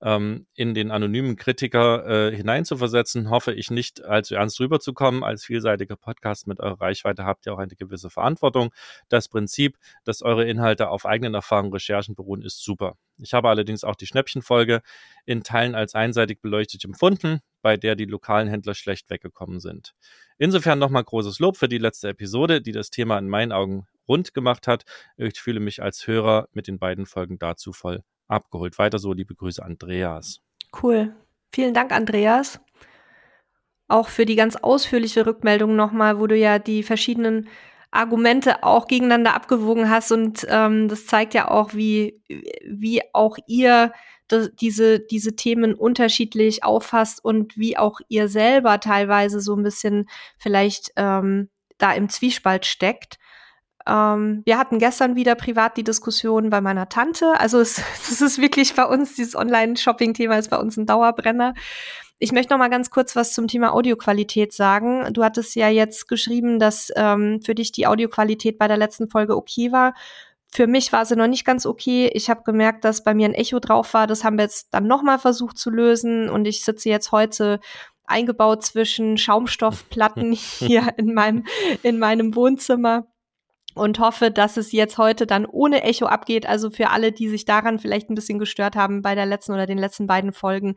ähm, 0.02 0.46
in 0.54 0.74
den 0.74 0.90
anonymen 0.90 1.36
Kritiker 1.36 2.06
äh, 2.06 2.36
hineinzuversetzen, 2.36 3.30
hoffe 3.30 3.52
ich 3.52 3.70
nicht 3.70 4.04
allzu 4.04 4.34
ernst 4.34 4.60
rüberzukommen. 4.60 5.22
Als 5.22 5.44
vielseitiger 5.44 5.96
Podcast 5.96 6.46
mit 6.46 6.60
eurer 6.60 6.80
Reichweite 6.80 7.24
habt 7.24 7.46
ihr 7.46 7.54
auch 7.54 7.58
eine 7.58 7.74
gewisse 7.74 8.10
Verantwortung. 8.10 8.72
Das 9.08 9.28
Prinzip, 9.28 9.76
dass 10.04 10.22
eure 10.22 10.44
Inhalte 10.44 10.88
auf 10.88 11.06
eigenen 11.06 11.34
Erfahrungen, 11.34 11.72
Recherchen 11.72 12.14
beruhen, 12.14 12.42
ist 12.42 12.62
super. 12.62 12.96
Ich 13.18 13.34
habe 13.34 13.50
allerdings 13.50 13.84
auch 13.84 13.96
die 13.96 14.06
Schnäppchenfolge 14.06 14.80
in 15.26 15.42
Teilen 15.42 15.74
als 15.74 15.94
einseitig 15.94 16.40
beleuchtet 16.40 16.84
empfunden, 16.84 17.40
bei 17.60 17.76
der 17.76 17.94
die 17.96 18.06
lokalen 18.06 18.48
Händler 18.48 18.74
schlecht 18.74 19.10
weggekommen 19.10 19.60
sind. 19.60 19.94
Insofern 20.38 20.78
nochmal 20.78 21.04
großes 21.04 21.38
Lob 21.38 21.58
für 21.58 21.68
die 21.68 21.78
letzte 21.78 22.08
Episode, 22.08 22.62
die 22.62 22.72
das 22.72 22.88
Thema 22.88 23.18
in 23.18 23.28
meinen 23.28 23.52
Augen 23.52 23.86
rund 24.08 24.32
gemacht 24.32 24.66
hat. 24.66 24.84
Ich 25.18 25.38
fühle 25.38 25.60
mich 25.60 25.82
als 25.82 26.06
Hörer 26.06 26.48
mit 26.52 26.66
den 26.66 26.78
beiden 26.78 27.04
Folgen 27.04 27.38
dazu 27.38 27.74
voll 27.74 28.02
abgeholt. 28.30 28.78
Weiter 28.78 28.98
so, 28.98 29.12
liebe 29.12 29.34
Grüße, 29.34 29.62
Andreas. 29.62 30.40
Cool. 30.82 31.14
Vielen 31.52 31.74
Dank, 31.74 31.92
Andreas. 31.92 32.60
Auch 33.88 34.08
für 34.08 34.24
die 34.24 34.36
ganz 34.36 34.56
ausführliche 34.56 35.26
Rückmeldung 35.26 35.74
nochmal, 35.74 36.20
wo 36.20 36.26
du 36.26 36.36
ja 36.36 36.58
die 36.58 36.82
verschiedenen 36.82 37.48
Argumente 37.90 38.62
auch 38.62 38.86
gegeneinander 38.86 39.34
abgewogen 39.34 39.90
hast. 39.90 40.12
Und 40.12 40.46
ähm, 40.48 40.88
das 40.88 41.06
zeigt 41.06 41.34
ja 41.34 41.50
auch, 41.50 41.74
wie, 41.74 42.22
wie 42.64 43.02
auch 43.12 43.36
ihr 43.46 43.92
das, 44.28 44.50
diese, 44.54 45.00
diese 45.00 45.34
Themen 45.34 45.74
unterschiedlich 45.74 46.62
auffasst 46.62 47.24
und 47.24 47.56
wie 47.56 47.76
auch 47.76 48.00
ihr 48.08 48.28
selber 48.28 48.78
teilweise 48.78 49.40
so 49.40 49.56
ein 49.56 49.64
bisschen 49.64 50.08
vielleicht 50.38 50.92
ähm, 50.96 51.48
da 51.78 51.92
im 51.92 52.08
Zwiespalt 52.08 52.66
steckt. 52.66 53.18
Ähm, 53.90 54.42
wir 54.44 54.58
hatten 54.58 54.78
gestern 54.78 55.16
wieder 55.16 55.34
privat 55.34 55.76
die 55.76 55.84
Diskussion 55.84 56.50
bei 56.50 56.60
meiner 56.60 56.88
Tante. 56.88 57.38
Also 57.38 57.60
es, 57.60 57.82
es 58.10 58.20
ist 58.20 58.40
wirklich 58.40 58.74
bei 58.74 58.84
uns, 58.84 59.14
dieses 59.16 59.34
Online-Shopping-Thema 59.34 60.38
ist 60.38 60.50
bei 60.50 60.58
uns 60.58 60.76
ein 60.76 60.86
Dauerbrenner. 60.86 61.54
Ich 62.18 62.32
möchte 62.32 62.52
noch 62.52 62.58
mal 62.58 62.68
ganz 62.68 62.90
kurz 62.90 63.16
was 63.16 63.32
zum 63.32 63.48
Thema 63.48 63.72
Audioqualität 63.72 64.52
sagen. 64.52 65.10
Du 65.12 65.24
hattest 65.24 65.54
ja 65.56 65.68
jetzt 65.68 66.06
geschrieben, 66.06 66.58
dass 66.58 66.92
ähm, 66.94 67.40
für 67.42 67.54
dich 67.54 67.72
die 67.72 67.86
Audioqualität 67.86 68.58
bei 68.58 68.68
der 68.68 68.76
letzten 68.76 69.08
Folge 69.08 69.36
okay 69.36 69.72
war. 69.72 69.94
Für 70.52 70.66
mich 70.66 70.92
war 70.92 71.06
sie 71.06 71.16
noch 71.16 71.28
nicht 71.28 71.46
ganz 71.46 71.64
okay. 71.64 72.10
Ich 72.12 72.28
habe 72.28 72.42
gemerkt, 72.42 72.84
dass 72.84 73.04
bei 73.04 73.14
mir 73.14 73.26
ein 73.26 73.34
Echo 73.34 73.58
drauf 73.58 73.94
war. 73.94 74.06
Das 74.06 74.22
haben 74.22 74.36
wir 74.36 74.44
jetzt 74.44 74.68
dann 74.72 74.86
noch 74.86 75.02
mal 75.02 75.18
versucht 75.18 75.56
zu 75.56 75.70
lösen 75.70 76.28
und 76.28 76.44
ich 76.44 76.62
sitze 76.62 76.90
jetzt 76.90 77.10
heute 77.10 77.60
eingebaut 78.04 78.64
zwischen 78.64 79.16
Schaumstoffplatten 79.16 80.32
hier 80.32 80.92
in 80.98 81.14
meinem 81.14 81.46
in 81.82 81.98
meinem 81.98 82.34
Wohnzimmer 82.34 83.06
und 83.74 83.98
hoffe, 83.98 84.30
dass 84.30 84.56
es 84.56 84.72
jetzt 84.72 84.98
heute 84.98 85.26
dann 85.26 85.46
ohne 85.46 85.82
Echo 85.82 86.06
abgeht. 86.06 86.46
Also 86.46 86.70
für 86.70 86.90
alle, 86.90 87.12
die 87.12 87.28
sich 87.28 87.44
daran 87.44 87.78
vielleicht 87.78 88.10
ein 88.10 88.14
bisschen 88.14 88.38
gestört 88.38 88.76
haben 88.76 89.02
bei 89.02 89.14
der 89.14 89.26
letzten 89.26 89.52
oder 89.52 89.66
den 89.66 89.78
letzten 89.78 90.06
beiden 90.06 90.32
Folgen. 90.32 90.74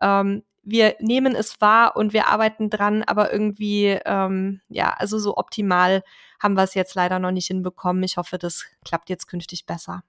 Ähm, 0.00 0.42
wir 0.62 0.94
nehmen 1.00 1.34
es 1.34 1.60
wahr 1.60 1.96
und 1.96 2.12
wir 2.12 2.28
arbeiten 2.28 2.70
dran, 2.70 3.02
aber 3.02 3.32
irgendwie, 3.32 3.98
ähm, 4.04 4.60
ja, 4.68 4.94
also 4.96 5.18
so 5.18 5.36
optimal 5.36 6.02
haben 6.40 6.54
wir 6.54 6.62
es 6.62 6.74
jetzt 6.74 6.94
leider 6.94 7.18
noch 7.18 7.32
nicht 7.32 7.48
hinbekommen. 7.48 8.02
Ich 8.04 8.16
hoffe, 8.16 8.38
das 8.38 8.66
klappt 8.84 9.10
jetzt 9.10 9.26
künftig 9.26 9.66
besser. 9.66 10.02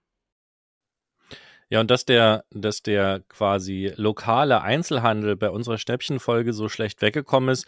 Ja, 1.70 1.80
und 1.80 1.90
dass 1.90 2.06
der, 2.06 2.46
dass 2.52 2.84
der 2.84 3.22
quasi 3.30 3.94
lokale 3.96 4.62
Einzelhandel 4.62 5.36
bei 5.36 5.50
unserer 5.50 5.80
Stäbchenfolge 5.80 6.54
so 6.54 6.70
schlecht 6.70 7.02
weggekommen 7.02 7.50
ist, 7.50 7.66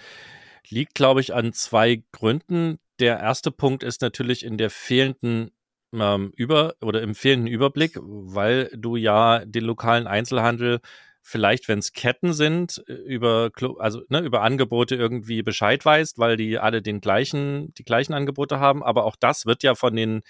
liegt, 0.70 0.94
glaube 0.94 1.22
ich, 1.22 1.34
an 1.34 1.54
zwei 1.54 2.04
Gründen 2.12 2.78
der 3.00 3.20
erste 3.20 3.52
Punkt 3.52 3.84
ist 3.84 4.02
natürlich 4.02 4.46
in 4.46 4.58
der 4.58 4.70
fehlenden 4.70 5.52
ähm, 5.94 6.32
Über- 6.36 6.76
oder 6.82 7.02
im 7.02 7.16
fehlenden 7.16 7.48
Überblick, 7.48 7.98
weil 8.02 8.70
du 8.76 8.96
ja 8.96 9.46
den 9.46 9.64
lokalen 9.64 10.08
Einzelhandel 10.08 10.80
vielleicht, 11.28 11.68
wenn 11.68 11.80
es 11.80 11.92
Ketten 11.92 12.34
sind, 12.34 12.84
äh, 12.88 12.94
über, 12.94 13.50
also, 13.80 14.04
ne, 14.10 14.20
über 14.20 14.44
Angebote 14.44 14.96
irgendwie 14.96 15.42
Bescheid 15.42 15.84
weißt, 15.84 16.20
weil 16.20 16.38
die 16.38 16.60
alle 16.60 16.84
den 16.84 17.02
gleichen, 17.02 17.74
die 17.74 17.84
gleichen 17.84 18.14
Angebote 18.14 18.60
haben. 18.60 18.84
Aber 18.84 19.06
auch 19.06 19.16
das 19.16 19.48
wird 19.48 19.64
ja 19.64 19.74
von 19.74 19.96
den 19.96 20.22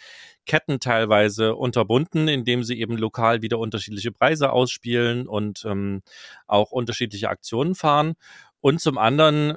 Ketten 0.45 0.79
teilweise 0.79 1.55
unterbunden, 1.55 2.29
indem 2.29 2.63
sie 2.63 2.79
eben 2.79 2.97
lokal 2.97 3.41
wieder 3.41 3.59
unterschiedliche 3.59 4.13
Preise 4.13 4.53
ausspielen 4.53 5.27
und 5.27 5.65
ähm, 5.65 6.01
auch 6.47 6.71
unterschiedliche 6.71 7.27
Aktionen 7.27 7.75
fahren. 7.75 8.13
Und 8.61 8.79
zum 8.79 8.97
anderen, 8.97 9.51
äh, 9.51 9.55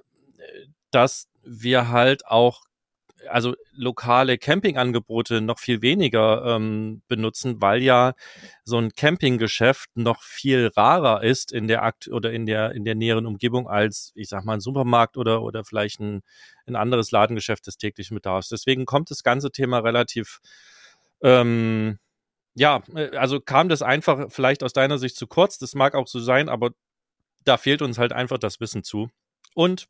dass 0.90 1.28
wir 1.44 1.88
halt 1.88 2.26
auch 2.26 2.67
also 3.28 3.54
lokale 3.72 4.38
Campingangebote 4.38 5.40
noch 5.40 5.58
viel 5.58 5.82
weniger 5.82 6.44
ähm, 6.56 7.02
benutzen, 7.08 7.60
weil 7.60 7.82
ja 7.82 8.14
so 8.64 8.78
ein 8.78 8.92
Campinggeschäft 8.94 9.90
noch 9.96 10.22
viel 10.22 10.70
rarer 10.76 11.22
ist 11.22 11.52
in 11.52 11.68
der 11.68 11.82
Akt 11.82 12.08
oder 12.08 12.32
in 12.32 12.46
der 12.46 12.72
in 12.72 12.84
der 12.84 12.94
näheren 12.94 13.26
Umgebung 13.26 13.68
als 13.68 14.12
ich 14.14 14.28
sag 14.28 14.44
mal 14.44 14.54
ein 14.54 14.60
Supermarkt 14.60 15.16
oder 15.16 15.42
oder 15.42 15.64
vielleicht 15.64 16.00
ein, 16.00 16.22
ein 16.66 16.76
anderes 16.76 17.10
Ladengeschäft 17.10 17.66
des 17.66 17.76
täglichen 17.76 18.14
Bedarfs. 18.14 18.48
Deswegen 18.48 18.86
kommt 18.86 19.10
das 19.10 19.22
ganze 19.22 19.50
Thema 19.50 19.78
relativ 19.78 20.40
ähm, 21.22 21.98
ja, 22.54 22.82
äh, 22.94 23.16
also 23.16 23.40
kam 23.40 23.68
das 23.68 23.82
einfach 23.82 24.26
vielleicht 24.30 24.62
aus 24.62 24.72
deiner 24.72 24.98
Sicht 24.98 25.16
zu 25.16 25.26
kurz. 25.26 25.58
Das 25.58 25.74
mag 25.74 25.94
auch 25.94 26.08
so 26.08 26.20
sein, 26.20 26.48
aber 26.48 26.70
da 27.44 27.56
fehlt 27.56 27.82
uns 27.82 27.98
halt 27.98 28.12
einfach 28.12 28.38
das 28.38 28.60
Wissen 28.60 28.84
zu. 28.84 29.10
Und 29.54 29.88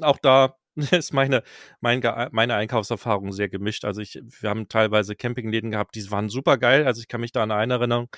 auch 0.00 0.18
da 0.18 0.56
ist 0.92 1.12
meine, 1.12 1.42
mein, 1.80 2.00
meine 2.32 2.54
Einkaufserfahrung 2.54 3.32
sehr 3.32 3.48
gemischt. 3.48 3.84
Also 3.84 4.00
ich, 4.00 4.20
wir 4.22 4.50
haben 4.50 4.68
teilweise 4.68 5.16
Campingläden 5.16 5.70
gehabt, 5.70 5.94
die 5.94 6.10
waren 6.10 6.28
super 6.28 6.58
geil. 6.58 6.86
Also 6.86 7.00
ich 7.00 7.08
kann 7.08 7.20
mich 7.20 7.32
da 7.32 7.42
an 7.42 7.50
eine 7.50 7.74
Erinnerung, 7.74 8.08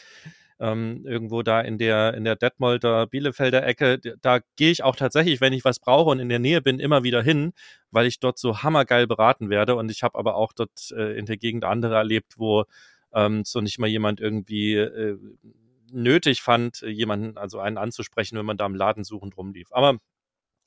ähm, 0.61 1.05
irgendwo 1.07 1.43
da 1.43 1.61
in 1.61 1.79
der, 1.79 2.15
in 2.15 2.25
der 2.25 2.37
Detmolder 2.37 3.07
Bielefelder 3.07 3.67
Ecke, 3.67 3.99
da 4.21 4.41
gehe 4.57 4.71
ich 4.71 4.85
auch 4.85 4.97
tatsächlich, 4.97 5.41
wenn 5.41 5.53
ich 5.53 5.65
was 5.65 5.81
brauche 5.81 6.11
und 6.11 6.21
in 6.21 6.29
der 6.29 6.39
Nähe 6.39 6.63
bin, 6.63 6.79
immer 6.79 7.03
wieder 7.03 7.23
hin, 7.23 7.53
weil 7.91 8.07
ich 8.07 8.21
dort 8.21 8.39
so 8.39 8.63
hammergeil 8.63 9.07
beraten 9.07 9.51
werde. 9.51 9.75
Und 9.75 9.91
ich 9.91 10.03
habe 10.03 10.19
aber 10.19 10.37
auch 10.37 10.53
dort 10.53 10.93
äh, 10.97 11.19
in 11.19 11.27
der 11.27 11.37
Gegend 11.37 11.65
andere 11.65 11.97
erlebt, 11.97 12.35
wo 12.39 12.65
ähm, 13.15 13.43
so 13.45 13.61
nicht 13.61 13.79
mal 13.79 13.89
jemand 13.89 14.21
irgendwie 14.21 14.75
äh, 14.75 15.19
nötig 15.91 16.43
fand, 16.43 16.81
jemanden, 16.83 17.37
also 17.37 17.59
einen 17.59 17.79
anzusprechen, 17.79 18.39
wenn 18.39 18.47
man 18.47 18.57
da 18.57 18.67
im 18.67 18.75
Laden 18.75 19.05
suchend 19.05 19.37
rumlief. 19.37 19.69
Aber 19.73 19.99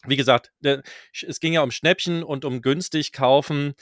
wie 0.08 0.15
gesagt, 0.15 0.52
es 0.62 1.39
ging 1.39 1.54
ja 1.54 1.62
um 1.62 1.72
Schnäppchen 1.72 2.24
und 2.24 2.46
um 2.46 2.62
günstig 2.62 3.12
kaufen. 3.12 3.74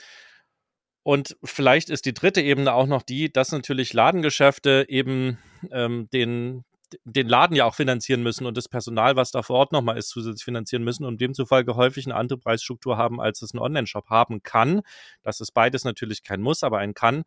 Und 1.02 1.36
vielleicht 1.44 1.90
ist 1.90 2.06
die 2.06 2.14
dritte 2.14 2.40
Ebene 2.40 2.72
auch 2.72 2.86
noch 2.86 3.02
die, 3.02 3.32
dass 3.32 3.52
natürlich 3.52 3.92
Ladengeschäfte 3.92 4.86
eben 4.88 5.38
ähm, 5.70 6.08
den, 6.12 6.64
den 7.04 7.28
Laden 7.28 7.56
ja 7.56 7.66
auch 7.66 7.74
finanzieren 7.74 8.22
müssen 8.22 8.46
und 8.46 8.56
das 8.56 8.68
Personal, 8.68 9.14
was 9.14 9.30
da 9.30 9.42
vor 9.42 9.56
Ort 9.56 9.72
nochmal 9.72 9.98
ist, 9.98 10.08
zusätzlich 10.08 10.44
finanzieren 10.44 10.82
müssen 10.82 11.04
und 11.04 11.20
demzufolge 11.20 11.76
häufig 11.76 12.06
eine 12.06 12.14
andere 12.14 12.38
Preisstruktur 12.38 12.96
haben, 12.96 13.20
als 13.20 13.42
es 13.42 13.52
ein 13.52 13.58
Online-Shop 13.58 14.08
haben 14.08 14.42
kann. 14.42 14.80
Das 15.22 15.40
ist 15.40 15.52
beides 15.52 15.84
natürlich 15.84 16.22
kein 16.22 16.40
Muss, 16.40 16.62
aber 16.62 16.78
ein 16.78 16.94
kann. 16.94 17.24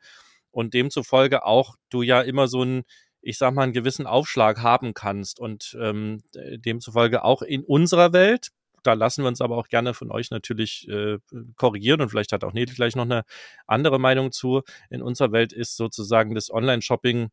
Und 0.50 0.74
demzufolge 0.74 1.46
auch 1.46 1.76
du 1.90 2.02
ja 2.02 2.22
immer 2.22 2.48
so 2.48 2.64
ein 2.64 2.84
ich 3.22 3.38
sag 3.38 3.54
mal, 3.54 3.64
einen 3.64 3.74
gewissen 3.74 4.08
Aufschlag 4.08 4.62
haben 4.62 4.94
kannst 4.94 5.40
und 5.40 5.78
ähm, 5.82 6.24
demzufolge 6.34 7.26
auch 7.26 7.42
in 7.42 7.64
unserer 7.64 8.14
Welt, 8.14 8.52
da 8.88 8.93
lassen 8.93 9.23
wir 9.23 9.28
uns 9.28 9.41
aber 9.41 9.58
auch 9.58 9.67
gerne 9.67 9.93
von 9.93 10.12
euch 10.12 10.32
natürlich 10.32 10.88
äh, 10.88 11.17
korrigieren 11.58 12.02
und 12.02 12.10
vielleicht 12.10 12.32
hat 12.32 12.43
auch 12.43 12.54
Nele 12.54 12.73
gleich 12.73 12.95
noch 12.95 13.04
eine 13.04 13.23
andere 13.67 14.00
Meinung 14.00 14.32
zu. 14.32 14.62
In 14.89 15.02
unserer 15.02 15.34
Welt 15.34 15.52
ist 15.52 15.76
sozusagen 15.76 16.34
das 16.36 16.50
Online-Shopping 16.50 17.30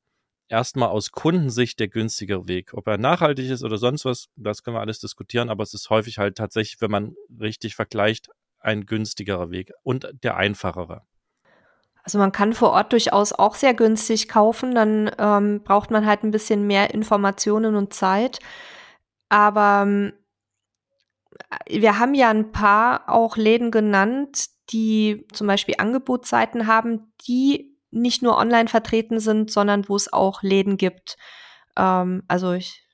erstmal 0.49 0.89
aus 0.89 1.13
Kundensicht 1.13 1.79
der 1.79 1.89
günstigere 1.89 2.49
Weg. 2.49 2.75
Ob 2.75 2.89
er 2.89 2.99
nachhaltig 2.99 3.49
ist 3.49 3.63
oder 3.63 3.79
sonst 3.79 4.05
was, 4.05 4.27
das 4.37 4.63
können 4.65 4.77
wir 4.77 4.81
alles 4.81 4.99
diskutieren, 4.99 5.49
aber 5.49 5.63
es 5.63 5.75
ist 5.75 5.89
häufig 5.91 6.19
halt 6.19 6.37
tatsächlich, 6.37 6.81
wenn 6.81 6.91
man 6.91 7.15
richtig 7.41 7.77
vergleicht, 7.77 8.29
ein 8.59 8.85
günstigerer 8.85 9.51
Weg 9.51 9.73
und 9.83 10.09
der 10.23 10.37
einfachere. 10.37 11.03
Also 12.03 12.19
man 12.19 12.33
kann 12.33 12.53
vor 12.53 12.71
Ort 12.71 12.93
durchaus 12.93 13.33
auch 13.33 13.55
sehr 13.55 13.75
günstig 13.75 14.29
kaufen, 14.29 14.75
dann 14.75 15.11
ähm, 15.19 15.63
braucht 15.63 15.91
man 15.91 16.05
halt 16.05 16.25
ein 16.25 16.33
bisschen 16.33 16.67
mehr 16.67 16.93
Informationen 16.93 17.77
und 17.77 17.95
Zeit. 17.95 18.41
Aber 19.29 19.83
ähm, 19.87 20.13
wir 21.69 21.99
haben 21.99 22.15
ja 22.15 22.31
ein 22.31 22.53
paar 22.53 23.09
auch 23.09 23.37
Läden 23.37 23.71
genannt, 23.71 24.47
die 24.71 25.27
zum 25.33 25.47
Beispiel 25.47 25.77
Angebotsseiten 25.79 26.67
haben, 26.67 27.13
die 27.27 27.77
nicht 27.91 28.23
nur 28.23 28.37
online 28.37 28.69
vertreten 28.69 29.21
sind, 29.21 29.51
sondern 29.51 29.89
wo 29.89 29.97
es 29.97 30.13
auch 30.13 30.43
Läden 30.43 30.77
gibt. 30.77 31.17
Ähm, 31.77 32.23
also 32.29 32.53
ich 32.53 32.85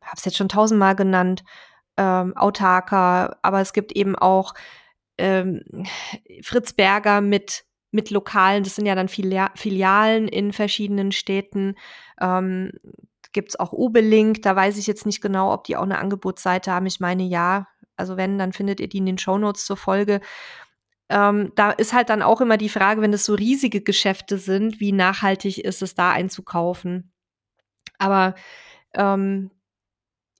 habe 0.00 0.16
es 0.16 0.24
jetzt 0.24 0.36
schon 0.36 0.48
tausendmal 0.48 0.96
genannt, 0.96 1.44
ähm, 1.96 2.36
Autarker, 2.36 3.38
aber 3.42 3.60
es 3.60 3.72
gibt 3.72 3.92
eben 3.92 4.16
auch 4.16 4.54
ähm, 5.18 5.62
Fritz 6.42 6.72
Berger 6.72 7.20
mit 7.20 7.64
mit 7.92 8.10
Lokalen, 8.10 8.64
das 8.64 8.74
sind 8.74 8.86
ja 8.86 8.94
dann 8.94 9.08
Filialen 9.08 10.26
in 10.26 10.52
verschiedenen 10.52 11.12
Städten. 11.12 11.74
Ähm, 12.20 12.72
Gibt 13.32 13.50
es 13.50 13.60
auch 13.60 13.72
Obelink, 13.72 14.40
da 14.42 14.56
weiß 14.56 14.78
ich 14.78 14.86
jetzt 14.86 15.04
nicht 15.04 15.20
genau, 15.20 15.52
ob 15.52 15.64
die 15.64 15.76
auch 15.76 15.82
eine 15.82 15.98
Angebotsseite 15.98 16.72
haben. 16.72 16.86
Ich 16.86 17.00
meine 17.00 17.22
ja. 17.22 17.68
Also 18.02 18.16
wenn, 18.16 18.36
dann 18.36 18.52
findet 18.52 18.80
ihr 18.80 18.88
die 18.88 18.98
in 18.98 19.06
den 19.06 19.16
Shownotes 19.16 19.64
zur 19.64 19.76
Folge. 19.76 20.20
Ähm, 21.08 21.52
da 21.54 21.70
ist 21.70 21.92
halt 21.92 22.08
dann 22.08 22.20
auch 22.20 22.40
immer 22.40 22.56
die 22.56 22.68
Frage, 22.68 23.00
wenn 23.00 23.12
es 23.12 23.24
so 23.24 23.34
riesige 23.34 23.80
Geschäfte 23.80 24.38
sind, 24.38 24.80
wie 24.80 24.90
nachhaltig 24.90 25.58
ist 25.58 25.82
es 25.82 25.94
da 25.94 26.10
einzukaufen. 26.10 27.12
Aber 27.98 28.34
ähm, 28.94 29.52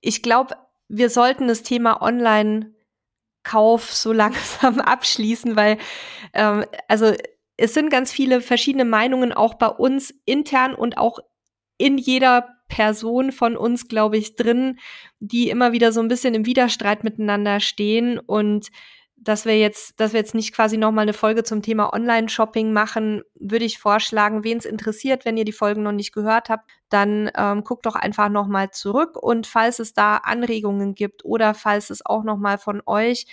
ich 0.01 0.21
glaube, 0.21 0.57
wir 0.89 1.09
sollten 1.09 1.47
das 1.47 1.63
Thema 1.63 2.01
Online-Kauf 2.01 3.93
so 3.93 4.11
langsam 4.13 4.81
abschließen, 4.81 5.55
weil 5.55 5.77
ähm, 6.33 6.65
also 6.89 7.13
es 7.55 7.73
sind 7.73 7.89
ganz 7.89 8.11
viele 8.11 8.41
verschiedene 8.41 8.83
Meinungen 8.83 9.31
auch 9.31 9.53
bei 9.53 9.67
uns 9.67 10.13
intern 10.25 10.75
und 10.75 10.97
auch 10.97 11.19
in 11.77 11.97
jeder 11.97 12.47
Person 12.67 13.31
von 13.31 13.55
uns, 13.55 13.87
glaube 13.87 14.17
ich, 14.17 14.35
drin, 14.35 14.79
die 15.19 15.49
immer 15.49 15.73
wieder 15.73 15.91
so 15.91 16.01
ein 16.01 16.07
bisschen 16.07 16.33
im 16.33 16.45
Widerstreit 16.45 17.03
miteinander 17.03 17.59
stehen. 17.59 18.19
Und 18.19 18.69
dass 19.15 19.45
wir 19.45 19.57
jetzt, 19.57 19.99
dass 19.99 20.13
wir 20.13 20.19
jetzt 20.19 20.35
nicht 20.35 20.53
quasi 20.53 20.77
nochmal 20.77 21.03
eine 21.03 21.13
Folge 21.13 21.43
zum 21.43 21.61
Thema 21.61 21.93
Online-Shopping 21.93 22.73
machen, 22.73 23.21
würde 23.35 23.65
ich 23.65 23.79
vorschlagen, 23.79 24.43
wen 24.43 24.57
es 24.57 24.65
interessiert, 24.65 25.23
wenn 25.23 25.37
ihr 25.37 25.45
die 25.45 25.51
Folgen 25.51 25.83
noch 25.83 25.91
nicht 25.91 26.13
gehört 26.13 26.49
habt, 26.49 26.69
dann 26.89 27.31
ähm, 27.35 27.63
guckt 27.63 27.85
doch 27.85 27.95
einfach 27.95 28.29
nochmal 28.29 28.71
zurück. 28.71 29.15
Und 29.21 29.47
falls 29.47 29.79
es 29.79 29.93
da 29.93 30.17
Anregungen 30.17 30.95
gibt 30.95 31.23
oder 31.23 31.53
falls 31.53 31.89
es 31.89 32.05
auch 32.05 32.23
nochmal 32.23 32.57
von 32.57 32.81
euch 32.85 33.25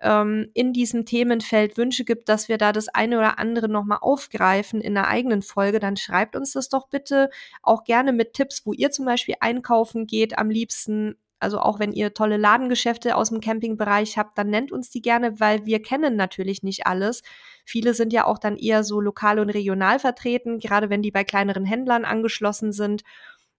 ähm, 0.00 0.48
in 0.54 0.72
diesem 0.72 1.04
Themenfeld 1.04 1.76
Wünsche 1.76 2.04
gibt, 2.04 2.28
dass 2.28 2.48
wir 2.48 2.58
da 2.58 2.72
das 2.72 2.88
eine 2.88 3.18
oder 3.18 3.38
andere 3.38 3.68
nochmal 3.68 3.98
aufgreifen 4.00 4.80
in 4.80 4.96
einer 4.96 5.08
eigenen 5.08 5.42
Folge, 5.42 5.78
dann 5.78 5.96
schreibt 5.96 6.36
uns 6.36 6.52
das 6.52 6.68
doch 6.68 6.88
bitte 6.88 7.30
auch 7.62 7.84
gerne 7.84 8.12
mit 8.12 8.32
Tipps, 8.34 8.64
wo 8.64 8.72
ihr 8.72 8.90
zum 8.90 9.04
Beispiel 9.04 9.36
einkaufen 9.40 10.06
geht 10.06 10.38
am 10.38 10.50
liebsten. 10.50 11.16
Also 11.38 11.58
auch 11.58 11.78
wenn 11.78 11.92
ihr 11.92 12.12
tolle 12.12 12.36
Ladengeschäfte 12.36 13.16
aus 13.16 13.30
dem 13.30 13.40
Campingbereich 13.40 14.18
habt, 14.18 14.36
dann 14.36 14.50
nennt 14.50 14.72
uns 14.72 14.90
die 14.90 15.00
gerne, 15.00 15.40
weil 15.40 15.64
wir 15.64 15.80
kennen 15.80 16.16
natürlich 16.16 16.62
nicht 16.62 16.86
alles. 16.86 17.22
Viele 17.64 17.94
sind 17.94 18.12
ja 18.12 18.26
auch 18.26 18.38
dann 18.38 18.56
eher 18.56 18.84
so 18.84 19.00
lokal 19.00 19.38
und 19.38 19.50
regional 19.50 19.98
vertreten, 19.98 20.58
gerade 20.58 20.90
wenn 20.90 21.02
die 21.02 21.10
bei 21.10 21.24
kleineren 21.24 21.64
Händlern 21.64 22.04
angeschlossen 22.04 22.72
sind. 22.72 23.02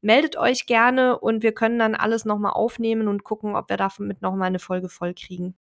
Meldet 0.01 0.37
euch 0.37 0.65
gerne 0.67 1.19
und 1.19 1.43
wir 1.43 1.53
können 1.53 1.79
dann 1.79 1.95
alles 1.95 2.25
nochmal 2.25 2.53
aufnehmen 2.53 3.07
und 3.07 3.23
gucken, 3.23 3.55
ob 3.55 3.69
wir 3.69 3.77
damit 3.77 4.21
nochmal 4.21 4.47
eine 4.47 4.59
Folge 4.59 4.89
voll 4.89 5.13
kriegen. 5.13 5.55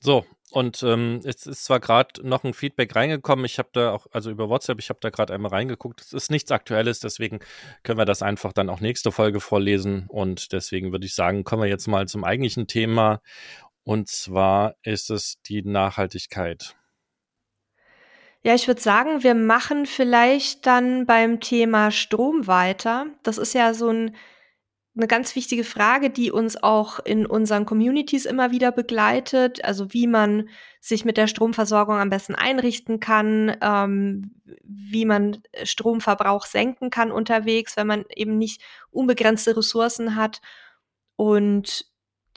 So, 0.00 0.24
und 0.50 0.82
ähm, 0.82 1.20
es 1.24 1.46
ist 1.46 1.64
zwar 1.64 1.78
gerade 1.78 2.26
noch 2.26 2.42
ein 2.42 2.54
Feedback 2.54 2.96
reingekommen, 2.96 3.44
ich 3.44 3.58
habe 3.58 3.68
da 3.72 3.92
auch, 3.92 4.06
also 4.10 4.30
über 4.30 4.48
WhatsApp, 4.48 4.80
ich 4.80 4.88
habe 4.88 4.98
da 5.00 5.10
gerade 5.10 5.32
einmal 5.32 5.52
reingeguckt. 5.52 6.00
Es 6.00 6.12
ist 6.12 6.30
nichts 6.30 6.50
Aktuelles, 6.50 6.98
deswegen 6.98 7.40
können 7.84 7.98
wir 7.98 8.04
das 8.04 8.22
einfach 8.22 8.52
dann 8.52 8.68
auch 8.68 8.80
nächste 8.80 9.12
Folge 9.12 9.40
vorlesen. 9.40 10.06
Und 10.08 10.52
deswegen 10.52 10.90
würde 10.90 11.06
ich 11.06 11.14
sagen, 11.14 11.44
kommen 11.44 11.62
wir 11.62 11.68
jetzt 11.68 11.86
mal 11.86 12.08
zum 12.08 12.24
eigentlichen 12.24 12.66
Thema. 12.66 13.20
Und 13.84 14.08
zwar 14.08 14.74
ist 14.82 15.10
es 15.10 15.40
die 15.42 15.62
Nachhaltigkeit. 15.62 16.74
Ja, 18.42 18.54
ich 18.54 18.66
würde 18.66 18.80
sagen, 18.80 19.22
wir 19.22 19.34
machen 19.34 19.84
vielleicht 19.84 20.66
dann 20.66 21.04
beim 21.04 21.40
Thema 21.40 21.90
Strom 21.90 22.46
weiter. 22.46 23.06
Das 23.22 23.36
ist 23.36 23.52
ja 23.52 23.74
so 23.74 23.90
ein 23.90 24.16
eine 25.00 25.08
ganz 25.08 25.34
wichtige 25.34 25.64
Frage, 25.64 26.10
die 26.10 26.30
uns 26.30 26.62
auch 26.62 26.98
in 27.00 27.26
unseren 27.26 27.64
Communities 27.64 28.26
immer 28.26 28.50
wieder 28.50 28.70
begleitet. 28.70 29.64
Also 29.64 29.92
wie 29.92 30.06
man 30.06 30.48
sich 30.80 31.04
mit 31.04 31.16
der 31.16 31.26
Stromversorgung 31.26 31.96
am 31.96 32.10
besten 32.10 32.34
einrichten 32.34 33.00
kann, 33.00 33.56
ähm, 33.62 34.34
wie 34.62 35.06
man 35.06 35.38
Stromverbrauch 35.62 36.44
senken 36.44 36.90
kann 36.90 37.10
unterwegs, 37.10 37.76
wenn 37.76 37.86
man 37.86 38.04
eben 38.14 38.36
nicht 38.36 38.62
unbegrenzte 38.90 39.56
Ressourcen 39.56 40.16
hat. 40.16 40.42
Und 41.16 41.86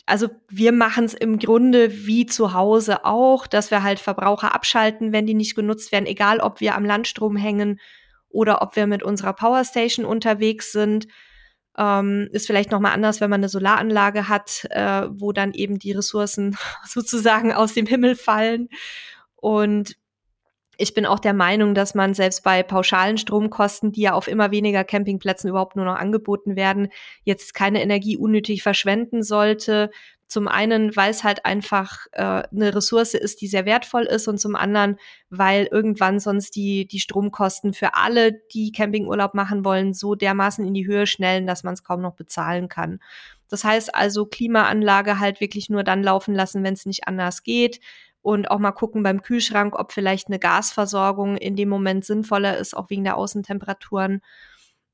also 0.06 0.30
wir 0.49 0.71
machen 0.71 1.06
es 1.06 1.13
im 1.13 1.39
Grunde 1.39 2.06
wie 2.08 2.26
zu 2.26 2.54
Hause 2.54 3.04
auch, 3.06 3.45
dass 3.45 3.71
wir 3.71 3.84
halt 3.84 3.99
Verbraucher 3.99 4.56
abschalten, 4.56 5.12
wenn 5.12 5.26
die 5.26 5.34
nicht 5.34 5.56
genutzt 5.56 5.91
werden, 5.91 6.06
egal 6.06 6.39
ob 6.39 6.62
wir 6.62 6.76
am 6.76 6.86
Landstrom 6.86 7.36
hängen 7.36 7.80
oder 8.30 8.62
ob 8.62 8.76
wir 8.76 8.88
mit 8.88 9.04
unserer 9.04 9.34
Powerstation 9.34 10.06
unterwegs 10.06 10.71
sind 10.71 11.08
ähm, 11.78 12.30
ist 12.32 12.48
vielleicht 12.48 12.72
nochmal 12.72 12.94
anders, 12.94 13.22
wenn 13.22 13.30
man 13.30 13.40
eine 13.40 13.50
Solaranlage 13.50 14.30
hat, 14.30 14.66
äh, 14.70 15.08
wo 15.10 15.32
dann 15.32 15.54
eben 15.54 15.80
die 15.80 15.92
Ressourcen 15.92 16.58
sozusagen 16.86 17.54
aus 17.54 17.74
dem 17.74 17.86
Himmel 17.86 18.16
fallen. 18.16 18.70
Und 19.36 19.98
ich 20.78 20.94
bin 20.94 21.06
auch 21.06 21.20
der 21.20 21.34
Meinung, 21.34 21.76
dass 21.76 21.94
man 21.94 22.14
selbst 22.14 22.44
bei 22.44 22.64
pauschalen 22.64 23.18
Stromkosten, 23.18 23.92
die 23.92 24.02
ja 24.02 24.14
auf 24.14 24.28
immer 24.28 24.52
weniger 24.52 24.84
Campingplätzen 24.84 25.50
überhaupt 25.50 25.76
nur 25.76 25.86
noch 25.86 25.96
angeboten 25.96 26.56
werden, 26.56 26.90
jetzt 27.24 27.54
keine 27.54 27.82
Energie 27.82 28.18
unnötig 28.18 28.64
verschwenden 28.64 29.22
sollte, 29.22 29.92
zum 30.34 30.48
einen, 30.48 30.96
weil 30.96 31.12
es 31.12 31.24
halt 31.24 31.46
einfach 31.46 32.08
äh, 32.12 32.41
eine 32.52 32.74
Ressource 32.76 33.13
ist, 33.13 33.39
die 33.39 33.48
sehr 33.48 33.65
wertvoll 33.65 34.04
ist 34.04 34.28
und 34.28 34.39
zum 34.39 34.56
anderen, 34.56 34.98
weil 35.30 35.67
irgendwann 35.72 36.19
sonst 36.19 36.56
die, 36.56 36.88
die 36.88 37.00
Stromkosten 37.00 37.74
für 37.74 37.93
alle, 37.93 38.34
die 38.52 38.72
Campingurlaub 38.72 39.36
machen 39.36 39.63
wollen, 39.63 39.93
so 39.93 40.15
dermaßen 40.15 40.65
in 40.65 40.74
die 40.74 40.88
Höhe 40.88 41.06
schnellen, 41.06 41.46
dass 41.46 41.63
man 41.63 41.76
es 41.76 41.84
kaum 41.84 42.02
noch 42.02 42.15
bezahlen 42.15 42.67
kann. 42.67 43.00
Das 43.48 43.63
heißt 43.63 43.93
also, 43.93 44.26
Klimaanlage 44.26 45.19
halt 45.19 45.39
wirklich 45.39 45.69
nur 45.69 45.84
dann 45.84 46.02
laufen 46.02 46.34
lassen, 46.34 46.63
wenn 46.63 46.74
es 46.74 46.88
nicht 46.88 47.08
anders 47.08 47.43
geht. 47.43 47.80
Und 48.24 48.50
auch 48.50 48.58
mal 48.58 48.72
gucken 48.72 49.04
beim 49.04 49.22
Kühlschrank, 49.22 49.78
ob 49.78 49.91
vielleicht 49.91 50.30
eine 50.30 50.39
Gasversorgung 50.39 51.38
in 51.38 51.56
dem 51.56 51.69
Moment 51.69 52.06
sinnvoller 52.06 52.58
ist, 52.58 52.76
auch 52.76 52.89
wegen 52.89 53.04
der 53.04 53.17
Außentemperaturen 53.17 54.22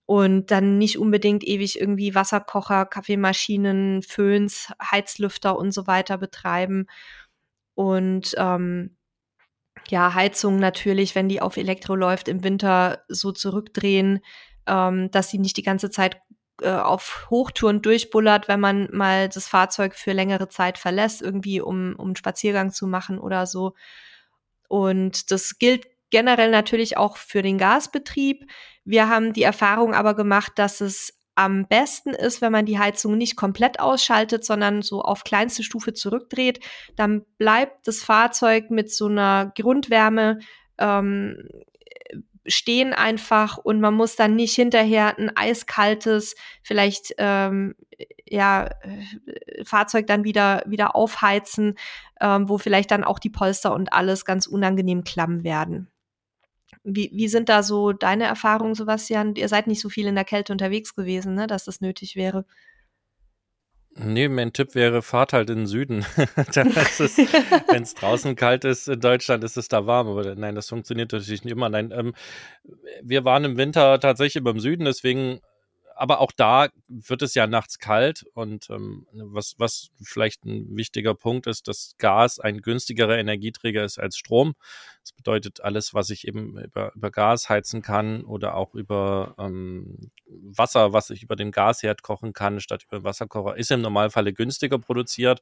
und 0.10 0.50
dann 0.50 0.80
nicht 0.80 0.98
unbedingt 0.98 1.43
ewig 1.43 1.80
irgendwie 1.80 2.15
Wasserkocher, 2.15 2.88
Kaffeemaschinen, 2.88 4.02
Föhns, 4.02 4.74
Heizlüfter 4.82 5.56
und 5.56 5.72
so 5.72 5.86
weiter 5.86 6.17
betreiben. 6.17 6.88
Und 7.76 8.34
ähm, 8.39 8.98
ja, 9.88 10.15
Heizung 10.15 10.58
natürlich, 10.58 11.13
wenn 11.13 11.30
die 11.30 11.41
auf 11.43 11.58
Elektro 11.58 11.93
läuft, 11.93 12.28
im 12.28 12.43
Winter 12.43 13.04
so 13.08 13.32
zurückdrehen, 13.32 14.22
ähm, 14.65 15.12
dass 15.12 15.30
sie 15.30 15.38
nicht 15.38 15.58
die 15.58 15.62
ganze 15.62 15.91
Zeit 15.91 16.19
äh, 16.63 16.72
auf 16.72 17.28
Hochtouren 17.30 17.84
durchbullert, 17.84 18.48
wenn 18.48 18.60
man 18.60 18.89
mal 18.91 19.30
das 19.30 19.48
Fahrzeug 19.48 19.93
für 19.93 20.13
längere 20.13 20.48
Zeit 20.50 20.80
verlässt, 20.80 21.22
irgendwie 21.22 21.62
um, 21.62 21.93
um 22.00 22.08
einen 22.08 22.15
Spaziergang 22.15 22.72
zu 22.72 22.88
machen 22.88 23.19
oder 23.19 23.45
so. 23.45 23.76
Und 24.69 25.30
das 25.30 25.60
gilt 25.60 25.86
generell 26.10 26.52
natürlich 26.52 26.98
auch 26.98 27.17
für 27.17 27.41
den 27.41 27.58
Gasbetrieb. 27.58 28.50
Wir 28.84 29.10
haben 29.10 29.34
die 29.34 29.43
Erfahrung 29.43 29.93
aber 29.93 30.15
gemacht, 30.15 30.54
dass 30.56 30.82
es 30.82 31.19
am 31.36 31.67
besten 31.67 32.10
ist, 32.10 32.41
wenn 32.41 32.52
man 32.52 32.65
die 32.65 32.80
Heizung 32.80 33.17
nicht 33.17 33.38
komplett 33.38 33.80
ausschaltet, 33.80 34.43
sondern 34.43 34.82
so 34.82 35.02
auf 35.02 35.24
kleinste 35.24 35.63
Stufe 35.63 35.93
zurückdreht. 35.93 36.60
Dann 36.98 37.26
bleibt 37.38 37.88
das 37.88 38.04
Fahrzeug 38.04 38.72
mit 38.72 38.91
so 38.91 39.08
einer 39.08 39.54
Grundwärme 39.56 40.39
ähm, 40.78 41.38
stehen 42.45 42.93
einfach 42.93 43.58
und 43.58 43.80
man 43.80 43.93
muss 43.93 44.15
dann 44.15 44.36
nicht 44.36 44.56
hinterher 44.56 45.17
ein 45.17 45.36
eiskaltes, 45.36 46.36
vielleicht 46.63 47.13
ähm, 47.17 47.76
ja 48.26 48.65
äh, 48.82 49.63
Fahrzeug 49.63 50.08
dann 50.08 50.24
wieder 50.24 50.63
wieder 50.65 50.95
aufheizen, 50.95 51.76
ähm, 52.19 52.50
wo 52.50 52.58
vielleicht 52.58 52.91
dann 52.91 53.04
auch 53.04 53.19
die 53.19 53.30
Polster 53.30 53.74
und 53.74 53.93
alles 53.93 54.26
ganz 54.26 54.48
unangenehm 54.48 55.04
klamm 55.04 55.43
werden. 55.43 55.89
Wie, 56.84 57.12
wie 57.13 57.27
sind 57.27 57.49
da 57.49 57.63
so 57.63 57.91
deine 57.93 58.25
Erfahrungen, 58.25 58.75
Sebastian? 58.75 59.36
Ihr 59.36 59.49
seid 59.49 59.67
nicht 59.67 59.82
so 59.82 59.89
viel 59.89 60.08
in 60.08 60.15
der 60.15 60.25
Kälte 60.25 60.53
unterwegs 60.53 60.95
gewesen, 60.95 61.36
ne, 61.36 61.47
dass 61.47 61.65
das 61.65 61.82
nötig 61.82 62.15
wäre. 62.15 62.45
Nee, 63.95 64.29
mein 64.29 64.53
Tipp 64.53 64.75
wäre, 64.75 65.01
fahrt 65.01 65.34
halt 65.34 65.49
in 65.49 65.60
den 65.60 65.67
Süden. 65.67 66.05
Wenn 66.15 67.83
es 67.83 67.94
draußen 67.96 68.35
kalt 68.35 68.63
ist 68.63 68.87
in 68.87 69.02
Deutschland, 69.02 69.44
ist 69.44 69.58
es 69.58 69.67
da 69.67 69.87
warm. 69.87 70.08
Aber 70.08 70.35
nein, 70.35 70.56
das 70.56 70.69
funktioniert 70.69 71.12
natürlich 71.12 71.44
nicht 71.44 71.52
immer. 71.52 71.69
Nein, 71.69 71.91
ähm, 71.91 72.13
wir 73.02 73.25
waren 73.25 73.44
im 73.44 73.58
Winter 73.58 74.00
tatsächlich 74.00 74.44
beim 74.44 74.60
Süden, 74.60 74.85
deswegen 74.85 75.41
aber 76.00 76.21
auch 76.21 76.31
da 76.31 76.69
wird 76.87 77.21
es 77.21 77.35
ja 77.35 77.45
nachts 77.45 77.77
kalt 77.77 78.25
und 78.33 78.69
ähm, 78.69 79.06
was, 79.12 79.56
was 79.58 79.89
vielleicht 80.02 80.45
ein 80.45 80.75
wichtiger 80.77 81.13
Punkt 81.13 81.45
ist, 81.45 81.67
dass 81.67 81.95
Gas 81.97 82.39
ein 82.39 82.62
günstigerer 82.62 83.17
Energieträger 83.17 83.83
ist 83.83 84.00
als 84.00 84.17
Strom. 84.17 84.56
Das 85.02 85.12
bedeutet, 85.12 85.62
alles, 85.62 85.93
was 85.93 86.10
ich 86.10 86.25
eben 86.25 86.58
über, 86.58 86.93
über 86.95 87.12
Gas 87.12 87.50
heizen 87.50 87.81
kann 87.81 88.23
oder 88.23 88.56
auch 88.56 88.75
über 88.75 89.35
ähm, 89.37 90.12
Wasser, 90.25 90.93
was 90.93 91.10
ich 91.10 91.21
über 91.21 91.35
den 91.35 91.52
Gasherd 91.52 92.02
kochen 92.02 92.31
kann, 92.31 92.62
statt 92.62 92.85
über 92.87 93.00
den 93.00 93.04
Wasserkocher, 93.04 93.58
ist 93.58 93.71
im 93.71 93.81
Normalfall 93.81 94.31
günstiger 94.31 94.79
produziert. 94.79 95.41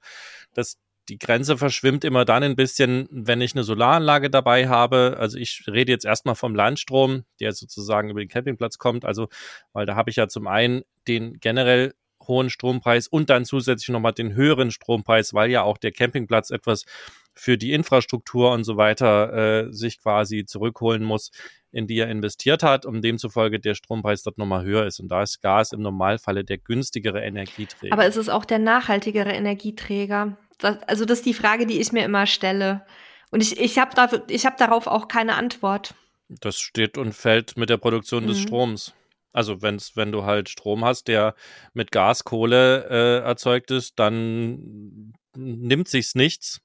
Das 0.54 0.80
die 1.10 1.18
Grenze 1.18 1.58
verschwimmt 1.58 2.04
immer 2.04 2.26
dann 2.26 2.44
ein 2.44 2.56
bisschen, 2.56 3.08
wenn 3.12 3.42
ich 3.42 3.54
eine 3.54 3.64
Solaranlage 3.64 4.30
dabei 4.30 4.68
habe. 4.68 5.16
Also 5.20 5.38
ich 5.38 5.64
rede 5.68 5.92
jetzt 5.92 6.06
erstmal 6.06 6.36
vom 6.36 6.56
Landstrom, 6.56 7.24
der 7.40 7.54
sozusagen 7.54 8.10
über 8.10 8.20
den 8.20 8.30
Campingplatz 8.30 8.78
kommt. 8.78 9.06
Also, 9.06 9.30
weil 9.74 9.86
da 9.86 9.96
habe 9.96 10.10
ich 10.10 10.18
ja 10.18 10.28
zum 10.28 10.48
einen 10.48 10.84
den 11.08 11.40
generell 11.40 11.94
hohen 12.28 12.50
Strompreis 12.50 13.08
und 13.08 13.30
dann 13.30 13.46
zusätzlich 13.46 13.90
nochmal 13.90 14.14
den 14.14 14.34
höheren 14.34 14.72
Strompreis, 14.72 15.34
weil 15.34 15.50
ja 15.50 15.64
auch 15.64 15.78
der 15.78 15.92
Campingplatz 15.92 16.50
etwas 16.50 16.86
für 17.34 17.58
die 17.58 17.72
Infrastruktur 17.72 18.52
und 18.52 18.64
so 18.64 18.78
weiter 18.78 19.68
äh, 19.68 19.74
sich 19.74 20.02
quasi 20.02 20.46
zurückholen 20.46 21.04
muss, 21.04 21.32
in 21.72 21.88
die 21.88 22.00
er 22.00 22.10
investiert 22.10 22.64
hat, 22.64 22.86
um 22.86 23.02
demzufolge 23.02 23.60
der 23.60 23.76
Strompreis 23.76 24.24
dort 24.24 24.38
nochmal 24.38 24.66
höher 24.66 24.86
ist. 24.86 25.00
Und 25.00 25.10
da 25.10 25.22
ist 25.22 25.42
Gas 25.42 25.72
im 25.72 25.82
Normalfalle 25.82 26.44
der 26.44 26.58
günstigere 26.58 27.22
Energieträger. 27.22 27.94
Aber 27.94 28.06
es 28.06 28.18
ist 28.18 28.30
auch 28.30 28.46
der 28.46 28.60
nachhaltigere 28.60 29.32
Energieträger. 29.32 30.38
Das, 30.58 30.82
also 30.84 31.06
das 31.06 31.20
ist 31.20 31.26
die 31.26 31.34
Frage, 31.34 31.66
die 31.66 31.80
ich 31.80 31.92
mir 31.92 32.06
immer 32.06 32.26
stelle. 32.26 32.86
Und 33.32 33.42
ich, 33.42 33.60
ich 33.60 33.78
habe 33.78 33.94
da, 33.96 34.10
hab 34.10 34.58
darauf 34.58 34.88
auch 34.88 35.08
keine 35.08 35.36
Antwort. 35.36 35.94
Das 36.30 36.60
steht 36.60 36.98
und 36.98 37.14
fällt 37.14 37.58
mit 37.58 37.70
der 37.70 37.78
Produktion 37.78 38.24
mhm. 38.24 38.28
des 38.28 38.40
Stroms. 38.40 38.94
Also 39.34 39.62
wenn's, 39.62 39.96
wenn 39.96 40.12
du 40.12 40.24
halt 40.24 40.50
Strom 40.50 40.84
hast, 40.84 41.08
der 41.08 41.36
mit 41.74 41.92
Gas, 41.92 42.24
Kohle 42.24 42.88
äh, 42.90 43.26
erzeugt 43.26 43.72
ist, 43.72 44.00
dann 44.00 45.14
nimmt 45.36 45.88
sich's 45.88 46.16
nichts. 46.16 46.62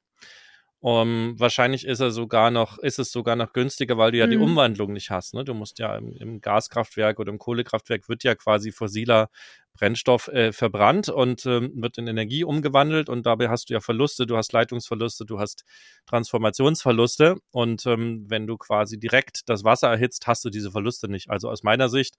Um, 0.85 1.39
wahrscheinlich 1.39 1.87
ist 1.87 2.01
er 2.01 2.11
sogar 2.11 2.51
noch, 2.51 2.77
ist 2.79 2.99
es 2.99 3.13
sogar 3.13 3.37
noch 3.37 3.53
günstiger, 3.53 3.99
weil 3.99 4.11
du 4.11 4.19
ja 4.19 4.27
mhm. 4.27 4.31
die 4.33 4.37
Umwandlung 4.39 4.93
nicht 4.93 5.11
hast. 5.11 5.33
Ne? 5.33 5.45
Du 5.45 5.55
musst 5.55 5.79
ja 5.79 5.97
im, 5.97 6.17
im, 6.17 6.41
Gaskraftwerk 6.41 7.21
oder 7.21 7.31
im 7.31 7.39
Kohlekraftwerk 7.39 8.09
wird 8.09 8.25
ja 8.25 8.35
quasi 8.35 8.73
fossiler 8.73 9.31
Brennstoff 9.75 10.27
äh, 10.27 10.51
verbrannt 10.51 11.09
und 11.09 11.47
ähm, 11.47 11.71
wird 11.77 11.99
in 11.99 12.09
Energie 12.09 12.43
umgewandelt 12.43 13.09
und 13.09 13.27
dabei 13.27 13.49
hast 13.49 13.71
du 13.71 13.75
ja 13.75 13.81
Verluste, 13.81 14.27
du 14.27 14.37
hast 14.37 14.53
Leitungsverluste, 14.53 15.25
du 15.25 15.39
hast 15.39 15.65
Transformationsverluste 16.07 17.37
und 17.53 17.87
ähm, 17.87 18.25
wenn 18.29 18.49
du 18.49 18.57
quasi 18.57 18.99
direkt 18.99 19.49
das 19.49 19.63
Wasser 19.63 19.89
erhitzt, 19.89 20.27
hast 20.27 20.45
du 20.45 20.51
diese 20.51 20.73
Verluste 20.73 21.09
nicht. 21.09 21.31
Also 21.31 21.49
aus 21.49 21.63
meiner 21.63 21.91
Sicht 21.91 22.17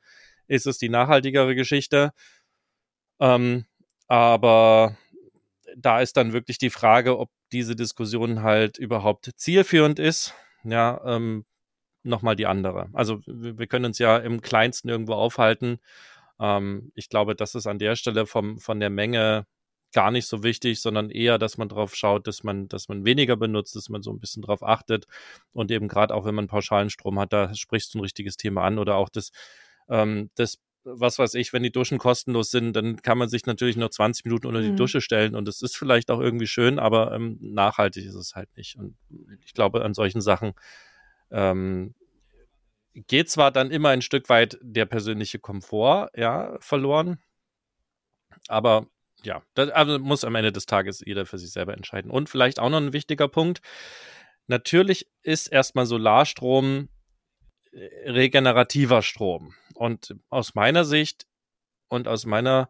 ist 0.48 0.68
es 0.68 0.78
die 0.78 0.88
nachhaltigere 0.88 1.54
Geschichte. 1.54 2.14
Ähm, 3.20 3.66
aber 4.08 4.98
da 5.78 6.02
ist 6.02 6.18
dann 6.18 6.34
wirklich 6.34 6.58
die 6.58 6.70
Frage, 6.70 7.18
ob 7.18 7.30
diese 7.52 7.76
Diskussion 7.76 8.44
halt 8.44 8.78
überhaupt 8.78 9.32
zielführend 9.36 10.00
ist. 10.00 10.34
Ja, 10.64 11.02
ähm, 11.06 11.46
nochmal 12.04 12.36
die 12.36 12.46
andere. 12.46 12.90
Also 12.94 13.20
wir 13.26 13.68
können 13.68 13.86
uns 13.86 14.00
ja 14.00 14.18
im 14.18 14.42
kleinsten 14.42 14.90
irgendwo 14.90 15.14
aufhalten. 15.14 15.80
Ähm, 16.40 16.92
ich 16.96 17.10
glaube, 17.10 17.36
das 17.36 17.56
ist 17.56 17.68
an 17.68 17.80
der 17.80 17.96
Stelle 17.96 18.26
vom, 18.26 18.60
von 18.60 18.80
der 18.80 18.90
Menge 18.90 19.46
gar 19.94 20.12
nicht 20.12 20.28
so 20.28 20.44
wichtig, 20.44 20.82
sondern 20.82 21.10
eher, 21.10 21.38
dass 21.38 21.58
man 21.58 21.70
darauf 21.70 21.96
schaut, 21.96 22.28
dass 22.28 22.44
man, 22.44 22.68
dass 22.68 22.90
man 22.90 23.06
weniger 23.06 23.38
benutzt, 23.38 23.76
dass 23.76 23.90
man 23.90 24.02
so 24.02 24.12
ein 24.12 24.20
bisschen 24.20 24.42
darauf 24.42 24.64
achtet 24.64 25.06
und 25.54 25.72
eben 25.72 25.88
gerade 25.88 26.14
auch, 26.16 26.26
wenn 26.26 26.36
man 26.36 26.48
pauschalen 26.48 26.90
Strom 26.90 27.20
hat, 27.20 27.32
da 27.32 27.54
sprichst 27.54 27.94
du 27.94 28.00
ein 28.00 28.02
richtiges 28.02 28.36
Thema 28.38 28.64
an 28.64 28.80
oder 28.80 28.96
auch 28.96 29.10
das, 29.10 29.32
ähm, 29.90 30.32
das 30.36 30.58
was 30.84 31.20
weiß 31.20 31.36
ich, 31.36 31.54
wenn 31.54 31.64
die 31.64 31.72
Duschen 31.72 31.98
kostenlos 31.98 32.52
sind, 32.52 32.74
dann 32.74 33.02
kann 33.02 33.18
man 33.18 33.30
sich 33.30 33.46
natürlich 33.46 33.78
nur 33.78 33.92
20 33.92 34.26
Minuten 34.26 34.48
unter 34.48 34.62
die 34.62 34.72
mhm. 34.72 34.78
Dusche 34.78 35.02
stellen 35.02 35.36
und 35.36 35.48
es 35.48 35.62
ist 35.62 35.78
vielleicht 35.78 36.12
auch 36.12 36.20
irgendwie 36.20 36.48
schön, 36.48 36.80
aber 36.80 37.14
ähm, 37.14 37.38
nachhaltig 37.42 38.06
ist 38.06 38.16
es 38.16 38.36
halt 38.36 38.50
nicht. 38.58 38.78
Und 38.78 38.98
ich 39.46 39.54
glaube, 39.54 39.84
an 39.84 39.94
solchen 39.94 40.22
Sachen 40.22 40.54
ähm, 41.32 41.96
geht 42.94 43.30
zwar 43.30 43.52
dann 43.52 43.72
immer 43.72 43.90
ein 43.90 44.02
Stück 44.02 44.30
weit 44.30 44.58
der 44.62 44.86
persönliche 44.86 45.40
Komfort, 45.40 46.10
ja, 46.16 46.58
verloren, 46.60 47.20
aber 48.48 48.88
ja, 49.24 49.42
das 49.54 49.70
also 49.70 50.00
muss 50.00 50.26
am 50.26 50.36
Ende 50.36 50.52
des 50.52 50.66
Tages 50.66 51.02
jeder 51.06 51.26
für 51.26 51.38
sich 51.38 51.52
selber 51.52 51.74
entscheiden. 51.74 52.12
Und 52.12 52.30
vielleicht 52.30 52.60
auch 52.60 52.70
noch 52.70 52.80
ein 52.80 52.94
wichtiger 52.94 53.28
Punkt. 53.28 53.62
Natürlich 54.48 55.08
ist 55.22 55.48
erstmal 55.48 55.86
Solarstrom 55.86 56.90
äh, 57.72 58.12
regenerativer 58.12 59.02
Strom. 59.02 59.54
Und 59.74 60.16
aus 60.30 60.56
meiner 60.56 60.86
Sicht 60.86 61.26
und 61.88 62.08
aus 62.08 62.26
meiner, 62.26 62.70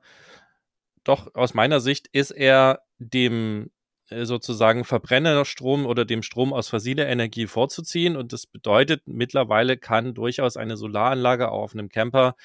doch 1.03 1.33
aus 1.35 1.53
meiner 1.53 1.79
Sicht 1.79 2.07
ist 2.11 2.31
er 2.31 2.81
dem 2.97 3.71
äh, 4.09 4.25
sozusagen 4.25 4.83
Verbrennerstrom 4.83 5.85
oder 5.85 6.05
dem 6.05 6.23
Strom 6.23 6.53
aus 6.53 6.69
fossiler 6.69 7.07
Energie 7.07 7.47
vorzuziehen. 7.47 8.15
Und 8.15 8.33
das 8.33 8.45
bedeutet, 8.45 9.03
mittlerweile 9.05 9.77
kann 9.77 10.13
durchaus 10.13 10.57
eine 10.57 10.77
Solaranlage 10.77 11.51
auch 11.51 11.63
auf 11.63 11.73
einem 11.73 11.89
Camper 11.89 12.35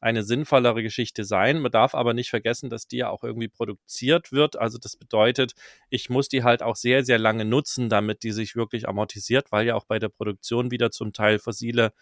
eine 0.00 0.22
sinnvollere 0.22 0.82
Geschichte 0.82 1.24
sein. 1.24 1.60
Man 1.60 1.72
darf 1.72 1.94
aber 1.94 2.14
nicht 2.14 2.30
vergessen, 2.30 2.70
dass 2.70 2.86
die 2.86 2.98
ja 2.98 3.10
auch 3.10 3.24
irgendwie 3.24 3.48
produziert 3.48 4.32
wird. 4.32 4.56
Also 4.56 4.78
das 4.78 4.96
bedeutet, 4.96 5.54
ich 5.90 6.08
muss 6.08 6.28
die 6.28 6.44
halt 6.44 6.62
auch 6.62 6.76
sehr, 6.76 7.04
sehr 7.04 7.18
lange 7.18 7.44
nutzen, 7.44 7.88
damit 7.88 8.22
die 8.22 8.30
sich 8.32 8.54
wirklich 8.54 8.88
amortisiert, 8.88 9.50
weil 9.50 9.66
ja 9.66 9.74
auch 9.74 9.86
bei 9.86 9.98
der 9.98 10.08
Produktion 10.08 10.70
wieder 10.70 10.90
zum 10.90 11.12
Teil 11.12 11.38
fossile 11.38 11.92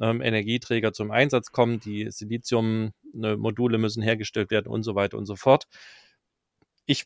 ähm, 0.00 0.20
Energieträger 0.20 0.92
zum 0.92 1.10
Einsatz 1.10 1.52
kommen. 1.52 1.80
Die 1.80 2.10
Silizium-Module 2.10 3.78
müssen 3.78 4.02
hergestellt 4.02 4.50
werden 4.50 4.68
und 4.68 4.82
so 4.82 4.94
weiter 4.94 5.18
und 5.18 5.26
so 5.26 5.36
fort. 5.36 5.66
Ich 6.86 7.04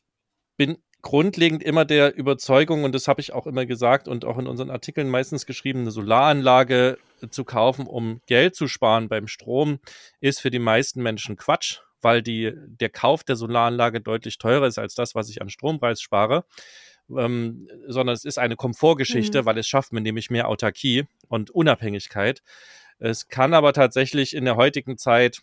bin 0.56 0.78
grundlegend 1.02 1.62
immer 1.62 1.84
der 1.84 2.16
Überzeugung, 2.16 2.84
und 2.84 2.94
das 2.94 3.08
habe 3.08 3.20
ich 3.20 3.32
auch 3.32 3.46
immer 3.46 3.66
gesagt 3.66 4.08
und 4.08 4.24
auch 4.24 4.38
in 4.38 4.46
unseren 4.46 4.70
Artikeln 4.70 5.08
meistens 5.08 5.46
geschrieben, 5.46 5.80
eine 5.80 5.90
Solaranlage 5.90 6.96
zu 7.30 7.44
kaufen, 7.44 7.86
um 7.86 8.20
Geld 8.26 8.54
zu 8.54 8.68
sparen 8.68 9.08
beim 9.08 9.26
Strom, 9.26 9.80
ist 10.20 10.40
für 10.40 10.50
die 10.50 10.60
meisten 10.60 11.02
Menschen 11.02 11.36
Quatsch, 11.36 11.80
weil 12.00 12.22
die, 12.22 12.52
der 12.56 12.90
Kauf 12.90 13.24
der 13.24 13.36
Solaranlage 13.36 14.00
deutlich 14.00 14.38
teurer 14.38 14.66
ist 14.66 14.78
als 14.78 14.94
das, 14.94 15.14
was 15.14 15.28
ich 15.28 15.42
an 15.42 15.50
Strompreis 15.50 16.00
spare. 16.00 16.44
Ähm, 17.10 17.68
sondern 17.88 18.14
es 18.14 18.24
ist 18.24 18.38
eine 18.38 18.56
Komfortgeschichte, 18.56 19.42
mhm. 19.42 19.46
weil 19.46 19.58
es 19.58 19.66
schafft 19.66 19.92
mir 19.92 20.00
nämlich 20.00 20.30
mehr 20.30 20.48
Autarkie 20.48 21.04
und 21.28 21.50
Unabhängigkeit. 21.50 22.42
Es 23.02 23.28
kann 23.28 23.52
aber 23.52 23.72
tatsächlich 23.72 24.34
in 24.34 24.44
der 24.44 24.56
heutigen 24.56 24.96
Zeit 24.96 25.42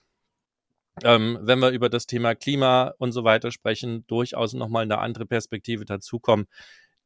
ähm, 1.03 1.39
wenn 1.41 1.59
wir 1.59 1.69
über 1.69 1.89
das 1.89 2.07
Thema 2.07 2.35
Klima 2.35 2.93
und 2.97 3.11
so 3.11 3.23
weiter 3.23 3.51
sprechen, 3.51 4.05
durchaus 4.07 4.53
nochmal 4.53 4.83
eine 4.83 4.99
andere 4.99 5.25
Perspektive 5.25 5.85
dazukommen, 5.85 6.47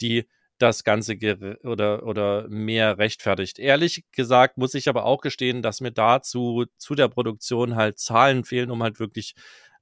die 0.01 0.27
das 0.57 0.83
Ganze 0.83 1.15
oder, 1.63 2.03
oder 2.05 2.47
mehr 2.47 2.97
rechtfertigt. 2.97 3.59
Ehrlich 3.59 4.05
gesagt 4.11 4.57
muss 4.57 4.73
ich 4.75 4.87
aber 4.87 5.05
auch 5.05 5.21
gestehen, 5.21 5.61
dass 5.61 5.81
mir 5.81 5.91
dazu 5.91 6.65
zu 6.77 6.95
der 6.95 7.07
Produktion 7.07 7.75
halt 7.75 7.99
Zahlen 7.99 8.45
fehlen, 8.45 8.71
um 8.71 8.81
halt 8.83 8.99
wirklich 8.99 9.35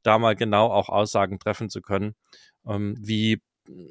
da 0.03 0.17
mal 0.17 0.35
genau 0.35 0.67
auch 0.71 0.89
Aussagen 0.89 1.39
treffen 1.39 1.69
zu 1.69 1.81
können, 1.81 2.15
ähm, 2.65 2.95
wie 2.99 3.41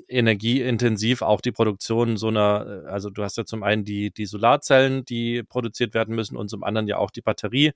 energieintensiv 0.08 1.22
auch 1.22 1.40
die 1.40 1.52
Produktion 1.52 2.16
so 2.16 2.28
einer, 2.28 2.84
also 2.86 3.10
du 3.10 3.22
hast 3.22 3.36
ja 3.36 3.44
zum 3.44 3.62
einen 3.62 3.84
die, 3.84 4.10
die 4.10 4.26
Solarzellen, 4.26 5.04
die 5.04 5.42
produziert 5.42 5.94
werden 5.94 6.14
müssen 6.14 6.36
und 6.36 6.48
zum 6.48 6.64
anderen 6.64 6.88
ja 6.88 6.98
auch 6.98 7.10
die 7.10 7.22
Batterie, 7.22 7.72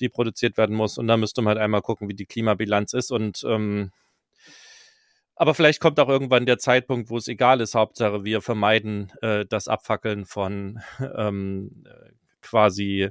die 0.00 0.08
produziert 0.08 0.56
werden 0.56 0.76
muss. 0.76 0.98
Und 0.98 1.06
da 1.06 1.16
müsste 1.16 1.42
man 1.42 1.52
halt 1.52 1.64
einmal 1.64 1.82
gucken, 1.82 2.08
wie 2.08 2.14
die 2.14 2.26
Klimabilanz 2.26 2.92
ist. 2.92 3.10
Und 3.10 3.44
ähm, 3.46 3.90
aber 5.36 5.54
vielleicht 5.54 5.80
kommt 5.80 5.98
auch 5.98 6.08
irgendwann 6.08 6.44
der 6.44 6.58
Zeitpunkt, 6.58 7.08
wo 7.08 7.16
es 7.16 7.26
egal 7.26 7.62
ist. 7.62 7.74
Hauptsache, 7.74 8.24
wir 8.24 8.42
vermeiden 8.42 9.10
äh, 9.22 9.46
das 9.46 9.68
Abfackeln 9.68 10.26
von 10.26 10.80
ähm, 11.16 11.84
quasi 12.42 13.08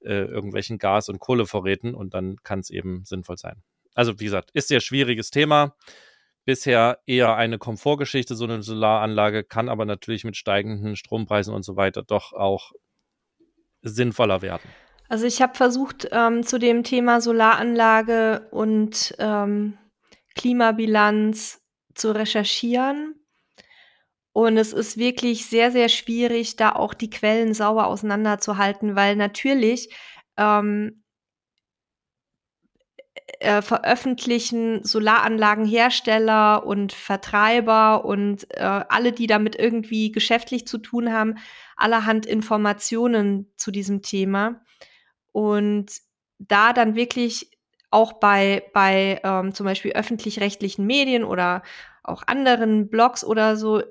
äh, 0.00 0.24
irgendwelchen 0.24 0.78
Gas- 0.78 1.08
und 1.08 1.18
Kohlevorräten 1.18 1.94
und 1.94 2.14
dann 2.14 2.36
kann 2.44 2.60
es 2.60 2.70
eben 2.70 3.04
sinnvoll 3.04 3.36
sein. 3.36 3.62
Also 3.94 4.20
wie 4.20 4.24
gesagt, 4.24 4.50
ist 4.52 4.68
sehr 4.68 4.80
schwieriges 4.80 5.30
Thema. 5.30 5.74
Bisher 6.46 7.00
eher 7.06 7.36
eine 7.36 7.58
Komfortgeschichte, 7.58 8.36
so 8.36 8.44
eine 8.44 8.62
Solaranlage, 8.62 9.44
kann 9.44 9.68
aber 9.68 9.84
natürlich 9.84 10.24
mit 10.24 10.36
steigenden 10.36 10.96
Strompreisen 10.96 11.52
und 11.52 11.64
so 11.64 11.76
weiter 11.76 12.02
doch 12.02 12.32
auch 12.32 12.72
sinnvoller 13.82 14.42
werden. 14.42 14.70
Also 15.08 15.26
ich 15.26 15.42
habe 15.42 15.54
versucht, 15.54 16.08
ähm, 16.12 16.44
zu 16.44 16.58
dem 16.58 16.82
Thema 16.82 17.20
Solaranlage 17.20 18.48
und 18.50 19.14
ähm, 19.18 19.76
Klimabilanz 20.36 21.60
zu 21.94 22.14
recherchieren. 22.14 23.14
Und 24.32 24.56
es 24.56 24.72
ist 24.72 24.98
wirklich 24.98 25.46
sehr, 25.46 25.72
sehr 25.72 25.88
schwierig, 25.88 26.56
da 26.56 26.72
auch 26.72 26.94
die 26.94 27.10
Quellen 27.10 27.54
sauber 27.54 27.86
auseinanderzuhalten, 27.86 28.94
weil 28.94 29.16
natürlich 29.16 29.94
ähm, 30.36 31.02
äh, 33.40 33.60
veröffentlichen 33.60 34.84
Solaranlagenhersteller 34.84 36.64
und 36.64 36.92
Vertreiber 36.92 38.04
und 38.04 38.46
äh, 38.50 38.62
alle, 38.62 39.12
die 39.12 39.26
damit 39.26 39.56
irgendwie 39.56 40.12
geschäftlich 40.12 40.66
zu 40.66 40.78
tun 40.78 41.12
haben, 41.12 41.36
allerhand 41.76 42.24
Informationen 42.24 43.52
zu 43.56 43.70
diesem 43.70 44.02
Thema. 44.02 44.62
Und 45.32 45.90
da 46.38 46.72
dann 46.72 46.94
wirklich 46.94 47.50
auch 47.90 48.14
bei, 48.14 48.70
bei 48.72 49.20
ähm, 49.24 49.54
zum 49.54 49.66
Beispiel 49.66 49.92
öffentlich-rechtlichen 49.92 50.86
Medien 50.86 51.24
oder 51.24 51.62
auch 52.02 52.22
anderen 52.26 52.88
Blogs 52.90 53.24
oder 53.24 53.56
so 53.56 53.82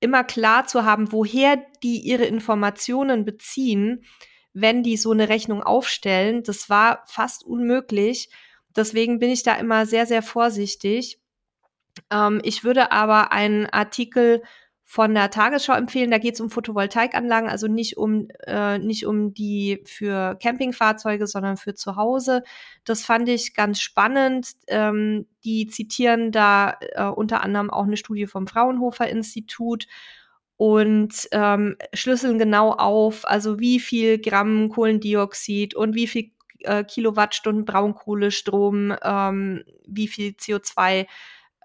immer 0.00 0.24
klar 0.24 0.66
zu 0.66 0.84
haben, 0.84 1.12
woher 1.12 1.56
die 1.82 2.00
ihre 2.00 2.24
Informationen 2.24 3.24
beziehen, 3.24 4.04
wenn 4.52 4.82
die 4.82 4.96
so 4.96 5.12
eine 5.12 5.28
Rechnung 5.28 5.62
aufstellen. 5.62 6.42
Das 6.42 6.68
war 6.68 7.02
fast 7.06 7.44
unmöglich. 7.44 8.28
Deswegen 8.76 9.18
bin 9.18 9.30
ich 9.30 9.42
da 9.42 9.54
immer 9.54 9.86
sehr, 9.86 10.06
sehr 10.06 10.22
vorsichtig. 10.22 11.18
Ähm, 12.10 12.40
ich 12.44 12.64
würde 12.64 12.92
aber 12.92 13.32
einen 13.32 13.66
Artikel 13.66 14.42
von 14.86 15.14
der 15.14 15.30
Tagesschau 15.30 15.72
empfehlen. 15.72 16.10
Da 16.10 16.18
geht 16.18 16.34
es 16.34 16.40
um 16.40 16.50
Photovoltaikanlagen, 16.50 17.48
also 17.48 17.68
nicht 17.68 17.96
um 17.96 18.28
äh, 18.46 18.78
nicht 18.78 19.06
um 19.06 19.32
die 19.32 19.82
für 19.86 20.36
Campingfahrzeuge, 20.40 21.26
sondern 21.26 21.56
für 21.56 21.74
zu 21.74 21.96
Hause. 21.96 22.42
Das 22.84 23.04
fand 23.04 23.28
ich 23.28 23.54
ganz 23.54 23.80
spannend. 23.80 24.52
Ähm, 24.68 25.26
die 25.42 25.66
zitieren 25.66 26.32
da 26.32 26.76
äh, 26.80 27.04
unter 27.04 27.42
anderem 27.42 27.70
auch 27.70 27.84
eine 27.84 27.96
Studie 27.96 28.26
vom 28.26 28.46
Fraunhofer 28.46 29.08
Institut 29.08 29.86
und 30.56 31.28
ähm, 31.32 31.76
schlüsseln 31.94 32.38
genau 32.38 32.72
auf, 32.72 33.26
also 33.26 33.58
wie 33.58 33.80
viel 33.80 34.18
Gramm 34.18 34.68
Kohlendioxid 34.68 35.74
und 35.74 35.94
wie 35.94 36.06
viel 36.06 36.30
äh, 36.64 36.84
Kilowattstunden 36.84 37.64
Braunkohlestrom, 37.64 38.94
ähm, 39.02 39.64
wie 39.86 40.08
viel 40.08 40.32
CO2 40.32 41.06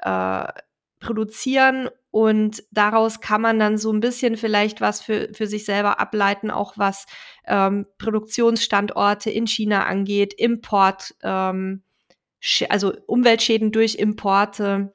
äh, 0.02 0.54
produzieren. 1.00 1.90
Und 2.12 2.64
daraus 2.72 3.22
kann 3.22 3.42
man 3.42 3.60
dann 3.60 3.78
so 3.78 3.92
ein 3.94 4.00
bisschen 4.00 4.36
vielleicht 4.36 4.82
was 4.82 5.02
für, 5.02 5.30
für 5.34 5.48
sich 5.48 5.66
selber 5.66 6.00
ableiten, 6.00 6.50
auch 6.50 6.78
was 6.78 7.06
ähm, 7.46 7.86
Produktionsstandorte 7.98 9.30
in 9.30 9.46
China 9.46 9.86
angeht, 9.86 10.34
Import, 10.34 11.16
ähm, 11.22 11.84
also 12.70 12.94
Umweltschäden 13.06 13.72
durch 13.72 13.96
Importe 13.96 14.94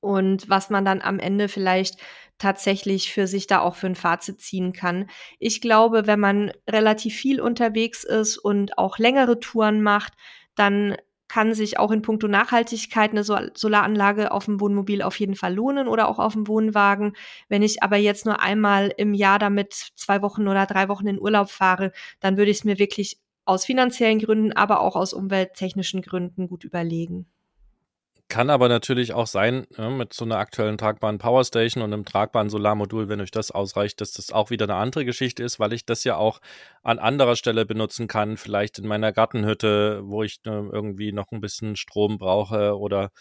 und 0.00 0.48
was 0.48 0.70
man 0.70 0.84
dann 0.84 1.00
am 1.00 1.18
Ende 1.18 1.48
vielleicht 1.48 2.00
tatsächlich 2.38 3.12
für 3.12 3.26
sich 3.26 3.46
da 3.46 3.60
auch 3.60 3.74
für 3.76 3.86
ein 3.86 3.94
Fazit 3.94 4.40
ziehen 4.40 4.72
kann. 4.72 5.08
Ich 5.38 5.60
glaube, 5.60 6.06
wenn 6.06 6.20
man 6.20 6.52
relativ 6.68 7.14
viel 7.16 7.40
unterwegs 7.40 8.04
ist 8.04 8.38
und 8.38 8.78
auch 8.78 8.98
längere 8.98 9.40
Touren 9.40 9.82
macht, 9.82 10.12
dann 10.54 10.96
kann 11.28 11.54
sich 11.54 11.78
auch 11.78 11.90
in 11.90 12.02
puncto 12.02 12.28
Nachhaltigkeit 12.28 13.10
eine 13.10 13.24
Solaranlage 13.24 14.30
auf 14.30 14.44
dem 14.44 14.60
Wohnmobil 14.60 15.02
auf 15.02 15.18
jeden 15.18 15.34
Fall 15.34 15.54
lohnen 15.54 15.88
oder 15.88 16.08
auch 16.08 16.18
auf 16.18 16.34
dem 16.34 16.46
Wohnwagen. 16.46 17.16
Wenn 17.48 17.62
ich 17.62 17.82
aber 17.82 17.96
jetzt 17.96 18.26
nur 18.26 18.40
einmal 18.40 18.92
im 18.96 19.12
Jahr 19.12 19.38
damit 19.38 19.72
zwei 19.72 20.22
Wochen 20.22 20.46
oder 20.46 20.66
drei 20.66 20.88
Wochen 20.88 21.08
in 21.08 21.20
Urlaub 21.20 21.50
fahre, 21.50 21.92
dann 22.20 22.36
würde 22.36 22.50
ich 22.50 22.58
es 22.58 22.64
mir 22.64 22.78
wirklich 22.78 23.18
aus 23.44 23.64
finanziellen 23.64 24.18
Gründen, 24.18 24.52
aber 24.52 24.80
auch 24.80 24.96
aus 24.96 25.12
umwelttechnischen 25.12 26.02
Gründen 26.02 26.48
gut 26.48 26.64
überlegen. 26.64 27.26
Kann 28.28 28.50
aber 28.50 28.68
natürlich 28.68 29.12
auch 29.12 29.28
sein, 29.28 29.68
ja, 29.78 29.88
mit 29.88 30.12
so 30.12 30.24
einer 30.24 30.38
aktuellen 30.38 30.78
tragbaren 30.78 31.18
Powerstation 31.18 31.82
und 31.84 31.92
einem 31.92 32.04
tragbaren 32.04 32.50
Solarmodul, 32.50 33.08
wenn 33.08 33.20
euch 33.20 33.30
das 33.30 33.52
ausreicht, 33.52 34.00
dass 34.00 34.12
das 34.12 34.32
auch 34.32 34.50
wieder 34.50 34.64
eine 34.64 34.74
andere 34.74 35.04
Geschichte 35.04 35.44
ist, 35.44 35.60
weil 35.60 35.72
ich 35.72 35.86
das 35.86 36.02
ja 36.02 36.16
auch 36.16 36.40
an 36.82 36.98
anderer 36.98 37.36
Stelle 37.36 37.64
benutzen 37.66 38.08
kann, 38.08 38.36
vielleicht 38.36 38.80
in 38.80 38.88
meiner 38.88 39.12
Gartenhütte, 39.12 40.02
wo 40.04 40.24
ich 40.24 40.40
äh, 40.44 40.50
irgendwie 40.50 41.12
noch 41.12 41.30
ein 41.30 41.40
bisschen 41.40 41.76
Strom 41.76 42.18
brauche 42.18 42.76
oder 42.76 43.12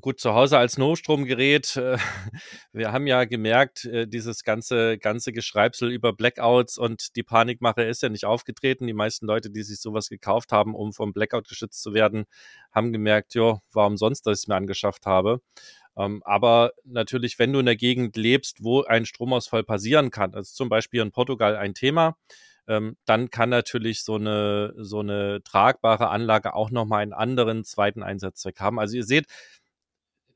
gut 0.00 0.20
zu 0.20 0.34
Hause 0.34 0.58
als 0.58 0.78
Notstromgerät. 0.78 1.76
Äh, 1.76 1.98
wir 2.72 2.92
haben 2.92 3.06
ja 3.06 3.24
gemerkt, 3.24 3.84
äh, 3.84 4.06
dieses 4.06 4.42
ganze, 4.42 4.98
ganze 4.98 5.32
Geschreibsel 5.32 5.90
über 5.90 6.12
Blackouts 6.12 6.78
und 6.78 7.16
die 7.16 7.22
Panikmache 7.22 7.82
ist 7.82 8.02
ja 8.02 8.08
nicht 8.08 8.24
aufgetreten. 8.24 8.86
Die 8.86 8.92
meisten 8.92 9.26
Leute, 9.26 9.50
die 9.50 9.62
sich 9.62 9.80
sowas 9.80 10.08
gekauft 10.08 10.52
haben, 10.52 10.74
um 10.74 10.92
vom 10.92 11.12
Blackout 11.12 11.48
geschützt 11.48 11.82
zu 11.82 11.94
werden, 11.94 12.24
haben 12.72 12.92
gemerkt, 12.92 13.34
jo, 13.34 13.60
warum 13.72 13.96
sonst, 13.96 14.22
dass 14.26 14.38
ich 14.38 14.44
es 14.44 14.48
mir 14.48 14.56
angeschafft 14.56 15.06
habe. 15.06 15.40
Ähm, 15.96 16.22
aber 16.24 16.72
natürlich, 16.84 17.38
wenn 17.38 17.52
du 17.52 17.60
in 17.60 17.66
der 17.66 17.76
Gegend 17.76 18.16
lebst, 18.16 18.62
wo 18.62 18.82
ein 18.82 19.06
Stromausfall 19.06 19.64
passieren 19.64 20.10
kann, 20.10 20.34
also 20.34 20.52
zum 20.54 20.68
Beispiel 20.68 21.00
in 21.00 21.12
Portugal 21.12 21.56
ein 21.56 21.74
Thema, 21.74 22.16
ähm, 22.68 22.96
dann 23.04 23.30
kann 23.30 23.48
natürlich 23.48 24.02
so 24.02 24.16
eine, 24.16 24.74
so 24.76 25.00
eine 25.00 25.42
tragbare 25.44 26.08
Anlage 26.10 26.54
auch 26.54 26.70
nochmal 26.70 27.02
einen 27.02 27.12
anderen 27.12 27.64
zweiten 27.64 28.02
Einsatzzweck 28.02 28.60
haben. 28.60 28.78
Also 28.78 28.96
ihr 28.96 29.04
seht, 29.04 29.26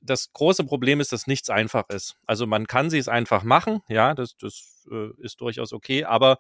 das 0.00 0.32
große 0.32 0.64
Problem 0.64 1.00
ist, 1.00 1.12
dass 1.12 1.26
nichts 1.26 1.50
einfach 1.50 1.88
ist. 1.88 2.16
Also 2.26 2.46
man 2.46 2.66
kann 2.66 2.90
sie 2.90 2.98
es 2.98 3.08
einfach 3.08 3.42
machen, 3.44 3.80
ja, 3.88 4.14
das, 4.14 4.36
das 4.36 4.86
äh, 4.90 5.10
ist 5.18 5.40
durchaus 5.40 5.72
okay, 5.72 6.04
aber 6.04 6.38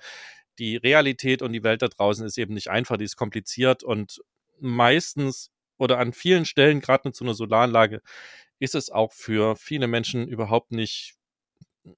die 0.58 0.76
Realität 0.76 1.42
und 1.42 1.52
die 1.52 1.62
Welt 1.62 1.82
da 1.82 1.88
draußen 1.88 2.26
ist 2.26 2.38
eben 2.38 2.54
nicht 2.54 2.68
einfach, 2.68 2.96
die 2.96 3.04
ist 3.04 3.16
kompliziert 3.16 3.82
und 3.82 4.22
meistens 4.60 5.50
oder 5.78 5.98
an 5.98 6.12
vielen 6.12 6.44
Stellen, 6.44 6.80
gerade 6.80 7.10
so 7.12 7.24
einer 7.24 7.34
Solaranlage, 7.34 8.02
ist 8.58 8.74
es 8.74 8.90
auch 8.90 9.12
für 9.12 9.56
viele 9.56 9.86
Menschen 9.86 10.28
überhaupt 10.28 10.72
nicht 10.72 11.14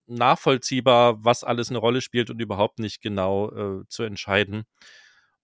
nachvollziehbar, 0.06 1.24
was 1.24 1.42
alles 1.42 1.70
eine 1.70 1.78
Rolle 1.78 2.00
spielt 2.00 2.30
und 2.30 2.40
überhaupt 2.40 2.78
nicht 2.78 3.02
genau 3.02 3.50
äh, 3.50 3.84
zu 3.88 4.04
entscheiden. 4.04 4.64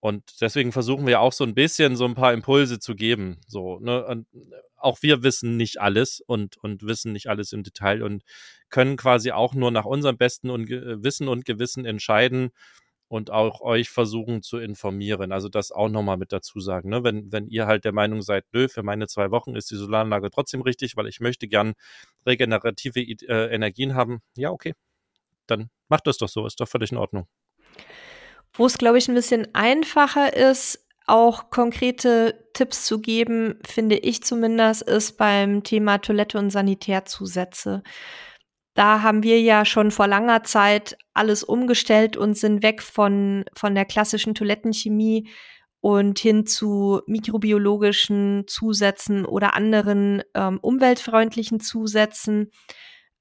Und 0.00 0.40
deswegen 0.40 0.70
versuchen 0.70 1.06
wir 1.08 1.20
auch 1.20 1.32
so 1.32 1.42
ein 1.42 1.54
bisschen 1.54 1.96
so 1.96 2.04
ein 2.04 2.14
paar 2.14 2.32
Impulse 2.32 2.78
zu 2.78 2.94
geben. 2.94 3.40
So, 3.48 3.80
ne? 3.80 4.06
Und 4.06 4.26
auch 4.78 5.02
wir 5.02 5.22
wissen 5.22 5.56
nicht 5.56 5.80
alles 5.80 6.20
und, 6.26 6.56
und 6.58 6.82
wissen 6.82 7.12
nicht 7.12 7.28
alles 7.28 7.52
im 7.52 7.62
Detail 7.62 8.02
und 8.02 8.22
können 8.70 8.96
quasi 8.96 9.32
auch 9.32 9.54
nur 9.54 9.70
nach 9.70 9.84
unserem 9.84 10.16
besten 10.16 10.50
und 10.50 10.68
Wissen 10.68 11.28
und 11.28 11.44
Gewissen 11.44 11.84
entscheiden 11.84 12.50
und 13.08 13.30
auch 13.30 13.60
euch 13.62 13.88
versuchen 13.88 14.42
zu 14.42 14.58
informieren. 14.58 15.32
Also 15.32 15.48
das 15.48 15.72
auch 15.72 15.88
nochmal 15.88 16.18
mit 16.18 16.32
dazu 16.32 16.60
sagen. 16.60 16.90
Ne? 16.90 17.02
Wenn, 17.04 17.32
wenn 17.32 17.48
ihr 17.48 17.66
halt 17.66 17.84
der 17.84 17.92
Meinung 17.92 18.22
seid, 18.22 18.44
nö, 18.52 18.68
für 18.68 18.82
meine 18.82 19.06
zwei 19.06 19.30
Wochen 19.30 19.56
ist 19.56 19.70
die 19.70 19.76
Solaranlage 19.76 20.30
trotzdem 20.30 20.60
richtig, 20.60 20.96
weil 20.96 21.08
ich 21.08 21.20
möchte 21.20 21.48
gern 21.48 21.72
regenerative 22.26 23.00
äh, 23.00 23.54
Energien 23.54 23.94
haben, 23.94 24.20
ja, 24.36 24.50
okay. 24.50 24.74
Dann 25.46 25.70
macht 25.88 26.06
das 26.06 26.18
doch 26.18 26.28
so, 26.28 26.46
ist 26.46 26.60
doch 26.60 26.68
völlig 26.68 26.92
in 26.92 26.98
Ordnung. 26.98 27.26
Wo 28.52 28.66
es, 28.66 28.76
glaube 28.76 28.98
ich, 28.98 29.08
ein 29.08 29.14
bisschen 29.14 29.54
einfacher 29.54 30.34
ist, 30.34 30.86
auch 31.08 31.50
konkrete 31.50 32.48
Tipps 32.52 32.84
zu 32.84 33.00
geben, 33.00 33.58
finde 33.66 33.96
ich 33.96 34.22
zumindest, 34.22 34.82
ist 34.82 35.16
beim 35.16 35.62
Thema 35.62 35.98
Toilette 35.98 36.38
und 36.38 36.50
Sanitärzusätze. 36.50 37.82
Da 38.74 39.02
haben 39.02 39.22
wir 39.22 39.40
ja 39.40 39.64
schon 39.64 39.90
vor 39.90 40.06
langer 40.06 40.44
Zeit 40.44 40.96
alles 41.12 41.42
umgestellt 41.42 42.16
und 42.16 42.38
sind 42.38 42.62
weg 42.62 42.82
von, 42.82 43.44
von 43.56 43.74
der 43.74 43.84
klassischen 43.84 44.34
Toilettenchemie 44.34 45.28
und 45.80 46.18
hin 46.18 46.46
zu 46.46 47.00
mikrobiologischen 47.06 48.44
Zusätzen 48.46 49.24
oder 49.24 49.54
anderen 49.54 50.22
ähm, 50.34 50.58
umweltfreundlichen 50.60 51.60
Zusätzen. 51.60 52.50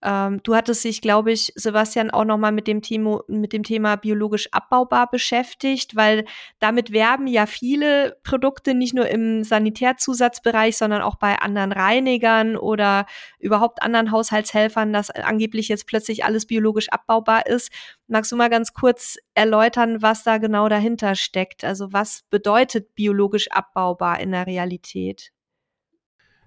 Ähm, 0.03 0.41
du 0.43 0.55
hattest 0.55 0.83
dich, 0.83 1.01
glaube 1.01 1.31
ich, 1.31 1.51
Sebastian, 1.55 2.11
auch 2.11 2.23
nochmal 2.23 2.51
mit 2.51 2.67
dem 2.67 2.83
Thema, 2.83 3.21
mit 3.27 3.51
dem 3.51 3.63
Thema 3.63 3.95
biologisch 3.95 4.47
abbaubar 4.51 5.09
beschäftigt, 5.09 5.95
weil 5.95 6.25
damit 6.59 6.91
werben 6.91 7.25
ja 7.25 7.47
viele 7.47 8.17
Produkte 8.23 8.75
nicht 8.75 8.93
nur 8.93 9.07
im 9.07 9.43
Sanitärzusatzbereich, 9.43 10.77
sondern 10.77 11.01
auch 11.01 11.15
bei 11.15 11.39
anderen 11.39 11.71
Reinigern 11.71 12.57
oder 12.57 13.07
überhaupt 13.39 13.81
anderen 13.81 14.11
Haushaltshelfern, 14.11 14.93
dass 14.93 15.09
angeblich 15.09 15.67
jetzt 15.67 15.87
plötzlich 15.87 16.23
alles 16.23 16.45
biologisch 16.45 16.89
abbaubar 16.89 17.47
ist. 17.47 17.71
Magst 18.07 18.31
du 18.31 18.35
mal 18.35 18.49
ganz 18.49 18.73
kurz 18.73 19.17
erläutern, 19.33 20.03
was 20.03 20.23
da 20.23 20.37
genau 20.37 20.69
dahinter 20.69 21.15
steckt? 21.15 21.63
Also 21.63 21.91
was 21.91 22.23
bedeutet 22.29 22.93
biologisch 22.93 23.49
abbaubar 23.49 24.19
in 24.19 24.31
der 24.31 24.45
Realität? 24.45 25.31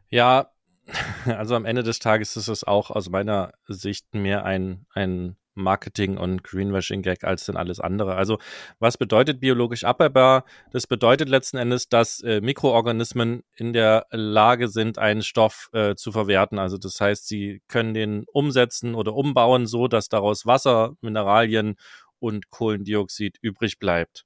Ja, 0.08 0.50
also 1.26 1.54
am 1.54 1.64
Ende 1.64 1.82
des 1.82 1.98
Tages 1.98 2.36
ist 2.36 2.48
es 2.48 2.64
auch 2.64 2.90
aus 2.90 3.10
meiner 3.10 3.52
Sicht 3.66 4.14
mehr 4.14 4.44
ein, 4.44 4.86
ein 4.94 5.36
Marketing- 5.54 6.16
und 6.16 6.42
Greenwashing-Gag 6.42 7.24
als 7.24 7.46
denn 7.46 7.56
alles 7.56 7.80
andere. 7.80 8.14
Also 8.14 8.38
was 8.78 8.96
bedeutet 8.96 9.40
biologisch 9.40 9.84
abbaubar? 9.84 10.44
Das 10.72 10.86
bedeutet 10.86 11.28
letzten 11.28 11.58
Endes, 11.58 11.88
dass 11.88 12.20
äh, 12.22 12.40
Mikroorganismen 12.40 13.42
in 13.56 13.72
der 13.72 14.06
Lage 14.10 14.68
sind, 14.68 14.98
einen 14.98 15.22
Stoff 15.22 15.68
äh, 15.72 15.94
zu 15.94 16.12
verwerten. 16.12 16.58
Also 16.58 16.78
das 16.78 17.00
heißt, 17.00 17.26
sie 17.26 17.62
können 17.68 17.94
den 17.94 18.24
umsetzen 18.32 18.94
oder 18.94 19.14
umbauen, 19.14 19.66
so 19.66 19.88
dass 19.88 20.08
daraus 20.08 20.46
Wasser, 20.46 20.94
Mineralien 21.00 21.76
und 22.18 22.50
Kohlendioxid 22.50 23.38
übrig 23.40 23.78
bleibt. 23.78 24.24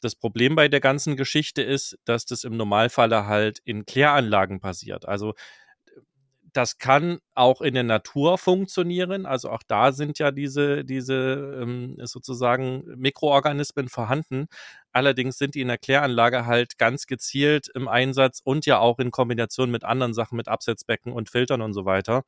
Das 0.00 0.14
Problem 0.14 0.54
bei 0.54 0.68
der 0.68 0.80
ganzen 0.80 1.16
Geschichte 1.16 1.62
ist, 1.62 1.98
dass 2.04 2.24
das 2.24 2.44
im 2.44 2.56
Normalfall 2.56 3.26
halt 3.26 3.58
in 3.64 3.84
Kläranlagen 3.84 4.60
passiert. 4.60 5.08
Also 5.08 5.34
das 6.52 6.78
kann 6.78 7.18
auch 7.34 7.60
in 7.60 7.74
der 7.74 7.82
Natur 7.84 8.38
funktionieren. 8.38 9.26
Also 9.26 9.50
auch 9.50 9.62
da 9.66 9.92
sind 9.92 10.18
ja 10.18 10.30
diese, 10.30 10.84
diese 10.84 11.58
ähm, 11.62 11.96
sozusagen 12.04 12.84
Mikroorganismen 12.96 13.88
vorhanden. 13.88 14.46
Allerdings 14.92 15.38
sind 15.38 15.54
die 15.54 15.60
in 15.60 15.68
der 15.68 15.78
Kläranlage 15.78 16.46
halt 16.46 16.78
ganz 16.78 17.06
gezielt 17.06 17.68
im 17.74 17.88
Einsatz 17.88 18.40
und 18.42 18.66
ja 18.66 18.78
auch 18.78 18.98
in 18.98 19.10
Kombination 19.10 19.70
mit 19.70 19.84
anderen 19.84 20.14
Sachen, 20.14 20.36
mit 20.36 20.48
Absetzbecken 20.48 21.12
und 21.12 21.28
Filtern 21.30 21.62
und 21.62 21.74
so 21.74 21.84
weiter. 21.84 22.22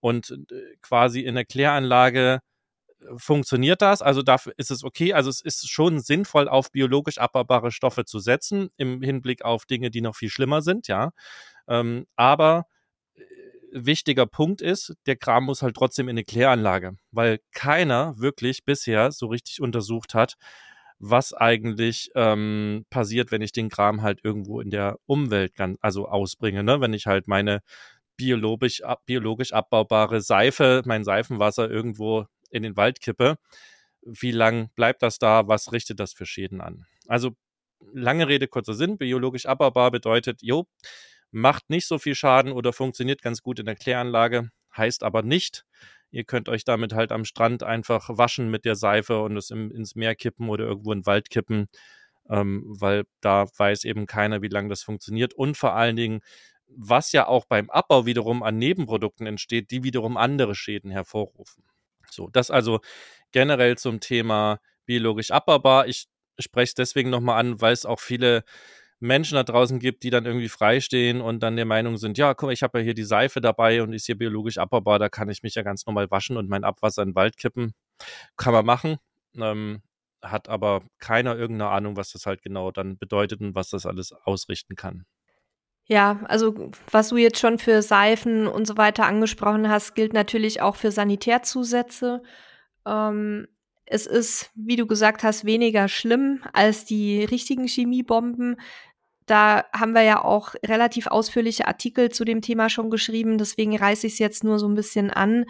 Und 0.00 0.30
äh, 0.50 0.76
quasi 0.82 1.20
in 1.20 1.34
der 1.34 1.44
Kläranlage 1.44 2.40
funktioniert 3.16 3.82
das? 3.82 4.02
Also 4.02 4.22
dafür 4.22 4.52
ist 4.56 4.70
es 4.70 4.84
okay. 4.84 5.12
Also 5.14 5.30
es 5.30 5.40
ist 5.40 5.68
schon 5.70 6.00
sinnvoll, 6.00 6.48
auf 6.48 6.70
biologisch 6.72 7.18
abbaubare 7.18 7.72
Stoffe 7.72 8.04
zu 8.04 8.18
setzen, 8.18 8.70
im 8.76 9.02
Hinblick 9.02 9.44
auf 9.44 9.66
Dinge, 9.66 9.90
die 9.90 10.00
noch 10.00 10.16
viel 10.16 10.30
schlimmer 10.30 10.62
sind, 10.62 10.88
ja. 10.88 11.12
Ähm, 11.68 12.06
aber 12.16 12.58
äh, 12.60 12.62
wichtiger 13.72 14.26
Punkt 14.26 14.62
ist, 14.62 14.94
der 15.06 15.16
Kram 15.16 15.44
muss 15.44 15.62
halt 15.62 15.76
trotzdem 15.76 16.08
in 16.08 16.14
eine 16.14 16.24
Kläranlage, 16.24 16.96
weil 17.12 17.40
keiner 17.52 18.18
wirklich 18.18 18.64
bisher 18.64 19.12
so 19.12 19.26
richtig 19.26 19.60
untersucht 19.60 20.14
hat, 20.14 20.34
was 20.98 21.32
eigentlich 21.32 22.10
ähm, 22.14 22.84
passiert, 22.90 23.32
wenn 23.32 23.42
ich 23.42 23.52
den 23.52 23.70
Kram 23.70 24.02
halt 24.02 24.20
irgendwo 24.22 24.60
in 24.60 24.70
der 24.70 24.98
Umwelt 25.06 25.54
ganz, 25.54 25.78
also 25.80 26.06
ausbringe, 26.08 26.62
ne? 26.62 26.80
Wenn 26.80 26.92
ich 26.92 27.06
halt 27.06 27.26
meine 27.26 27.60
biologisch, 28.16 28.82
ab, 28.82 29.00
biologisch 29.06 29.52
abbaubare 29.52 30.20
Seife, 30.20 30.82
mein 30.84 31.04
Seifenwasser 31.04 31.70
irgendwo 31.70 32.26
in 32.50 32.62
den 32.62 32.76
Wald 32.76 33.00
kippe, 33.00 33.36
wie 34.02 34.30
lang 34.30 34.70
bleibt 34.74 35.02
das 35.02 35.18
da? 35.18 35.48
Was 35.48 35.72
richtet 35.72 36.00
das 36.00 36.12
für 36.12 36.26
Schäden 36.26 36.60
an? 36.60 36.84
Also 37.06 37.30
lange 37.94 38.28
Rede, 38.28 38.46
kurzer 38.46 38.74
Sinn. 38.74 38.98
Biologisch 38.98 39.46
abbaubar 39.46 39.90
bedeutet, 39.90 40.42
jo, 40.42 40.66
macht 41.30 41.70
nicht 41.70 41.86
so 41.86 41.98
viel 41.98 42.14
Schaden 42.14 42.52
oder 42.52 42.72
funktioniert 42.72 43.22
ganz 43.22 43.42
gut 43.42 43.58
in 43.58 43.66
der 43.66 43.76
Kläranlage, 43.76 44.50
heißt 44.76 45.02
aber 45.02 45.22
nicht, 45.22 45.64
ihr 46.10 46.24
könnt 46.24 46.48
euch 46.48 46.64
damit 46.64 46.92
halt 46.92 47.12
am 47.12 47.24
Strand 47.24 47.62
einfach 47.62 48.08
waschen 48.10 48.50
mit 48.50 48.64
der 48.64 48.76
Seife 48.76 49.20
und 49.22 49.36
es 49.36 49.50
im, 49.50 49.70
ins 49.70 49.94
Meer 49.94 50.14
kippen 50.14 50.48
oder 50.48 50.64
irgendwo 50.64 50.92
in 50.92 51.00
den 51.00 51.06
Wald 51.06 51.30
kippen, 51.30 51.68
ähm, 52.28 52.64
weil 52.66 53.04
da 53.20 53.46
weiß 53.56 53.84
eben 53.84 54.06
keiner, 54.06 54.42
wie 54.42 54.48
lange 54.48 54.68
das 54.68 54.82
funktioniert 54.82 55.34
und 55.34 55.56
vor 55.56 55.74
allen 55.74 55.96
Dingen, 55.96 56.20
was 56.68 57.12
ja 57.12 57.26
auch 57.26 57.46
beim 57.46 57.70
Abbau 57.70 58.06
wiederum 58.06 58.42
an 58.42 58.58
Nebenprodukten 58.58 59.26
entsteht, 59.26 59.70
die 59.70 59.82
wiederum 59.82 60.16
andere 60.16 60.54
Schäden 60.54 60.90
hervorrufen. 60.90 61.64
So, 62.10 62.28
das 62.28 62.50
also 62.50 62.80
generell 63.32 63.76
zum 63.78 64.00
Thema 64.00 64.60
biologisch 64.86 65.30
abbaubar. 65.30 65.86
Ich 65.86 66.06
spreche 66.38 66.70
es 66.70 66.74
deswegen 66.74 67.10
nochmal 67.10 67.38
an, 67.40 67.60
weil 67.60 67.72
es 67.72 67.86
auch 67.86 68.00
viele 68.00 68.44
Menschen 69.00 69.34
da 69.34 69.42
draußen 69.42 69.78
gibt, 69.78 70.02
die 70.02 70.10
dann 70.10 70.26
irgendwie 70.26 70.48
freistehen 70.48 71.20
und 71.20 71.42
dann 71.42 71.56
der 71.56 71.64
Meinung 71.64 71.96
sind, 71.96 72.18
ja, 72.18 72.34
guck 72.34 72.48
mal, 72.48 72.52
ich 72.52 72.62
habe 72.62 72.78
ja 72.78 72.84
hier 72.84 72.94
die 72.94 73.04
Seife 73.04 73.40
dabei 73.40 73.82
und 73.82 73.92
ist 73.92 74.06
hier 74.06 74.16
biologisch 74.16 74.58
abbaubar, 74.58 74.98
da 74.98 75.08
kann 75.08 75.30
ich 75.30 75.42
mich 75.42 75.54
ja 75.54 75.62
ganz 75.62 75.86
normal 75.86 76.10
waschen 76.10 76.36
und 76.36 76.48
mein 76.48 76.64
Abwasser 76.64 77.02
in 77.02 77.10
den 77.10 77.14
Wald 77.14 77.36
kippen. 77.36 77.72
Kann 78.36 78.52
man 78.52 78.66
machen. 78.66 78.96
Ähm, 79.36 79.82
hat 80.22 80.48
aber 80.48 80.82
keiner 80.98 81.36
irgendeine 81.36 81.70
Ahnung, 81.70 81.96
was 81.96 82.12
das 82.12 82.26
halt 82.26 82.42
genau 82.42 82.70
dann 82.70 82.98
bedeutet 82.98 83.40
und 83.40 83.54
was 83.54 83.70
das 83.70 83.86
alles 83.86 84.12
ausrichten 84.12 84.76
kann. 84.76 85.06
Ja, 85.86 86.20
also 86.28 86.70
was 86.90 87.08
du 87.08 87.16
jetzt 87.16 87.40
schon 87.40 87.58
für 87.58 87.82
Seifen 87.82 88.46
und 88.46 88.66
so 88.66 88.76
weiter 88.76 89.06
angesprochen 89.06 89.68
hast, 89.68 89.94
gilt 89.94 90.12
natürlich 90.12 90.60
auch 90.60 90.76
für 90.76 90.92
Sanitärzusätze. 90.92 92.22
Ähm, 92.86 93.48
es 93.86 94.06
ist, 94.06 94.52
wie 94.54 94.76
du 94.76 94.86
gesagt 94.86 95.24
hast, 95.24 95.44
weniger 95.44 95.88
schlimm 95.88 96.44
als 96.52 96.84
die 96.84 97.24
richtigen 97.24 97.66
Chemiebomben. 97.66 98.60
Da 99.30 99.64
haben 99.72 99.92
wir 99.92 100.02
ja 100.02 100.24
auch 100.24 100.56
relativ 100.66 101.06
ausführliche 101.06 101.68
Artikel 101.68 102.08
zu 102.08 102.24
dem 102.24 102.42
Thema 102.42 102.68
schon 102.68 102.90
geschrieben, 102.90 103.38
deswegen 103.38 103.76
reiße 103.76 104.08
ich 104.08 104.14
es 104.14 104.18
jetzt 104.18 104.42
nur 104.42 104.58
so 104.58 104.66
ein 104.66 104.74
bisschen 104.74 105.12
an. 105.12 105.44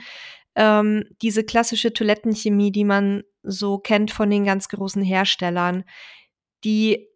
Ähm, 0.55 1.05
diese 1.23 1.45
klassische 1.45 1.95
Toilettenchemie, 1.95 2.73
die 2.73 2.85
man 2.85 3.23
so 3.43 3.79
kennt 3.79 4.11
von 4.11 4.29
den 4.29 4.45
ganz 4.45 4.69
großen 4.69 5.03
Herstellern, 5.03 5.85
die 6.63 7.09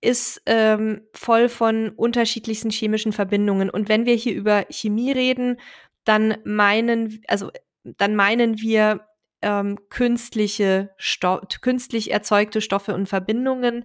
ist 0.00 0.40
ähm, 0.46 1.00
voll 1.12 1.48
von 1.48 1.88
unterschiedlichsten 1.88 2.70
chemischen 2.70 3.12
Verbindungen. 3.12 3.68
Und 3.68 3.88
wenn 3.88 4.06
wir 4.06 4.14
hier 4.14 4.36
über 4.36 4.64
Chemie 4.70 5.10
reden, 5.10 5.58
dann 6.04 6.36
meinen, 6.44 7.20
also 7.26 7.50
dann 7.82 8.14
meinen 8.14 8.60
wir 8.60 9.00
ähm, 9.42 9.76
künstliche, 9.90 10.94
Sto 10.98 11.40
künstlich 11.62 12.12
erzeugte 12.12 12.60
Stoffe 12.60 12.94
und 12.94 13.08
Verbindungen. 13.08 13.82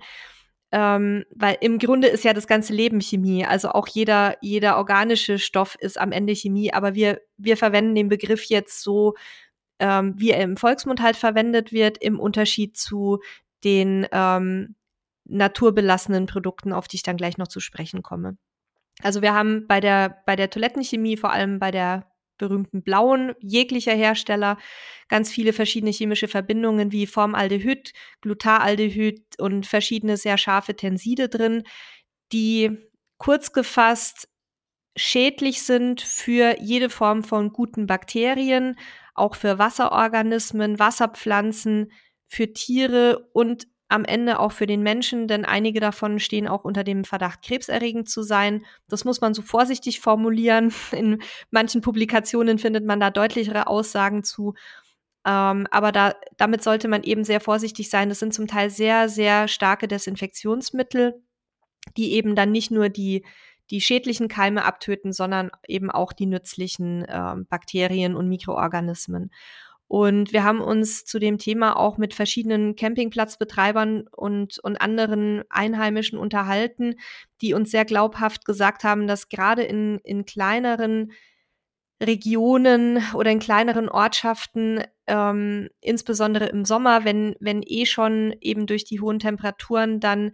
Ähm, 0.72 1.26
weil 1.36 1.58
im 1.62 1.80
Grunde 1.80 2.08
ist 2.08 2.24
ja 2.24 2.34
das 2.34 2.48
ganze 2.48 2.74
Leben 2.74 3.02
Chemie. 3.02 3.46
Also 3.46 3.70
auch 3.70 3.88
jeder, 3.88 4.38
jeder 4.42 4.78
organische 4.78 5.38
Stoff 5.38 5.76
ist 5.80 6.00
am 6.00 6.12
Ende 6.12 6.34
Chemie. 6.34 6.74
Aber 6.74 6.96
wir, 6.96 7.22
wir 7.38 7.58
verwenden 7.58 7.96
den 7.96 8.08
Begriff 8.10 8.46
jetzt 8.46 8.82
so, 8.82 9.16
ähm, 9.80 10.14
wie 10.18 10.32
er 10.32 10.44
im 10.44 10.58
Volksmund 10.58 11.02
halt 11.02 11.18
verwendet 11.18 11.72
wird, 11.72 11.98
im 11.98 12.20
Unterschied 12.20 12.78
zu 12.78 13.20
den 13.64 14.08
ähm, 14.12 14.76
naturbelassenen 15.26 16.26
Produkten, 16.26 16.74
auf 16.74 16.88
die 16.88 16.98
ich 16.98 17.04
dann 17.04 17.18
gleich 17.18 17.38
noch 17.38 17.48
zu 17.48 17.60
sprechen 17.60 18.02
komme. 18.02 18.38
Also 19.02 19.22
wir 19.22 19.34
haben 19.34 19.68
bei 19.68 19.80
der, 19.80 20.22
bei 20.26 20.36
der 20.36 20.50
Toilettenchemie, 20.50 21.18
vor 21.18 21.32
allem 21.32 21.60
bei 21.60 21.72
der 21.72 22.11
berühmten 22.42 22.84
blauen 22.84 23.34
jeglicher 23.40 23.94
Hersteller, 23.94 24.58
ganz 25.08 25.32
viele 25.32 25.54
verschiedene 25.54 25.92
chemische 25.92 26.28
Verbindungen 26.28 26.92
wie 26.92 27.08
Formaldehyd, 27.08 27.94
Glutaraldehyd 28.22 29.22
und 29.40 29.66
verschiedene 29.68 30.18
sehr 30.18 30.38
scharfe 30.38 30.76
Tenside 30.76 31.30
drin, 31.30 31.64
die 32.34 32.78
kurz 33.18 33.54
gefasst 33.54 34.28
schädlich 34.98 35.62
sind 35.62 36.02
für 36.02 36.58
jede 36.60 36.90
Form 36.90 37.24
von 37.24 37.54
guten 37.54 37.88
Bakterien, 37.88 38.78
auch 39.14 39.36
für 39.36 39.58
Wasserorganismen, 39.58 40.80
Wasserpflanzen, 40.80 41.92
für 42.28 42.52
Tiere 42.52 43.30
und 43.34 43.68
am 43.92 44.06
Ende 44.06 44.40
auch 44.40 44.54
für 44.54 44.68
den 44.68 44.82
Menschen, 44.84 45.28
denn 45.28 45.44
einige 45.44 45.82
davon 45.82 46.20
stehen 46.20 46.48
auch 46.48 46.64
unter 46.64 46.84
dem 46.84 47.04
Verdacht, 47.04 47.42
krebserregend 47.42 48.10
zu 48.10 48.24
sein. 48.24 48.66
Das 48.88 49.04
muss 49.04 49.20
man 49.20 49.34
so 49.34 49.42
vorsichtig 49.42 50.00
formulieren. 50.00 50.74
In 50.92 51.22
manchen 51.52 51.82
Publikationen 51.82 52.58
findet 52.58 52.86
man 52.86 53.00
da 53.00 53.10
deutlichere 53.10 53.68
Aussagen 53.68 54.24
zu. 54.24 54.54
Ähm, 55.26 55.68
aber 55.72 55.92
da, 55.92 56.16
damit 56.38 56.64
sollte 56.64 56.88
man 56.88 57.04
eben 57.04 57.26
sehr 57.26 57.42
vorsichtig 57.42 57.90
sein. 57.90 58.10
Das 58.10 58.20
sind 58.20 58.34
zum 58.34 58.48
Teil 58.48 58.70
sehr, 58.70 59.10
sehr 59.10 59.48
starke 59.50 59.88
Desinfektionsmittel, 59.88 61.22
die 61.98 62.14
eben 62.14 62.36
dann 62.36 62.52
nicht 62.52 62.72
nur 62.72 62.88
die, 62.88 63.26
die 63.70 63.82
schädlichen 63.82 64.30
Keime 64.30 64.64
abtöten, 64.64 65.12
sondern 65.12 65.52
eben 65.68 65.92
auch 65.92 66.14
die 66.14 66.28
nützlichen 66.28 67.04
äh, 67.04 67.36
Bakterien 67.50 68.16
und 68.16 68.30
Mikroorganismen. 68.30 69.32
Und 69.92 70.32
wir 70.32 70.46
haben 70.46 70.62
uns 70.62 71.04
zu 71.04 71.20
dem 71.20 71.38
Thema 71.38 71.76
auch 71.76 71.98
mit 71.98 72.14
verschiedenen 72.14 72.78
Campingplatzbetreibern 72.78 74.08
und, 74.08 74.58
und 74.60 74.80
anderen 74.80 75.44
Einheimischen 75.50 76.18
unterhalten, 76.18 76.96
die 77.42 77.54
uns 77.54 77.72
sehr 77.72 77.84
glaubhaft 77.84 78.46
gesagt 78.46 78.86
haben, 78.86 79.06
dass 79.06 79.28
gerade 79.28 79.64
in, 79.64 80.00
in 80.06 80.24
kleineren 80.24 81.12
Regionen 82.02 83.04
oder 83.16 83.32
in 83.32 83.40
kleineren 83.40 83.90
Ortschaften, 83.90 84.82
ähm, 85.08 85.68
insbesondere 85.82 86.46
im 86.46 86.64
Sommer, 86.64 87.04
wenn, 87.04 87.36
wenn 87.42 87.62
eh 87.62 87.86
schon 87.86 88.34
eben 88.40 88.68
durch 88.68 88.86
die 88.86 89.02
hohen 89.02 89.20
Temperaturen 89.20 90.00
dann 90.00 90.32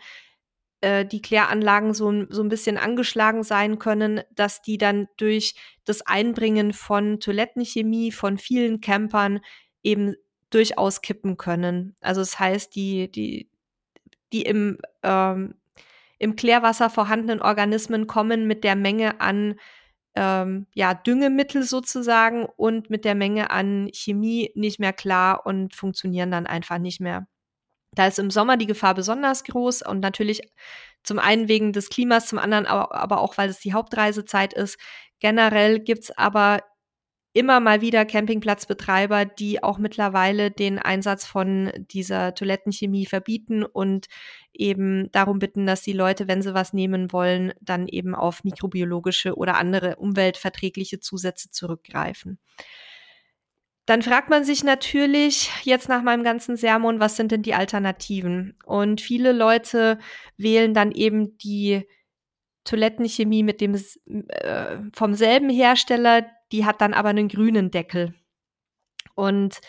äh, 0.81 1.05
die 1.05 1.21
Kläranlagen 1.21 1.93
so, 1.93 2.25
so 2.29 2.41
ein 2.43 2.49
bisschen 2.49 2.77
angeschlagen 2.77 3.43
sein 3.43 3.79
können, 3.79 4.21
dass 4.35 4.61
die 4.61 4.77
dann 4.77 5.07
durch 5.17 5.55
das 5.85 6.05
Einbringen 6.05 6.73
von 6.73 7.19
Toilettenchemie 7.19 8.11
von 8.11 8.37
vielen 8.37 8.81
Campern 8.81 9.39
eben 9.83 10.15
durchaus 10.49 11.01
kippen 11.01 11.37
können. 11.37 11.95
Also 12.01 12.21
das 12.21 12.39
heißt, 12.39 12.75
die, 12.75 13.11
die, 13.11 13.49
die 14.33 14.43
im, 14.43 14.77
ähm, 15.03 15.55
im 16.19 16.35
Klärwasser 16.35 16.89
vorhandenen 16.89 17.41
Organismen 17.41 18.07
kommen 18.07 18.47
mit 18.47 18.63
der 18.63 18.75
Menge 18.75 19.19
an 19.21 19.55
ähm, 20.15 20.67
ja, 20.73 20.93
Düngemittel 20.93 21.63
sozusagen 21.63 22.45
und 22.45 22.89
mit 22.89 23.05
der 23.05 23.15
Menge 23.15 23.51
an 23.51 23.89
Chemie 23.93 24.51
nicht 24.55 24.79
mehr 24.79 24.93
klar 24.93 25.45
und 25.45 25.75
funktionieren 25.75 26.31
dann 26.31 26.47
einfach 26.47 26.79
nicht 26.79 26.99
mehr. 26.99 27.27
Da 27.97 28.07
ist 28.07 28.19
im 28.19 28.29
Sommer 28.29 28.57
die 28.57 28.67
Gefahr 28.67 28.93
besonders 28.93 29.43
groß 29.43 29.81
und 29.81 30.01
natürlich 30.01 30.41
zum 31.03 31.17
einen 31.17 31.47
wegen 31.47 31.73
des 31.73 31.89
Klimas, 31.89 32.27
zum 32.27 32.37
anderen 32.37 32.67
aber, 32.67 32.93
aber 32.93 33.21
auch, 33.21 33.37
weil 33.37 33.49
es 33.49 33.59
die 33.59 33.73
Hauptreisezeit 33.73 34.53
ist. 34.53 34.77
Generell 35.19 35.79
gibt's 35.79 36.11
aber 36.11 36.59
immer 37.33 37.59
mal 37.59 37.81
wieder 37.81 38.05
Campingplatzbetreiber, 38.05 39.25
die 39.25 39.63
auch 39.63 39.79
mittlerweile 39.79 40.51
den 40.51 40.79
Einsatz 40.79 41.25
von 41.25 41.71
dieser 41.91 42.35
Toilettenchemie 42.35 43.05
verbieten 43.05 43.63
und 43.63 44.07
eben 44.53 45.11
darum 45.11 45.39
bitten, 45.39 45.65
dass 45.65 45.81
die 45.81 45.93
Leute, 45.93 46.27
wenn 46.27 46.41
sie 46.41 46.53
was 46.53 46.73
nehmen 46.73 47.11
wollen, 47.11 47.53
dann 47.61 47.87
eben 47.87 48.13
auf 48.13 48.43
mikrobiologische 48.43 49.35
oder 49.35 49.55
andere 49.57 49.95
umweltverträgliche 49.95 50.99
Zusätze 50.99 51.49
zurückgreifen. 51.49 52.39
Dann 53.87 54.01
fragt 54.01 54.29
man 54.29 54.43
sich 54.43 54.65
natürlich 54.65 55.49
jetzt 55.63 55.87
nach 55.87 56.03
meinem 56.03 56.25
ganzen 56.25 56.57
Sermon, 56.57 56.99
was 56.99 57.15
sind 57.15 57.31
denn 57.31 57.41
die 57.41 57.53
Alternativen? 57.53 58.53
Und 58.65 58.99
viele 58.99 59.31
Leute 59.31 59.97
wählen 60.35 60.73
dann 60.73 60.91
eben 60.91 61.37
die 61.37 61.87
Toilettenchemie 62.65 63.43
mit 63.43 63.61
dem 63.61 63.75
äh, 63.75 64.77
vom 64.93 65.13
selben 65.13 65.49
Hersteller, 65.49 66.27
die 66.51 66.65
hat 66.65 66.81
dann 66.81 66.93
aber 66.93 67.09
einen 67.09 67.29
grünen 67.29 67.71
Deckel. 67.71 68.13
Und 69.15 69.61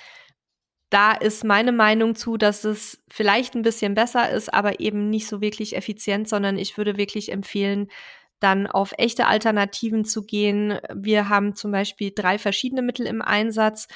da 0.90 1.12
ist 1.12 1.44
meine 1.44 1.70
Meinung 1.70 2.16
zu, 2.16 2.36
dass 2.36 2.64
es 2.64 3.00
vielleicht 3.08 3.54
ein 3.54 3.62
bisschen 3.62 3.94
besser 3.94 4.30
ist, 4.30 4.52
aber 4.52 4.80
eben 4.80 5.10
nicht 5.10 5.28
so 5.28 5.40
wirklich 5.40 5.76
effizient, 5.76 6.28
sondern 6.28 6.58
ich 6.58 6.76
würde 6.76 6.96
wirklich 6.96 7.30
empfehlen, 7.30 7.88
dann 8.40 8.66
auf 8.66 8.92
echte 8.98 9.26
Alternativen 9.26 10.04
zu 10.04 10.22
gehen. 10.22 10.78
Wir 10.94 11.28
haben 11.28 11.54
zum 11.54 11.72
Beispiel 11.72 12.12
drei 12.14 12.38
verschiedene 12.38 12.82
Mittel 12.82 13.06
im 13.06 13.22
Einsatz. 13.22 13.88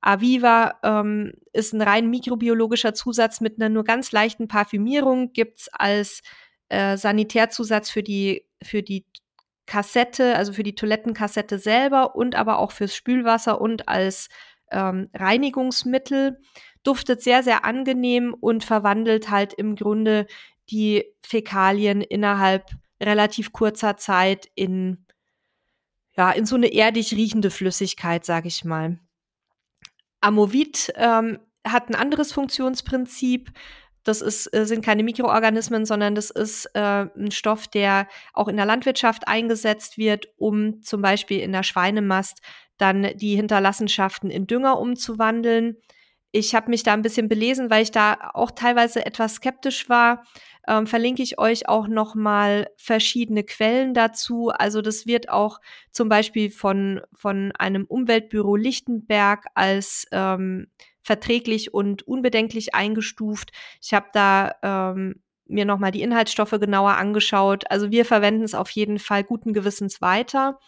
Aviva 0.00 0.78
ähm, 0.82 1.32
ist 1.52 1.72
ein 1.72 1.82
rein 1.82 2.08
mikrobiologischer 2.08 2.94
Zusatz 2.94 3.40
mit 3.40 3.60
einer 3.60 3.68
nur 3.68 3.84
ganz 3.84 4.12
leichten 4.12 4.46
Parfümierung, 4.46 5.32
gibt's 5.32 5.68
als 5.72 6.22
äh, 6.68 6.96
Sanitärzusatz 6.96 7.90
für 7.90 8.02
die, 8.02 8.44
für 8.62 8.82
die 8.82 9.06
Kassette, 9.66 10.36
also 10.36 10.52
für 10.52 10.62
die 10.62 10.74
Toilettenkassette 10.74 11.58
selber 11.58 12.14
und 12.14 12.36
aber 12.36 12.58
auch 12.58 12.72
fürs 12.72 12.94
Spülwasser 12.94 13.60
und 13.60 13.88
als 13.88 14.28
ähm, 14.70 15.08
Reinigungsmittel. 15.14 16.40
Duftet 16.84 17.22
sehr, 17.22 17.42
sehr 17.42 17.64
angenehm 17.64 18.34
und 18.38 18.64
verwandelt 18.64 19.30
halt 19.30 19.52
im 19.52 19.74
Grunde 19.74 20.26
die 20.70 21.04
Fäkalien 21.22 22.00
innerhalb 22.00 22.70
relativ 23.00 23.52
kurzer 23.52 23.96
Zeit 23.96 24.48
in, 24.54 25.06
ja, 26.16 26.30
in 26.30 26.46
so 26.46 26.56
eine 26.56 26.72
erdig 26.72 27.12
riechende 27.12 27.50
Flüssigkeit, 27.50 28.24
sag 28.24 28.46
ich 28.46 28.64
mal. 28.64 28.98
Amovit 30.20 30.92
ähm, 30.96 31.38
hat 31.66 31.88
ein 31.88 31.94
anderes 31.94 32.32
Funktionsprinzip. 32.32 33.52
Das 34.04 34.20
ist, 34.22 34.52
äh, 34.54 34.64
sind 34.64 34.84
keine 34.84 35.02
Mikroorganismen, 35.02 35.84
sondern 35.84 36.14
das 36.14 36.30
ist 36.30 36.66
äh, 36.74 37.06
ein 37.14 37.30
Stoff, 37.30 37.68
der 37.68 38.08
auch 38.32 38.48
in 38.48 38.56
der 38.56 38.66
Landwirtschaft 38.66 39.28
eingesetzt 39.28 39.98
wird, 39.98 40.28
um 40.36 40.82
zum 40.82 41.02
Beispiel 41.02 41.40
in 41.40 41.52
der 41.52 41.62
Schweinemast 41.62 42.40
dann 42.78 43.08
die 43.16 43.36
Hinterlassenschaften 43.36 44.30
in 44.30 44.46
Dünger 44.46 44.78
umzuwandeln. 44.78 45.76
Ich 46.30 46.54
habe 46.54 46.70
mich 46.70 46.82
da 46.82 46.92
ein 46.92 47.02
bisschen 47.02 47.28
belesen, 47.28 47.70
weil 47.70 47.82
ich 47.82 47.90
da 47.90 48.30
auch 48.34 48.50
teilweise 48.50 49.04
etwas 49.06 49.36
skeptisch 49.36 49.88
war. 49.88 50.24
Ähm, 50.66 50.86
verlinke 50.86 51.22
ich 51.22 51.38
euch 51.38 51.68
auch 51.68 51.88
noch 51.88 52.14
mal 52.14 52.68
verschiedene 52.76 53.44
Quellen 53.44 53.94
dazu. 53.94 54.50
Also 54.50 54.82
das 54.82 55.06
wird 55.06 55.30
auch 55.30 55.60
zum 55.90 56.08
Beispiel 56.08 56.50
von 56.50 57.00
von 57.14 57.52
einem 57.58 57.86
Umweltbüro 57.86 58.56
Lichtenberg 58.56 59.46
als 59.54 60.06
ähm, 60.12 60.68
verträglich 61.02 61.72
und 61.72 62.06
unbedenklich 62.06 62.74
eingestuft. 62.74 63.50
Ich 63.80 63.94
habe 63.94 64.08
da 64.12 64.52
ähm, 64.62 65.22
mir 65.46 65.64
noch 65.64 65.78
mal 65.78 65.90
die 65.90 66.02
Inhaltsstoffe 66.02 66.50
genauer 66.60 66.96
angeschaut. 66.96 67.64
Also 67.70 67.90
wir 67.90 68.04
verwenden 68.04 68.42
es 68.42 68.54
auf 68.54 68.68
jeden 68.70 68.98
Fall 68.98 69.24
guten 69.24 69.54
Gewissens 69.54 70.02
weiter. 70.02 70.58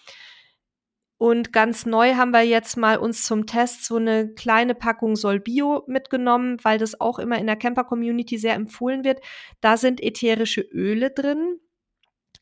Und 1.21 1.53
ganz 1.53 1.85
neu 1.85 2.15
haben 2.15 2.31
wir 2.31 2.41
jetzt 2.41 2.79
mal 2.79 2.97
uns 2.97 3.25
zum 3.25 3.45
Test 3.45 3.85
so 3.85 3.97
eine 3.97 4.33
kleine 4.33 4.75
Packung 4.75 5.17
Solbio 5.17 5.85
mitgenommen, 5.87 6.57
weil 6.63 6.79
das 6.79 6.99
auch 6.99 7.19
immer 7.19 7.37
in 7.37 7.47
der 7.47 7.57
Camper-Community 7.57 8.39
sehr 8.39 8.55
empfohlen 8.55 9.05
wird. 9.05 9.21
Da 9.61 9.77
sind 9.77 10.03
ätherische 10.03 10.63
Öle 10.63 11.11
drin. 11.11 11.59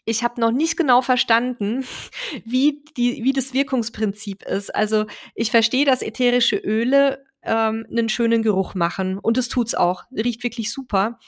Ich 0.05 0.22
habe 0.22 0.41
noch 0.41 0.53
nicht 0.53 0.76
genau 0.76 1.03
verstanden, 1.03 1.85
wie, 2.45 2.85
die, 2.97 3.24
wie 3.24 3.33
das 3.33 3.53
Wirkungsprinzip 3.53 4.45
ist. 4.45 4.72
Also 4.72 5.07
ich 5.35 5.51
verstehe, 5.51 5.85
dass 5.85 6.01
ätherische 6.01 6.57
Öle 6.57 7.24
ähm, 7.43 7.85
einen 7.91 8.09
schönen 8.09 8.45
Geruch 8.45 8.76
machen. 8.76 9.18
Und 9.18 9.39
es 9.39 9.49
tut's 9.49 9.74
auch. 9.74 10.05
Riecht 10.12 10.45
wirklich 10.45 10.72
super. 10.72 11.18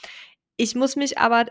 Ich 0.55 0.73
muss 0.73 0.95
mich 0.95 1.17
aber 1.17 1.47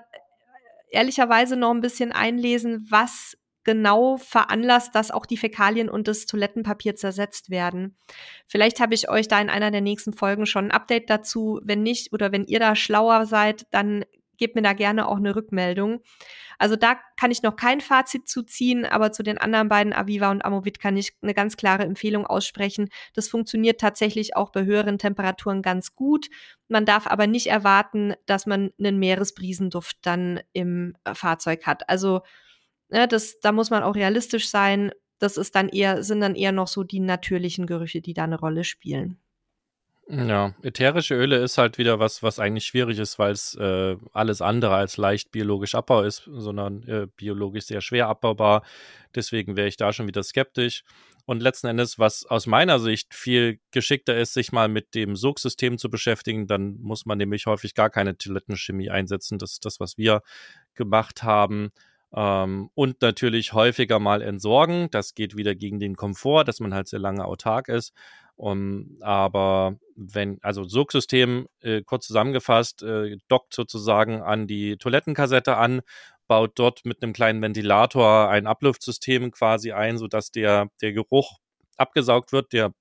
ehrlicherweise 0.91 1.57
noch 1.57 1.73
ein 1.73 1.83
bisschen 1.83 2.11
einlesen, 2.13 2.87
was 2.89 3.37
genau 3.65 4.17
veranlasst, 4.17 4.95
dass 4.95 5.11
auch 5.11 5.27
die 5.27 5.37
Fäkalien 5.37 5.89
und 5.89 6.09
das 6.09 6.27
Toilettenpapier 6.27 6.97
zersetzt 6.97 7.51
werden. 7.51 7.97
Vielleicht 8.47 8.81
habe 8.81 8.95
ich 8.95 9.09
euch 9.09 9.29
da 9.29 9.41
in 9.41 9.51
einer 9.51 9.71
der 9.71 9.81
nächsten 9.81 10.13
Folgen 10.13 10.47
schon 10.47 10.67
ein 10.67 10.71
Update 10.71 11.11
dazu. 11.11 11.61
Wenn 11.63 11.83
nicht 11.83 12.13
oder 12.13 12.33
wenn 12.33 12.47
ihr 12.47 12.59
da 12.59 12.75
schlauer 12.75 13.27
seid, 13.27 13.67
dann 13.71 14.05
gebt 14.41 14.57
mir 14.57 14.63
da 14.63 14.73
gerne 14.73 15.07
auch 15.07 15.19
eine 15.19 15.37
Rückmeldung. 15.37 16.01
Also 16.59 16.75
da 16.75 16.99
kann 17.17 17.31
ich 17.31 17.43
noch 17.43 17.57
kein 17.57 17.81
Fazit 17.81 18.27
zu 18.27 18.43
ziehen, 18.43 18.85
aber 18.85 19.13
zu 19.13 19.23
den 19.23 19.39
anderen 19.39 19.69
beiden 19.69 19.93
Aviva 19.93 20.31
und 20.31 20.45
Amovit 20.45 20.81
kann 20.81 20.97
ich 20.97 21.13
eine 21.23 21.35
ganz 21.35 21.57
klare 21.57 21.85
Empfehlung 21.85 22.27
aussprechen. 22.27 22.89
Das 23.15 23.29
funktioniert 23.29 23.81
tatsächlich 23.81 24.37
auch 24.37 24.51
bei 24.51 24.65
höheren 24.65 24.99
Temperaturen 24.99 25.63
ganz 25.63 25.95
gut. 25.95 26.29
Man 26.69 26.87
darf 26.87 27.07
aber 27.07 27.27
nicht 27.27 27.47
erwarten, 27.47 28.15
dass 28.27 28.47
man 28.47 28.71
einen 28.79 28.99
Meeresbriesenduft 28.99 29.99
dann 30.03 30.41
im 30.53 30.97
Fahrzeug 31.13 31.67
hat. 31.67 31.89
Also 31.89 32.23
Ne, 32.91 33.07
das, 33.09 33.41
da 33.41 33.53
muss 33.53 33.71
man 33.71 33.83
auch 33.83 33.95
realistisch 33.95 34.49
sein. 34.49 34.93
Das 35.19 35.37
ist 35.37 35.55
dann 35.55 35.69
eher, 35.69 36.03
sind 36.03 36.21
dann 36.21 36.35
eher 36.35 36.53
noch 36.53 36.69
so 36.69 36.83
die 36.83 37.01
natürlichen 37.01 37.67
Gerüche, 37.67 38.01
die 38.01 38.15
da 38.15 38.25
eine 38.25 38.39
Rolle 38.39 38.65
spielen. 38.65 39.19
Ja, 40.13 40.55
ätherische 40.63 41.15
Öle 41.15 41.37
ist 41.37 41.57
halt 41.57 41.79
wieder 41.79 42.01
was, 42.01 42.21
was 42.21 42.41
eigentlich 42.41 42.65
schwierig 42.65 42.99
ist, 42.99 43.21
weil 43.21 43.31
es 43.31 43.55
äh, 43.55 43.97
alles 44.13 44.43
andere 44.43 44.75
als 44.75 44.97
leicht 44.97 45.31
biologisch 45.31 45.77
abbau 45.77 46.03
ist, 46.03 46.29
sondern 46.33 46.83
äh, 46.89 47.07
biologisch 47.17 47.67
sehr 47.67 47.81
schwer 47.81 48.09
abbaubar. 48.09 48.65
Deswegen 49.15 49.57
wäre 49.57 49.69
ich 49.69 49.77
da 49.77 49.93
schon 49.93 50.09
wieder 50.09 50.25
skeptisch. 50.25 50.83
Und 51.27 51.41
letzten 51.41 51.69
Endes, 51.69 52.01
was 52.01 52.27
aus 52.27 52.49
meiner 52.49 52.81
Sicht 52.81 53.15
viel 53.15 53.61
geschickter 53.71 54.19
ist, 54.19 54.35
sich 54.35 54.51
mal 54.51 54.67
mit 54.67 54.97
dem 54.97 55.15
Sogsystem 55.15 55.79
zu 55.79 55.91
beschäftigen, 55.91 56.49
dann 56.49 56.79
muss 56.81 57.07
man 57.07 57.19
nämlich 57.19 57.47
häufig 57.47 57.75
gar 57.77 57.89
keine 57.89 58.19
Toilettenchemie 58.19 58.91
einsetzen. 58.91 59.39
Das 59.39 59.53
ist 59.53 59.65
das, 59.65 59.79
was 59.79 59.97
wir 59.97 60.23
gemacht 60.75 61.23
haben. 61.23 61.71
Ähm, 62.15 62.71
und 62.75 63.03
natürlich 63.03 63.53
häufiger 63.53 63.99
mal 63.99 64.23
entsorgen. 64.23 64.89
Das 64.91 65.15
geht 65.15 65.37
wieder 65.37 65.55
gegen 65.55 65.79
den 65.79 65.97
Komfort, 65.97 66.45
dass 66.45 66.61
man 66.61 66.75
halt 66.75 66.89
sehr 66.89 66.99
lange 66.99 67.25
autark 67.25 67.69
ist. 67.69 67.93
Um, 68.37 68.97
aber 69.03 69.77
wenn, 69.97 70.39
also 70.41 70.65
Sogsystem, 70.65 71.47
äh, 71.61 71.83
kurz 71.83 72.07
zusammengefasst, 72.07 72.83
äh, 72.83 73.19
dockt 73.29 73.53
sozusagen 73.53 74.23
an 74.23 74.47
die 74.47 74.79
Toilettenkassette 74.79 75.59
an, 75.59 75.83
baut 76.27 76.53
dort 76.55 76.87
mit 76.87 77.03
einem 77.03 77.13
kleinen 77.13 77.43
Ventilator 77.43 78.31
ein 78.31 78.47
Abluftsystem 78.47 79.31
quasi 79.31 79.73
ein, 79.73 79.99
sodass 79.99 80.31
der, 80.31 80.69
der 80.81 80.95
Geruch 80.95 81.39
abgesaugt 81.77 82.33
wird. 82.33 82.55
Der 82.55 82.73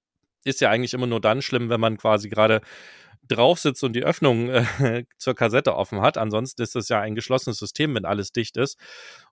ist 0.45 0.61
ja 0.61 0.69
eigentlich 0.69 0.93
immer 0.93 1.07
nur 1.07 1.19
dann 1.19 1.41
schlimm, 1.41 1.69
wenn 1.69 1.81
man 1.81 1.97
quasi 1.97 2.29
gerade 2.29 2.61
drauf 3.31 3.59
sitzt 3.59 3.83
und 3.83 3.93
die 3.93 4.03
Öffnung 4.03 4.49
äh, 4.49 5.05
zur 5.17 5.35
Kassette 5.35 5.75
offen 5.75 6.01
hat. 6.01 6.17
Ansonsten 6.17 6.61
ist 6.61 6.75
das 6.75 6.89
ja 6.89 6.99
ein 6.99 7.15
geschlossenes 7.15 7.57
System, 7.57 7.95
wenn 7.95 8.05
alles 8.05 8.31
dicht 8.31 8.57
ist. 8.57 8.77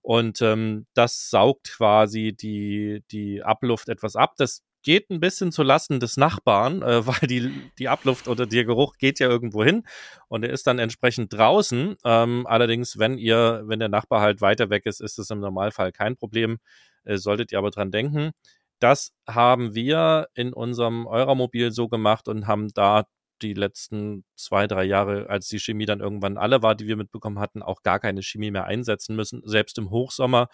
Und 0.02 0.41
ähm, 0.41 0.86
das 0.93 1.30
saugt 1.30 1.72
quasi 1.72 2.36
die, 2.39 3.04
die 3.12 3.43
Abluft 3.43 3.89
etwas 3.89 4.16
ab. 4.16 4.36
Das 4.38 4.64
geht 4.84 5.10
ein 5.10 5.20
bisschen 5.20 5.52
zu 5.52 5.64
Lasten 5.64 6.00
des 6.00 6.16
Nachbarn, 6.16 6.82
äh, 6.82 7.06
weil 7.08 7.28
die, 7.28 7.52
die 7.78 7.89
Abluft 7.89 8.28
oder 8.28 8.45
der 8.45 8.66
Geruch 8.66 8.98
geht 8.98 9.20
ja 9.20 9.28
irgendwo 9.28 9.64
hin 9.64 9.84
und 10.28 10.43
er 10.43 10.52
ist 10.52 10.68
dann 10.68 10.80
entsprechend 10.80 11.34
draußen. 11.34 11.95
Ähm, 12.06 12.48
allerdings, 12.48 12.98
wenn 12.98 13.18
ihr, 13.18 13.64
wenn 13.66 13.80
der 13.80 13.89
Nachbar 13.89 14.22
halt 14.22 14.41
weiter 14.41 14.70
weg 14.70 14.86
ist, 14.86 15.02
ist 15.02 15.20
es 15.20 15.30
im 15.30 15.39
Normalfall 15.39 15.91
kein 15.91 16.16
Problem. 16.16 16.60
Äh, 17.04 17.18
solltet 17.18 17.52
ihr 17.52 17.58
aber 17.58 17.72
dran 17.72 17.91
denken. 17.91 18.32
Das 18.80 19.12
haben 19.28 19.74
wir 19.74 20.28
in 20.36 20.54
unserem 20.54 21.08
Euromobil 21.08 21.72
so 21.72 21.88
gemacht 21.89 22.28
und 22.28 22.48
haben 22.48 22.70
da 22.74 23.06
die 23.42 23.54
letzten 23.54 24.26
zwei, 24.36 24.68
drei 24.68 24.84
Jahre, 24.84 25.30
als 25.30 25.48
die 25.48 25.60
Chemie 25.60 25.86
dann 25.86 26.00
irgendwann 26.00 26.38
alle 26.38 26.62
war, 26.62 26.76
die 26.76 26.88
wir 26.88 26.96
mitbekommen 26.96 27.40
hatten, 27.40 27.62
auch 27.62 27.84
gar 27.84 28.00
keine 28.00 28.24
Chemie 28.24 28.52
mehr 28.52 28.66
einsetzen 28.66 29.16
müssen, 29.16 29.42
selbst 29.46 29.78
im 29.78 29.90
Hochsommer. 29.90 30.50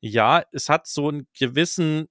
Ja, 0.00 0.42
es 0.52 0.68
hat 0.68 0.86
so 0.86 1.08
einen 1.08 1.26
gewissen 1.38 2.08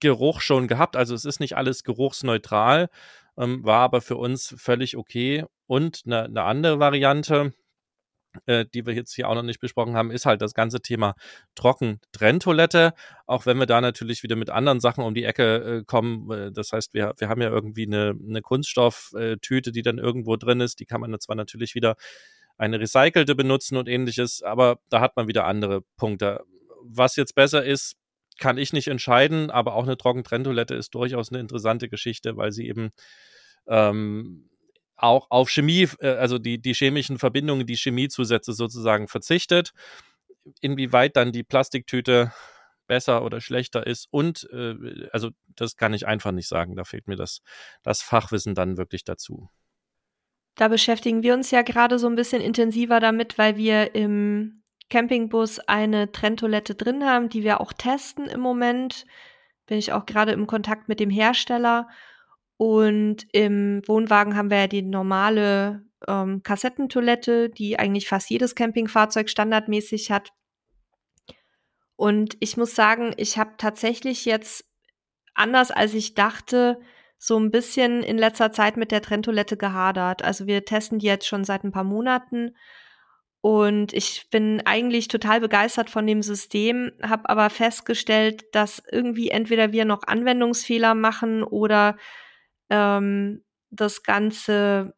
Geruch 0.00 0.40
schon 0.40 0.68
gehabt, 0.68 0.96
also 0.96 1.14
es 1.14 1.24
ist 1.24 1.40
nicht 1.40 1.56
alles 1.56 1.84
geruchsneutral, 1.84 2.88
ähm, 3.36 3.64
war 3.64 3.80
aber 3.80 4.00
für 4.00 4.16
uns 4.16 4.54
völlig 4.58 4.96
okay. 4.96 5.44
Und 5.66 6.02
eine, 6.06 6.24
eine 6.24 6.42
andere 6.44 6.78
Variante, 6.80 7.52
äh, 8.46 8.64
die 8.72 8.86
wir 8.86 8.94
jetzt 8.94 9.14
hier 9.14 9.28
auch 9.28 9.34
noch 9.34 9.42
nicht 9.42 9.60
besprochen 9.60 9.96
haben, 9.96 10.10
ist 10.10 10.26
halt 10.26 10.42
das 10.42 10.54
ganze 10.54 10.80
Thema 10.80 11.14
Trocken-Trenntoilette. 11.54 12.94
Auch 13.26 13.46
wenn 13.46 13.58
wir 13.58 13.66
da 13.66 13.80
natürlich 13.80 14.22
wieder 14.22 14.36
mit 14.36 14.50
anderen 14.50 14.80
Sachen 14.80 15.04
um 15.04 15.14
die 15.14 15.24
Ecke 15.24 15.78
äh, 15.80 15.84
kommen. 15.84 16.30
Äh, 16.30 16.52
das 16.52 16.72
heißt, 16.72 16.94
wir, 16.94 17.14
wir 17.18 17.28
haben 17.28 17.42
ja 17.42 17.50
irgendwie 17.50 17.86
eine, 17.86 18.14
eine 18.28 18.42
Kunststofftüte, 18.42 19.72
die 19.72 19.82
dann 19.82 19.98
irgendwo 19.98 20.36
drin 20.36 20.60
ist. 20.60 20.80
Die 20.80 20.86
kann 20.86 21.00
man 21.00 21.18
zwar 21.20 21.36
natürlich 21.36 21.74
wieder 21.74 21.96
eine 22.56 22.78
recycelte 22.78 23.34
benutzen 23.34 23.78
und 23.78 23.88
ähnliches, 23.88 24.42
aber 24.42 24.80
da 24.90 25.00
hat 25.00 25.16
man 25.16 25.28
wieder 25.28 25.46
andere 25.46 25.82
Punkte. 25.96 26.44
Was 26.82 27.16
jetzt 27.16 27.34
besser 27.34 27.64
ist, 27.64 27.96
kann 28.38 28.58
ich 28.58 28.72
nicht 28.72 28.88
entscheiden, 28.88 29.50
aber 29.50 29.74
auch 29.74 29.84
eine 29.84 29.96
Trockentrenntoilette 29.96 30.74
ist 30.74 30.94
durchaus 30.94 31.30
eine 31.30 31.40
interessante 31.40 31.88
Geschichte, 31.88 32.36
weil 32.36 32.52
sie 32.52 32.68
eben 32.68 32.90
ähm, 33.66 34.49
auch 35.02 35.30
auf 35.30 35.50
Chemie, 35.50 35.88
äh, 36.00 36.08
also 36.08 36.38
die, 36.38 36.60
die 36.60 36.74
chemischen 36.74 37.18
Verbindungen, 37.18 37.66
die 37.66 37.76
Chemiezusätze 37.76 38.52
sozusagen 38.52 39.08
verzichtet. 39.08 39.72
Inwieweit 40.60 41.16
dann 41.16 41.32
die 41.32 41.42
Plastiktüte 41.42 42.32
besser 42.86 43.24
oder 43.24 43.40
schlechter 43.40 43.86
ist 43.86 44.08
und 44.10 44.48
äh, 44.52 44.74
also 45.12 45.30
das 45.54 45.76
kann 45.76 45.94
ich 45.94 46.08
einfach 46.08 46.32
nicht 46.32 46.48
sagen. 46.48 46.74
Da 46.74 46.84
fehlt 46.84 47.06
mir 47.06 47.16
das, 47.16 47.40
das 47.82 48.02
Fachwissen 48.02 48.54
dann 48.54 48.76
wirklich 48.76 49.04
dazu. 49.04 49.48
Da 50.56 50.68
beschäftigen 50.68 51.22
wir 51.22 51.34
uns 51.34 51.50
ja 51.52 51.62
gerade 51.62 51.98
so 51.98 52.08
ein 52.08 52.16
bisschen 52.16 52.42
intensiver 52.42 52.98
damit, 52.98 53.38
weil 53.38 53.56
wir 53.56 53.94
im 53.94 54.64
Campingbus 54.90 55.60
eine 55.60 56.10
Trenntoilette 56.10 56.74
drin 56.74 57.04
haben, 57.04 57.28
die 57.28 57.44
wir 57.44 57.60
auch 57.60 57.72
testen 57.72 58.26
im 58.26 58.40
Moment. 58.40 59.06
Bin 59.66 59.78
ich 59.78 59.92
auch 59.92 60.04
gerade 60.04 60.32
im 60.32 60.48
Kontakt 60.48 60.88
mit 60.88 60.98
dem 60.98 61.10
Hersteller 61.10 61.88
und 62.60 63.26
im 63.32 63.80
Wohnwagen 63.86 64.36
haben 64.36 64.50
wir 64.50 64.58
ja 64.58 64.66
die 64.66 64.82
normale 64.82 65.82
ähm, 66.06 66.42
Kassettentoilette, 66.42 67.48
die 67.48 67.78
eigentlich 67.78 68.06
fast 68.06 68.28
jedes 68.28 68.54
Campingfahrzeug 68.54 69.30
standardmäßig 69.30 70.10
hat. 70.10 70.34
Und 71.96 72.36
ich 72.40 72.58
muss 72.58 72.74
sagen, 72.74 73.14
ich 73.16 73.38
habe 73.38 73.52
tatsächlich 73.56 74.26
jetzt, 74.26 74.66
anders 75.32 75.70
als 75.70 75.94
ich 75.94 76.12
dachte, 76.12 76.78
so 77.16 77.38
ein 77.38 77.50
bisschen 77.50 78.02
in 78.02 78.18
letzter 78.18 78.52
Zeit 78.52 78.76
mit 78.76 78.90
der 78.90 79.00
Trenntoilette 79.00 79.56
gehadert. 79.56 80.22
Also 80.22 80.46
wir 80.46 80.66
testen 80.66 80.98
die 80.98 81.06
jetzt 81.06 81.26
schon 81.26 81.44
seit 81.44 81.64
ein 81.64 81.72
paar 81.72 81.84
Monaten 81.84 82.54
und 83.40 83.94
ich 83.94 84.28
bin 84.30 84.60
eigentlich 84.66 85.08
total 85.08 85.40
begeistert 85.40 85.88
von 85.88 86.06
dem 86.06 86.20
System, 86.20 86.92
habe 87.02 87.26
aber 87.26 87.48
festgestellt, 87.48 88.44
dass 88.52 88.82
irgendwie 88.92 89.30
entweder 89.30 89.72
wir 89.72 89.86
noch 89.86 90.02
Anwendungsfehler 90.02 90.94
machen 90.94 91.42
oder 91.42 91.96
ähm, 92.70 93.44
das 93.70 94.02
Ganze 94.02 94.94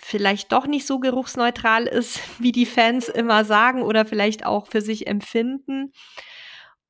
vielleicht 0.00 0.52
doch 0.52 0.66
nicht 0.66 0.86
so 0.86 0.98
geruchsneutral 0.98 1.86
ist, 1.86 2.20
wie 2.40 2.52
die 2.52 2.66
Fans 2.66 3.08
immer 3.08 3.44
sagen 3.44 3.82
oder 3.82 4.04
vielleicht 4.04 4.46
auch 4.46 4.66
für 4.66 4.80
sich 4.80 5.06
empfinden. 5.06 5.92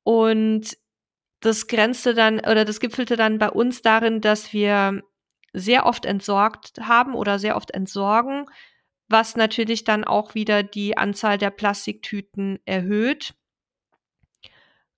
Und 0.02 0.76
das 1.40 1.66
grenzte 1.66 2.14
dann 2.14 2.40
oder 2.40 2.64
das 2.64 2.80
gipfelte 2.80 3.16
dann 3.16 3.38
bei 3.38 3.50
uns 3.50 3.82
darin, 3.82 4.20
dass 4.20 4.52
wir 4.52 5.02
sehr 5.52 5.86
oft 5.86 6.04
entsorgt 6.04 6.80
haben 6.80 7.14
oder 7.14 7.38
sehr 7.38 7.56
oft 7.56 7.70
entsorgen, 7.70 8.46
was 9.08 9.36
natürlich 9.36 9.84
dann 9.84 10.04
auch 10.04 10.34
wieder 10.34 10.62
die 10.62 10.96
Anzahl 10.96 11.38
der 11.38 11.50
Plastiktüten 11.50 12.58
erhöht. 12.64 13.34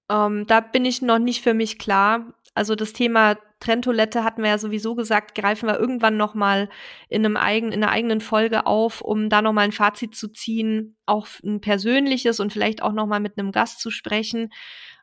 Ähm, 0.08 0.46
da 0.46 0.60
bin 0.60 0.84
ich 0.84 1.02
noch 1.02 1.18
nicht 1.18 1.42
für 1.42 1.54
mich 1.54 1.78
klar. 1.78 2.32
Also 2.54 2.74
das 2.74 2.92
Thema 2.92 3.36
Trenntoilette 3.60 4.22
hatten 4.22 4.42
wir 4.42 4.50
ja 4.50 4.58
sowieso 4.58 4.94
gesagt, 4.94 5.34
greifen 5.34 5.68
wir 5.68 5.78
irgendwann 5.78 6.16
noch 6.16 6.34
mal 6.34 6.68
in 7.08 7.24
in 7.24 7.36
einer 7.36 7.90
eigenen 7.90 8.20
Folge 8.20 8.66
auf, 8.66 9.00
um 9.00 9.28
da 9.30 9.42
noch 9.42 9.52
mal 9.52 9.62
ein 9.62 9.72
Fazit 9.72 10.14
zu 10.14 10.28
ziehen, 10.28 10.96
auch 11.06 11.26
ein 11.42 11.60
persönliches 11.60 12.40
und 12.40 12.52
vielleicht 12.52 12.82
auch 12.82 12.92
noch 12.92 13.06
mal 13.06 13.20
mit 13.20 13.38
einem 13.38 13.52
Gast 13.52 13.80
zu 13.80 13.90
sprechen. 13.90 14.52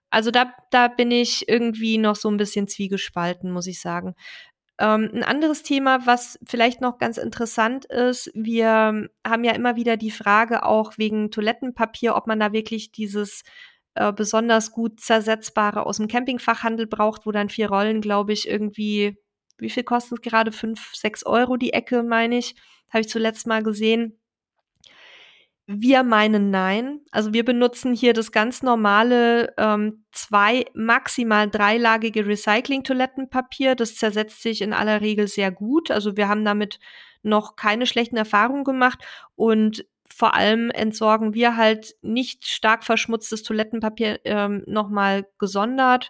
Also 0.09 0.31
da 0.31 0.53
da 0.71 0.87
bin 0.87 1.11
ich 1.11 1.49
irgendwie 1.49 1.97
noch 1.97 2.15
so 2.15 2.29
ein 2.29 2.37
bisschen 2.37 2.67
zwiegespalten, 2.67 3.51
muss 3.51 3.67
ich 3.67 3.81
sagen. 3.81 4.15
Ähm, 4.79 5.09
ein 5.13 5.23
anderes 5.23 5.63
Thema, 5.63 6.05
was 6.05 6.39
vielleicht 6.45 6.81
noch 6.81 6.97
ganz 6.97 7.17
interessant 7.17 7.85
ist, 7.85 8.31
wir 8.33 9.07
haben 9.25 9.43
ja 9.43 9.53
immer 9.53 9.75
wieder 9.75 9.97
die 9.97 10.11
Frage 10.11 10.63
auch 10.63 10.97
wegen 10.97 11.31
Toilettenpapier, 11.31 12.15
ob 12.15 12.27
man 12.27 12.39
da 12.39 12.53
wirklich 12.53 12.91
dieses 12.91 13.43
äh, 13.95 14.11
besonders 14.11 14.71
gut 14.71 14.99
zersetzbare 14.99 15.85
aus 15.85 15.97
dem 15.97 16.07
Campingfachhandel 16.07 16.87
braucht, 16.87 17.25
wo 17.25 17.31
dann 17.31 17.49
vier 17.49 17.69
Rollen, 17.69 18.01
glaube 18.01 18.33
ich, 18.33 18.47
irgendwie, 18.47 19.17
wie 19.57 19.69
viel 19.69 19.83
kostet 19.83 20.21
gerade? 20.21 20.51
Fünf, 20.51 20.93
sechs 20.93 21.25
Euro 21.25 21.57
die 21.57 21.73
Ecke, 21.73 22.03
meine 22.03 22.37
ich. 22.37 22.55
Habe 22.89 23.01
ich 23.01 23.09
zuletzt 23.09 23.47
mal 23.47 23.63
gesehen. 23.63 24.19
Wir 25.65 26.03
meinen 26.03 26.49
nein. 26.49 26.99
Also 27.11 27.33
wir 27.33 27.45
benutzen 27.45 27.93
hier 27.93 28.13
das 28.13 28.33
ganz 28.33 28.63
normale 28.63 29.53
ähm, 29.57 30.03
zwei, 30.11 30.65
maximal 30.73 31.49
dreilagige 31.49 32.25
Recycling-Toilettenpapier. 32.25 33.75
Das 33.75 33.95
zersetzt 33.95 34.41
sich 34.41 34.61
in 34.61 34.73
aller 34.73 34.99
Regel 34.99 35.27
sehr 35.27 35.51
gut. 35.51 35.89
Also 35.89 36.17
wir 36.17 36.27
haben 36.27 36.43
damit 36.43 36.79
noch 37.21 37.55
keine 37.55 37.85
schlechten 37.85 38.17
Erfahrungen 38.17 38.65
gemacht 38.65 38.99
und 39.35 39.85
vor 40.15 40.33
allem 40.33 40.69
entsorgen 40.71 41.33
wir 41.33 41.57
halt 41.57 41.95
nicht 42.01 42.47
stark 42.47 42.83
verschmutztes 42.83 43.43
Toilettenpapier 43.43 44.19
ähm, 44.25 44.63
nochmal 44.67 45.27
gesondert, 45.39 46.09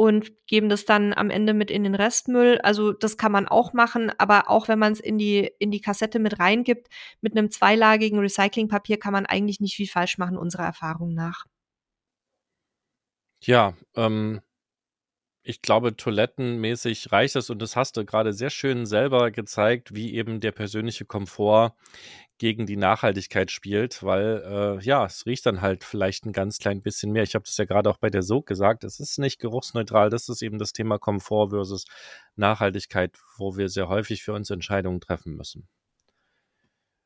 und 0.00 0.46
geben 0.46 0.70
das 0.70 0.86
dann 0.86 1.12
am 1.12 1.28
Ende 1.28 1.52
mit 1.52 1.70
in 1.70 1.84
den 1.84 1.94
Restmüll. 1.94 2.58
Also 2.62 2.90
das 2.90 3.18
kann 3.18 3.32
man 3.32 3.46
auch 3.46 3.74
machen, 3.74 4.10
aber 4.16 4.48
auch 4.48 4.66
wenn 4.66 4.78
man 4.78 4.94
es 4.94 5.00
in 5.00 5.18
die, 5.18 5.52
in 5.58 5.70
die 5.70 5.82
Kassette 5.82 6.18
mit 6.18 6.38
reingibt, 6.38 6.88
mit 7.20 7.36
einem 7.36 7.50
zweilagigen 7.50 8.18
Recyclingpapier 8.18 8.98
kann 8.98 9.12
man 9.12 9.26
eigentlich 9.26 9.60
nicht 9.60 9.76
viel 9.76 9.88
falsch 9.88 10.16
machen, 10.16 10.38
unserer 10.38 10.64
Erfahrung 10.64 11.12
nach. 11.12 11.44
Ja, 13.42 13.74
ähm, 13.94 14.40
ich 15.42 15.62
glaube, 15.62 15.96
toilettenmäßig 15.96 17.12
reicht 17.12 17.36
es 17.36 17.50
und 17.50 17.60
das 17.60 17.76
hast 17.76 17.96
du 17.96 18.04
gerade 18.04 18.32
sehr 18.32 18.50
schön 18.50 18.86
selber 18.86 19.30
gezeigt, 19.30 19.94
wie 19.94 20.14
eben 20.14 20.40
der 20.40 20.52
persönliche 20.52 21.04
Komfort 21.04 21.74
gegen 22.38 22.66
die 22.66 22.76
Nachhaltigkeit 22.76 23.50
spielt, 23.50 24.02
weil 24.02 24.42
äh, 24.80 24.84
ja, 24.84 25.04
es 25.04 25.26
riecht 25.26 25.44
dann 25.44 25.60
halt 25.60 25.84
vielleicht 25.84 26.24
ein 26.24 26.32
ganz 26.32 26.58
klein 26.58 26.82
bisschen 26.82 27.12
mehr. 27.12 27.22
Ich 27.22 27.34
habe 27.34 27.44
das 27.44 27.56
ja 27.58 27.66
gerade 27.66 27.90
auch 27.90 27.98
bei 27.98 28.08
der 28.08 28.22
Sog 28.22 28.46
gesagt, 28.46 28.82
es 28.84 28.98
ist 28.98 29.18
nicht 29.18 29.38
geruchsneutral, 29.38 30.08
das 30.08 30.28
ist 30.28 30.42
eben 30.42 30.58
das 30.58 30.72
Thema 30.72 30.98
Komfort 30.98 31.50
versus 31.50 31.84
Nachhaltigkeit, 32.36 33.16
wo 33.36 33.56
wir 33.56 33.68
sehr 33.68 33.88
häufig 33.88 34.22
für 34.22 34.32
uns 34.32 34.48
Entscheidungen 34.50 35.00
treffen 35.00 35.36
müssen. 35.36 35.68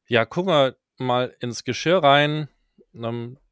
Ja, 0.06 0.24
gucken 0.24 0.52
wir 0.52 0.76
mal 0.98 1.34
ins 1.40 1.64
Geschirr 1.64 1.98
rein. 1.98 2.48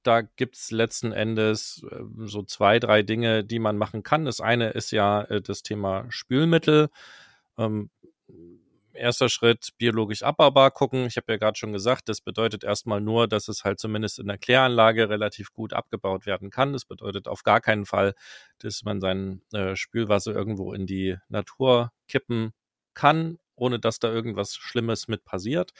Da 0.03 0.23
gibt's 0.23 0.71
letzten 0.71 1.13
Endes 1.13 1.85
äh, 1.91 2.03
so 2.27 2.43
zwei, 2.43 2.79
drei 2.79 3.03
Dinge, 3.03 3.45
die 3.45 3.59
man 3.59 3.79
machen 3.79 4.03
kann. 4.03 4.25
Das 4.25 4.41
eine 4.41 4.71
ist 4.71 4.93
ja 4.93 5.23
äh, 5.23 5.41
das 5.43 5.63
Thema 5.63 6.07
Spülmittel. 6.11 6.89
Ähm, 7.59 7.91
erster 8.95 9.29
Schritt 9.29 9.71
biologisch 9.79 10.23
abbaubar 10.23 10.71
gucken. 10.71 11.07
Ich 11.07 11.17
habe 11.17 11.33
ja 11.33 11.39
gerade 11.39 11.59
schon 11.59 11.73
gesagt, 11.73 12.09
das 12.09 12.21
bedeutet 12.21 12.65
erstmal 12.65 13.01
nur, 13.01 13.29
dass 13.29 13.49
es 13.49 13.65
halt 13.65 13.79
zumindest 13.81 14.19
in 14.19 14.27
der 14.27 14.39
Kläranlage 14.39 15.09
relativ 15.09 15.53
gut 15.53 15.73
abgebaut 15.73 16.27
werden 16.27 16.51
kann. 16.51 16.73
Das 16.73 16.85
bedeutet 16.85 17.29
auf 17.29 17.43
gar 17.43 17.61
keinen 17.61 17.87
Fall, 17.87 18.15
dass 18.59 18.83
man 18.85 19.01
sein 19.01 19.43
äh, 19.53 19.77
Spülwasser 19.77 20.33
irgendwo 20.33 20.73
in 20.73 20.87
die 20.87 21.17
Natur 21.29 21.93
kippen 22.09 22.53
kann, 22.95 23.39
ohne 23.57 23.79
dass 23.79 23.99
da 23.99 24.13
irgendwas 24.13 24.55
Schlimmes 24.55 25.09
mit 25.09 25.25
passiert. 25.25 25.73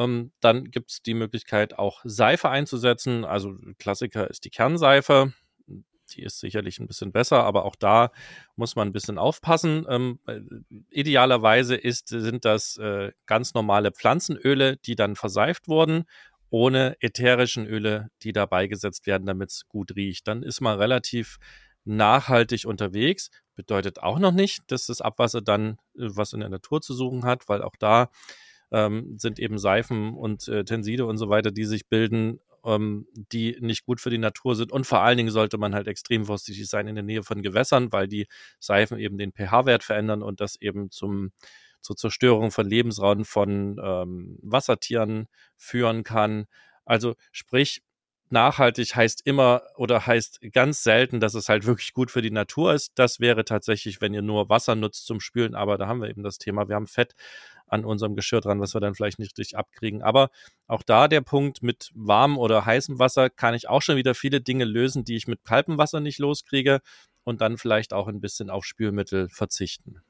Ähm, 0.00 0.32
dann 0.40 0.70
gibt 0.70 0.90
es 0.90 1.02
die 1.02 1.14
Möglichkeit, 1.14 1.78
auch 1.78 2.00
Seife 2.04 2.48
einzusetzen. 2.48 3.24
Also 3.24 3.56
Klassiker 3.78 4.28
ist 4.30 4.44
die 4.44 4.50
Kernseife 4.50 5.32
die 6.14 6.22
ist 6.22 6.40
sicherlich 6.40 6.78
ein 6.78 6.86
bisschen 6.86 7.12
besser, 7.12 7.44
aber 7.44 7.64
auch 7.64 7.76
da 7.76 8.10
muss 8.56 8.76
man 8.76 8.88
ein 8.88 8.92
bisschen 8.92 9.18
aufpassen. 9.18 9.86
Ähm, 9.88 10.18
äh, 10.26 10.40
idealerweise 10.90 11.76
ist, 11.76 12.08
sind 12.08 12.44
das 12.44 12.76
äh, 12.78 13.12
ganz 13.26 13.54
normale 13.54 13.92
Pflanzenöle, 13.92 14.76
die 14.78 14.96
dann 14.96 15.16
verseift 15.16 15.68
wurden, 15.68 16.04
ohne 16.50 16.96
ätherischen 17.00 17.66
Öle, 17.66 18.10
die 18.22 18.32
da 18.32 18.46
beigesetzt 18.46 19.06
werden, 19.06 19.26
damit 19.26 19.50
es 19.50 19.68
gut 19.68 19.94
riecht. 19.96 20.26
Dann 20.26 20.42
ist 20.42 20.60
man 20.60 20.78
relativ 20.78 21.38
nachhaltig 21.84 22.66
unterwegs. 22.66 23.30
Bedeutet 23.54 24.02
auch 24.02 24.18
noch 24.18 24.32
nicht, 24.32 24.62
dass 24.68 24.86
das 24.86 25.00
Abwasser 25.00 25.42
dann 25.42 25.78
äh, 25.96 26.08
was 26.08 26.32
in 26.32 26.40
der 26.40 26.48
Natur 26.48 26.80
zu 26.80 26.94
suchen 26.94 27.24
hat, 27.24 27.48
weil 27.48 27.62
auch 27.62 27.76
da 27.78 28.10
ähm, 28.72 29.18
sind 29.18 29.38
eben 29.38 29.58
Seifen 29.58 30.14
und 30.14 30.48
äh, 30.48 30.64
Tenside 30.64 31.06
und 31.06 31.18
so 31.18 31.28
weiter, 31.28 31.50
die 31.50 31.64
sich 31.64 31.88
bilden, 31.88 32.40
ähm, 32.64 33.06
die 33.14 33.56
nicht 33.60 33.84
gut 33.84 34.00
für 34.00 34.10
die 34.10 34.18
Natur 34.18 34.54
sind. 34.54 34.72
Und 34.72 34.86
vor 34.86 35.00
allen 35.00 35.16
Dingen 35.16 35.30
sollte 35.30 35.58
man 35.58 35.74
halt 35.74 35.88
extrem 35.88 36.24
vorsichtig 36.24 36.68
sein 36.68 36.86
in 36.86 36.94
der 36.94 37.04
Nähe 37.04 37.22
von 37.22 37.42
Gewässern, 37.42 37.92
weil 37.92 38.08
die 38.08 38.26
Seifen 38.58 38.98
eben 38.98 39.18
den 39.18 39.32
pH-Wert 39.32 39.82
verändern 39.84 40.22
und 40.22 40.40
das 40.40 40.56
eben 40.60 40.90
zum 40.90 41.32
zur 41.82 41.96
Zerstörung 41.96 42.50
von 42.50 42.66
Lebensraum 42.68 43.24
von 43.24 43.80
ähm, 43.82 44.38
Wassertieren 44.42 45.28
führen 45.56 46.02
kann. 46.04 46.44
Also 46.84 47.14
sprich, 47.32 47.82
nachhaltig 48.30 48.94
heißt 48.94 49.26
immer 49.26 49.62
oder 49.76 50.06
heißt 50.06 50.40
ganz 50.52 50.82
selten, 50.82 51.20
dass 51.20 51.34
es 51.34 51.48
halt 51.48 51.66
wirklich 51.66 51.92
gut 51.92 52.10
für 52.10 52.22
die 52.22 52.30
Natur 52.30 52.74
ist. 52.74 52.92
Das 52.94 53.20
wäre 53.20 53.44
tatsächlich, 53.44 54.00
wenn 54.00 54.14
ihr 54.14 54.22
nur 54.22 54.48
Wasser 54.48 54.76
nutzt 54.76 55.06
zum 55.06 55.20
Spülen, 55.20 55.54
aber 55.54 55.78
da 55.78 55.86
haben 55.88 56.00
wir 56.00 56.08
eben 56.08 56.22
das 56.22 56.38
Thema, 56.38 56.68
wir 56.68 56.76
haben 56.76 56.86
Fett 56.86 57.14
an 57.70 57.84
unserem 57.84 58.16
Geschirr 58.16 58.40
dran, 58.40 58.60
was 58.60 58.74
wir 58.74 58.80
dann 58.80 58.94
vielleicht 58.94 59.18
nicht 59.18 59.38
richtig 59.38 59.56
abkriegen. 59.56 60.02
Aber 60.02 60.30
auch 60.66 60.82
da 60.82 61.08
der 61.08 61.20
Punkt 61.20 61.62
mit 61.62 61.90
warmem 61.94 62.38
oder 62.38 62.66
heißem 62.66 62.98
Wasser 62.98 63.30
kann 63.30 63.54
ich 63.54 63.68
auch 63.68 63.82
schon 63.82 63.96
wieder 63.96 64.14
viele 64.14 64.40
Dinge 64.40 64.64
lösen, 64.64 65.04
die 65.04 65.16
ich 65.16 65.28
mit 65.28 65.44
kaltem 65.44 65.78
Wasser 65.78 66.00
nicht 66.00 66.18
loskriege 66.18 66.80
und 67.24 67.40
dann 67.40 67.58
vielleicht 67.58 67.92
auch 67.92 68.08
ein 68.08 68.20
bisschen 68.20 68.50
auf 68.50 68.64
Spülmittel 68.64 69.28
verzichten. 69.28 70.02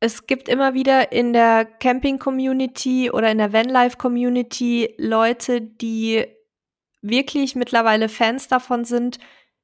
Es 0.00 0.26
gibt 0.26 0.48
immer 0.48 0.74
wieder 0.74 1.10
in 1.10 1.32
der 1.32 1.64
Camping-Community 1.64 3.10
oder 3.10 3.32
in 3.32 3.38
der 3.38 3.52
Vanlife-Community 3.52 4.94
Leute, 4.96 5.60
die 5.60 6.24
wirklich 7.02 7.56
mittlerweile 7.56 8.08
Fans 8.08 8.46
davon 8.46 8.84
sind, 8.84 9.18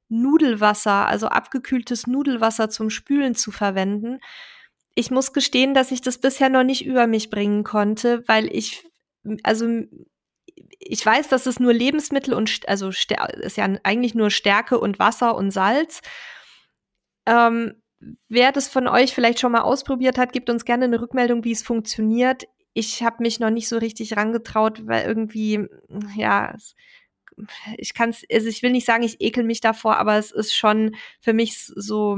Nudelwasser, 0.09 1.07
also 1.07 1.27
abgekühltes 1.27 2.05
Nudelwasser 2.05 2.69
zum 2.69 2.89
Spülen 2.89 3.35
zu 3.35 3.51
verwenden 3.51 4.19
ich 4.95 5.11
muss 5.11 5.33
gestehen, 5.33 5.73
dass 5.73 5.91
ich 5.91 6.01
das 6.01 6.17
bisher 6.17 6.49
noch 6.49 6.63
nicht 6.63 6.85
über 6.85 7.05
mich 7.05 7.29
bringen 7.29 7.63
konnte, 7.63 8.23
weil 8.27 8.49
ich, 8.55 8.83
also 9.43 9.67
ich 10.79 11.05
weiß, 11.05 11.27
dass 11.27 11.45
es 11.45 11.59
nur 11.59 11.73
Lebensmittel 11.73 12.33
und 12.33 12.61
also 12.67 12.89
ist 12.89 13.57
ja 13.57 13.65
eigentlich 13.83 14.15
nur 14.15 14.31
Stärke 14.31 14.79
und 14.79 14.97
Wasser 14.97 15.35
und 15.35 15.51
Salz. 15.51 16.01
Ähm, 17.25 17.81
wer 18.29 18.53
das 18.53 18.69
von 18.69 18.87
euch 18.87 19.13
vielleicht 19.13 19.39
schon 19.39 19.51
mal 19.51 19.61
ausprobiert 19.61 20.17
hat, 20.17 20.31
gibt 20.31 20.49
uns 20.49 20.63
gerne 20.63 20.85
eine 20.85 21.01
Rückmeldung, 21.01 21.43
wie 21.43 21.51
es 21.51 21.63
funktioniert. 21.63 22.47
Ich 22.73 23.03
habe 23.03 23.23
mich 23.23 23.39
noch 23.39 23.49
nicht 23.49 23.67
so 23.67 23.77
richtig 23.77 24.15
rangetraut, 24.15 24.87
weil 24.87 25.05
irgendwie, 25.05 25.67
ja, 26.15 26.55
ich 27.77 27.93
kann 27.93 28.11
es, 28.11 28.23
also 28.31 28.47
ich 28.47 28.63
will 28.63 28.71
nicht 28.71 28.85
sagen, 28.85 29.03
ich 29.03 29.19
ekel 29.19 29.43
mich 29.43 29.59
davor, 29.59 29.97
aber 29.97 30.17
es 30.17 30.31
ist 30.31 30.55
schon 30.55 30.95
für 31.19 31.33
mich 31.33 31.57
so 31.57 32.17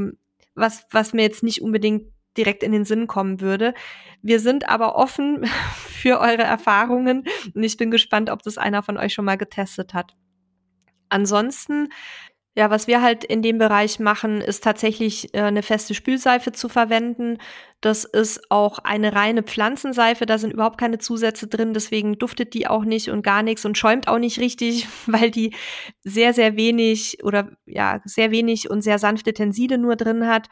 was, 0.53 0.86
was 0.91 1.13
mir 1.13 1.23
jetzt 1.23 1.43
nicht 1.43 1.61
unbedingt 1.61 2.11
direkt 2.38 2.63
in 2.63 2.71
den 2.71 2.85
Sinn 2.85 3.07
kommen 3.07 3.41
würde. 3.41 3.73
Wir 4.21 4.39
sind 4.39 4.69
aber 4.69 4.95
offen 4.95 5.45
für 5.75 6.19
eure 6.19 6.43
Erfahrungen 6.43 7.23
und 7.53 7.63
ich 7.63 7.77
bin 7.77 7.91
gespannt, 7.91 8.29
ob 8.29 8.43
das 8.43 8.57
einer 8.57 8.83
von 8.83 8.97
euch 8.97 9.13
schon 9.13 9.25
mal 9.25 9.38
getestet 9.38 9.93
hat. 9.93 10.13
Ansonsten 11.09 11.89
Ja, 12.55 12.71
was 12.71 12.88
wir 12.88 13.03
halt 13.03 13.23
in 13.23 13.43
dem 13.43 13.59
Bereich 13.59 13.99
machen, 13.99 14.41
ist 14.41 14.63
tatsächlich 14.63 15.31
äh, 15.35 15.41
eine 15.41 15.61
feste 15.61 15.93
Spülseife 15.93 16.51
zu 16.53 16.69
verwenden. 16.69 17.38
Das 17.81 18.03
ist 18.03 18.49
auch 18.49 18.79
eine 18.79 19.13
reine 19.13 19.43
Pflanzenseife, 19.43 20.25
da 20.25 20.39
sind 20.39 20.53
überhaupt 20.53 20.79
keine 20.79 20.97
Zusätze 20.97 21.47
drin, 21.47 21.75
deswegen 21.75 22.17
duftet 22.17 22.55
die 22.55 22.65
auch 22.67 22.83
nicht 22.83 23.09
und 23.11 23.21
gar 23.21 23.43
nichts 23.43 23.63
und 23.63 23.77
schäumt 23.77 24.07
auch 24.07 24.17
nicht 24.17 24.39
richtig, 24.39 24.88
weil 25.05 25.29
die 25.29 25.53
sehr, 26.03 26.33
sehr 26.33 26.57
wenig 26.57 27.23
oder 27.23 27.51
ja, 27.67 28.01
sehr 28.05 28.31
wenig 28.31 28.71
und 28.71 28.81
sehr 28.81 28.97
sanfte 28.97 29.33
Tenside 29.33 29.77
nur 29.77 29.95
drin 29.95 30.27
hat. 30.27 30.47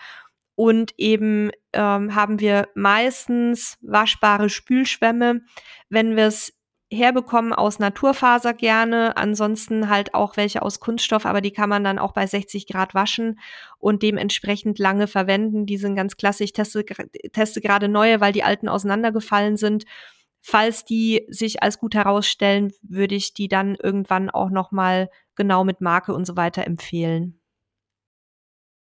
Und 0.55 0.93
eben 0.97 1.51
ähm, 1.73 2.15
haben 2.15 2.39
wir 2.39 2.69
meistens 2.75 3.77
waschbare 3.81 4.49
Spülschwämme. 4.49 5.41
Wenn 5.89 6.15
wir 6.15 6.27
es 6.27 6.53
herbekommen 6.91 7.53
aus 7.53 7.79
Naturfaser 7.79 8.53
gerne, 8.53 9.17
ansonsten 9.17 9.89
halt 9.89 10.13
auch 10.13 10.37
welche 10.37 10.61
aus 10.61 10.79
Kunststoff, 10.79 11.25
aber 11.25 11.41
die 11.41 11.51
kann 11.51 11.69
man 11.69 11.83
dann 11.83 11.99
auch 11.99 12.13
bei 12.13 12.27
60 12.27 12.67
Grad 12.67 12.93
waschen 12.93 13.39
und 13.79 14.03
dementsprechend 14.03 14.79
lange 14.79 15.07
verwenden. 15.07 15.65
Die 15.65 15.77
sind 15.77 15.95
ganz 15.95 16.15
klassisch. 16.15 16.45
Ich 16.45 16.53
teste, 16.53 16.85
teste 17.33 17.61
gerade 17.61 17.89
neue, 17.89 18.21
weil 18.21 18.33
die 18.33 18.43
alten 18.43 18.69
auseinandergefallen 18.69 19.57
sind. 19.57 19.85
Falls 20.41 20.85
die 20.85 21.25
sich 21.27 21.63
als 21.63 21.79
gut 21.79 21.95
herausstellen, 21.95 22.71
würde 22.83 23.15
ich 23.15 23.33
die 23.33 23.47
dann 23.47 23.75
irgendwann 23.81 24.29
auch 24.29 24.51
noch 24.51 24.71
mal 24.71 25.09
genau 25.35 25.63
mit 25.63 25.81
Marke 25.81 26.13
und 26.13 26.25
so 26.25 26.37
weiter 26.37 26.65
empfehlen. 26.65 27.39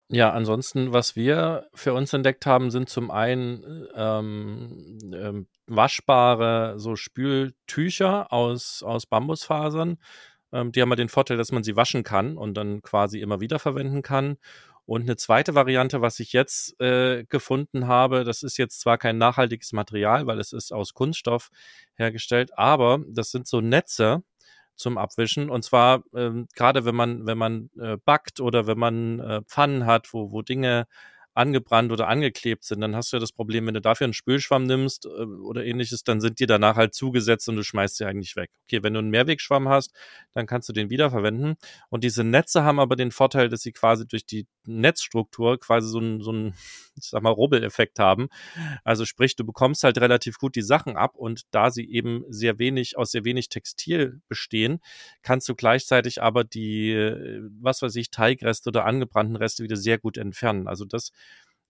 Ja, 0.09 0.31
ansonsten, 0.31 0.93
was 0.93 1.17
wir 1.17 1.67
für 1.73 1.93
uns 1.93 2.13
entdeckt 2.13 2.45
haben, 2.45 2.71
sind 2.71 2.87
zum 2.87 3.11
einen 3.11 3.87
ähm, 3.93 4.97
ähm, 5.13 5.47
waschbare 5.65 6.79
so 6.79 6.95
Spültücher 6.95 8.31
aus, 8.31 8.83
aus 8.83 9.05
Bambusfasern. 9.05 9.97
Ähm, 10.53 10.71
die 10.71 10.81
haben 10.81 10.89
ja 10.89 10.95
den 10.95 11.09
Vorteil, 11.09 11.35
dass 11.35 11.51
man 11.51 11.63
sie 11.63 11.75
waschen 11.75 12.03
kann 12.03 12.37
und 12.37 12.53
dann 12.53 12.81
quasi 12.81 13.19
immer 13.19 13.41
wieder 13.41 13.59
verwenden 13.59 14.01
kann. 14.01 14.37
Und 14.85 15.01
eine 15.01 15.17
zweite 15.17 15.55
Variante, 15.55 15.99
was 15.99 16.21
ich 16.21 16.31
jetzt 16.31 16.79
äh, 16.79 17.25
gefunden 17.25 17.87
habe, 17.87 18.23
das 18.23 18.43
ist 18.43 18.57
jetzt 18.57 18.79
zwar 18.79 18.97
kein 18.97 19.17
nachhaltiges 19.17 19.73
Material, 19.73 20.25
weil 20.27 20.39
es 20.39 20.53
ist 20.53 20.71
aus 20.71 20.93
Kunststoff 20.93 21.49
hergestellt, 21.95 22.57
aber 22.57 22.99
das 23.09 23.31
sind 23.31 23.47
so 23.47 23.59
Netze, 23.59 24.23
zum 24.77 24.97
Abwischen. 24.97 25.49
Und 25.49 25.63
zwar 25.63 26.03
ähm, 26.15 26.47
gerade 26.55 26.85
wenn 26.85 26.95
man, 26.95 27.25
wenn 27.25 27.37
man 27.37 27.69
äh, 27.79 27.97
backt 27.97 28.39
oder 28.39 28.67
wenn 28.67 28.79
man 28.79 29.19
äh, 29.19 29.41
Pfannen 29.43 29.85
hat, 29.85 30.13
wo, 30.13 30.31
wo 30.31 30.41
Dinge 30.41 30.87
angebrannt 31.37 31.91
oder 31.91 32.07
angeklebt 32.07 32.63
sind, 32.63 32.81
dann 32.81 32.95
hast 32.95 33.13
du 33.13 33.17
ja 33.17 33.21
das 33.21 33.31
Problem, 33.31 33.67
wenn 33.67 33.75
du 33.75 33.81
dafür 33.81 34.05
einen 34.05 34.13
Spülschwamm 34.13 34.63
nimmst 34.63 35.05
äh, 35.05 35.09
oder 35.09 35.63
ähnliches, 35.63 36.03
dann 36.03 36.19
sind 36.19 36.39
die 36.39 36.47
danach 36.47 36.75
halt 36.75 36.95
zugesetzt 36.95 37.47
und 37.47 37.55
du 37.55 37.63
schmeißt 37.63 37.97
sie 37.97 38.05
eigentlich 38.05 38.35
weg. 38.35 38.49
Okay, 38.63 38.81
wenn 38.81 38.93
du 38.93 38.99
einen 38.99 39.11
Mehrwegschwamm 39.11 39.69
hast, 39.69 39.93
dann 40.33 40.47
kannst 40.47 40.67
du 40.67 40.73
den 40.73 40.89
wiederverwenden. 40.89 41.55
Und 41.89 42.03
diese 42.03 42.23
Netze 42.23 42.63
haben 42.63 42.79
aber 42.79 42.95
den 42.95 43.11
Vorteil, 43.11 43.49
dass 43.49 43.61
sie 43.61 43.71
quasi 43.71 44.07
durch 44.07 44.25
die 44.25 44.47
Netzstruktur 44.67 45.59
quasi 45.59 45.89
so 45.89 45.99
einen, 45.99 46.21
so 46.21 46.31
einen 46.31 46.53
ich 46.95 47.09
sag 47.09 47.21
mal, 47.23 47.29
Rubbeleffekt 47.29 47.99
haben. 47.99 48.27
Also 48.83 49.05
sprich, 49.05 49.35
du 49.35 49.45
bekommst 49.45 49.83
halt 49.83 49.99
relativ 49.99 50.37
gut 50.37 50.55
die 50.55 50.61
Sachen 50.61 50.97
ab 50.97 51.15
und 51.15 51.43
da 51.51 51.71
sie 51.71 51.89
eben 51.89 52.23
sehr 52.29 52.59
wenig, 52.59 52.97
aus 52.97 53.11
sehr 53.11 53.25
wenig 53.25 53.49
Textil 53.49 54.21
bestehen, 54.27 54.79
kannst 55.23 55.47
du 55.49 55.55
gleichzeitig 55.55 56.21
aber 56.21 56.43
die, 56.43 56.91
äh, 56.91 57.41
was 57.61 57.81
weiß 57.81 57.95
ich, 57.95 58.11
Teigreste 58.11 58.69
oder 58.69 58.85
angebrannten 58.85 59.35
Reste 59.35 59.63
wieder 59.63 59.77
sehr 59.77 59.97
gut 59.97 60.17
entfernen. 60.17 60.67
Also 60.67 60.85
das 60.85 61.11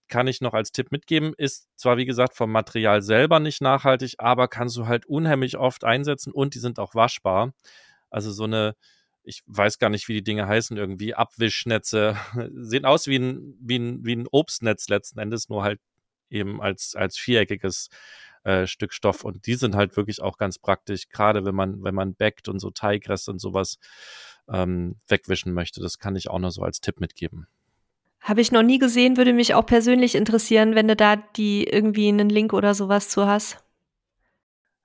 kann 0.08 0.28
ich 0.28 0.42
noch 0.42 0.54
als 0.54 0.72
Tipp 0.72 0.92
mitgeben, 0.92 1.34
ist 1.38 1.68
zwar 1.76 1.98
wie 1.98 2.06
gesagt 2.06 2.36
vom 2.36 2.52
Material 2.52 3.02
selber 3.02 3.40
nicht 3.40 3.62
nachhaltig, 3.62 4.16
aber 4.20 4.48
kannst 4.48 4.78
du 4.78 4.88
halt 4.88 5.06
unheimlich 5.06 5.58
oft 5.58 5.84
einsetzen 5.84 6.32
und 6.32 6.56
die 6.56 6.60
sind 6.60 6.80
auch 6.80 6.96
waschbar. 6.96 7.54
Also 8.10 8.32
so 8.32 8.46
eine, 8.46 8.76
ich 9.28 9.44
weiß 9.46 9.78
gar 9.78 9.90
nicht, 9.90 10.08
wie 10.08 10.14
die 10.14 10.24
Dinge 10.24 10.48
heißen, 10.48 10.78
irgendwie 10.78 11.14
Abwischnetze, 11.14 12.16
sehen 12.54 12.86
aus 12.86 13.08
wie 13.08 13.18
ein, 13.18 13.56
wie 13.60 13.78
ein, 13.78 14.06
wie 14.06 14.16
ein 14.16 14.28
Obstnetz 14.32 14.88
letzten 14.88 15.20
Endes, 15.20 15.50
nur 15.50 15.64
halt 15.64 15.80
eben 16.30 16.62
als, 16.62 16.96
als 16.96 17.18
viereckiges 17.18 17.90
äh, 18.44 18.68
Stück 18.68 18.94
Stoff. 18.94 19.26
Und 19.26 19.46
die 19.46 19.56
sind 19.56 19.76
halt 19.76 19.98
wirklich 19.98 20.22
auch 20.22 20.38
ganz 20.38 20.58
praktisch, 20.58 21.10
gerade 21.10 21.46
wenn 21.46 21.56
man, 21.56 21.84
wenn 21.84 21.94
man 21.94 22.16
backt 22.16 22.48
und 22.48 22.60
so 22.60 22.72
Teigreste 22.72 23.32
und 23.32 23.40
sowas 23.40 23.80
ähm, 24.50 24.96
wegwischen 25.08 25.54
möchte. 25.54 25.82
Das 25.82 26.00
kann 26.00 26.16
ich 26.16 26.30
auch 26.30 26.40
noch 26.40 26.52
so 26.52 26.62
als 26.62 26.80
Tipp 26.80 27.02
mitgeben. 27.02 27.48
Habe 28.22 28.42
ich 28.42 28.52
noch 28.52 28.64
nie 28.64 28.80
gesehen, 28.80 29.18
würde 29.18 29.34
mich 29.34 29.54
auch 29.54 29.66
persönlich 29.66 30.16
interessieren, 30.16 30.74
wenn 30.74 30.88
du 30.88 30.96
da 30.96 31.18
die 31.18 31.66
irgendwie 31.66 32.08
einen 32.08 32.30
Link 32.30 32.54
oder 32.54 32.74
sowas 32.74 33.10
zu 33.10 33.28
hast. 33.28 33.64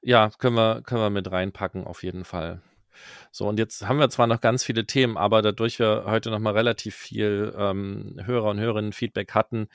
Ja, 0.01 0.31
können 0.39 0.57
wir, 0.57 0.83
können 0.83 1.01
wir 1.01 1.11
mit 1.11 1.31
reinpacken, 1.31 1.85
auf 1.85 2.03
jeden 2.03 2.25
Fall. 2.25 2.61
So, 3.31 3.49
und 3.49 3.59
jetzt 3.59 3.87
haben 3.87 3.99
wir 3.99 4.11
zwar 4.11 4.27
noch 4.27 4.41
ganz 4.41 4.65
viele 4.65 4.87
Themen, 4.87 5.17
aber 5.17 5.43
dadurch 5.43 5.79
wir 5.79 6.05
heute 6.07 6.31
noch 6.31 6.39
mal 6.39 6.53
relativ 6.53 6.95
viel 6.95 7.55
ähm, 7.57 8.21
Hörer 8.25 8.51
und 8.51 8.61
Hörerinnen 8.61 8.93
Feedback 8.93 9.33
hatten, 9.35 9.69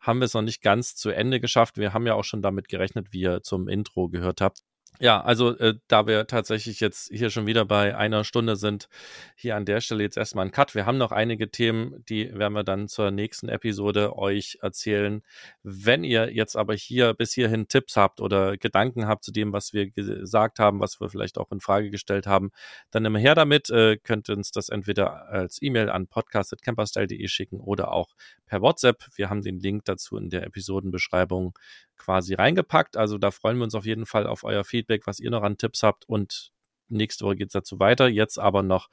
haben 0.00 0.20
wir 0.20 0.24
es 0.24 0.34
noch 0.34 0.42
nicht 0.42 0.62
ganz 0.62 0.96
zu 0.96 1.10
Ende 1.10 1.40
geschafft. 1.40 1.78
Wir 1.78 1.92
haben 1.92 2.06
ja 2.06 2.14
auch 2.14 2.24
schon 2.24 2.42
damit 2.42 2.68
gerechnet, 2.68 3.12
wie 3.12 3.20
ihr 3.20 3.42
zum 3.42 3.68
Intro 3.68 4.08
gehört 4.08 4.40
habt, 4.40 4.62
ja, 5.02 5.20
also 5.20 5.58
äh, 5.58 5.74
da 5.88 6.06
wir 6.06 6.28
tatsächlich 6.28 6.78
jetzt 6.78 7.10
hier 7.10 7.30
schon 7.30 7.44
wieder 7.44 7.64
bei 7.64 7.96
einer 7.96 8.22
Stunde 8.22 8.54
sind, 8.54 8.88
hier 9.34 9.56
an 9.56 9.64
der 9.64 9.80
Stelle 9.80 10.04
jetzt 10.04 10.16
erstmal 10.16 10.44
ein 10.44 10.52
Cut. 10.52 10.76
Wir 10.76 10.86
haben 10.86 10.96
noch 10.96 11.10
einige 11.10 11.50
Themen, 11.50 12.04
die 12.08 12.32
werden 12.32 12.52
wir 12.52 12.62
dann 12.62 12.86
zur 12.86 13.10
nächsten 13.10 13.48
Episode 13.48 14.16
euch 14.16 14.58
erzählen. 14.62 15.22
Wenn 15.64 16.04
ihr 16.04 16.32
jetzt 16.32 16.54
aber 16.56 16.74
hier 16.74 17.14
bis 17.14 17.32
hierhin 17.32 17.66
Tipps 17.66 17.96
habt 17.96 18.20
oder 18.20 18.56
Gedanken 18.56 19.08
habt 19.08 19.24
zu 19.24 19.32
dem, 19.32 19.52
was 19.52 19.72
wir 19.72 19.90
gesagt 19.90 20.60
haben, 20.60 20.78
was 20.78 21.00
wir 21.00 21.08
vielleicht 21.08 21.36
auch 21.36 21.50
in 21.50 21.60
Frage 21.60 21.90
gestellt 21.90 22.28
haben, 22.28 22.52
dann 22.92 23.04
immer 23.04 23.18
her 23.18 23.34
damit. 23.34 23.70
Äh, 23.70 23.96
könnt 23.96 24.30
uns 24.30 24.52
das 24.52 24.68
entweder 24.68 25.26
als 25.28 25.60
E-Mail 25.60 25.90
an 25.90 26.06
podcast.camperstyle.de 26.06 27.26
schicken 27.26 27.58
oder 27.58 27.90
auch 27.90 28.14
per 28.46 28.60
WhatsApp. 28.60 29.04
Wir 29.16 29.30
haben 29.30 29.42
den 29.42 29.58
Link 29.58 29.84
dazu 29.86 30.16
in 30.16 30.30
der 30.30 30.44
Episodenbeschreibung 30.44 31.58
quasi 32.02 32.34
reingepackt. 32.34 32.96
Also 32.96 33.18
da 33.18 33.30
freuen 33.30 33.58
wir 33.58 33.64
uns 33.64 33.74
auf 33.74 33.86
jeden 33.86 34.06
Fall 34.06 34.26
auf 34.26 34.44
euer 34.44 34.64
Feedback, 34.64 35.06
was 35.06 35.20
ihr 35.20 35.30
noch 35.30 35.42
an 35.42 35.56
Tipps 35.56 35.82
habt. 35.82 36.08
Und 36.08 36.52
nächste 36.88 37.24
Woche 37.24 37.36
geht 37.36 37.48
es 37.48 37.52
dazu 37.52 37.78
weiter. 37.78 38.08
Jetzt 38.08 38.38
aber 38.38 38.62
noch 38.62 38.88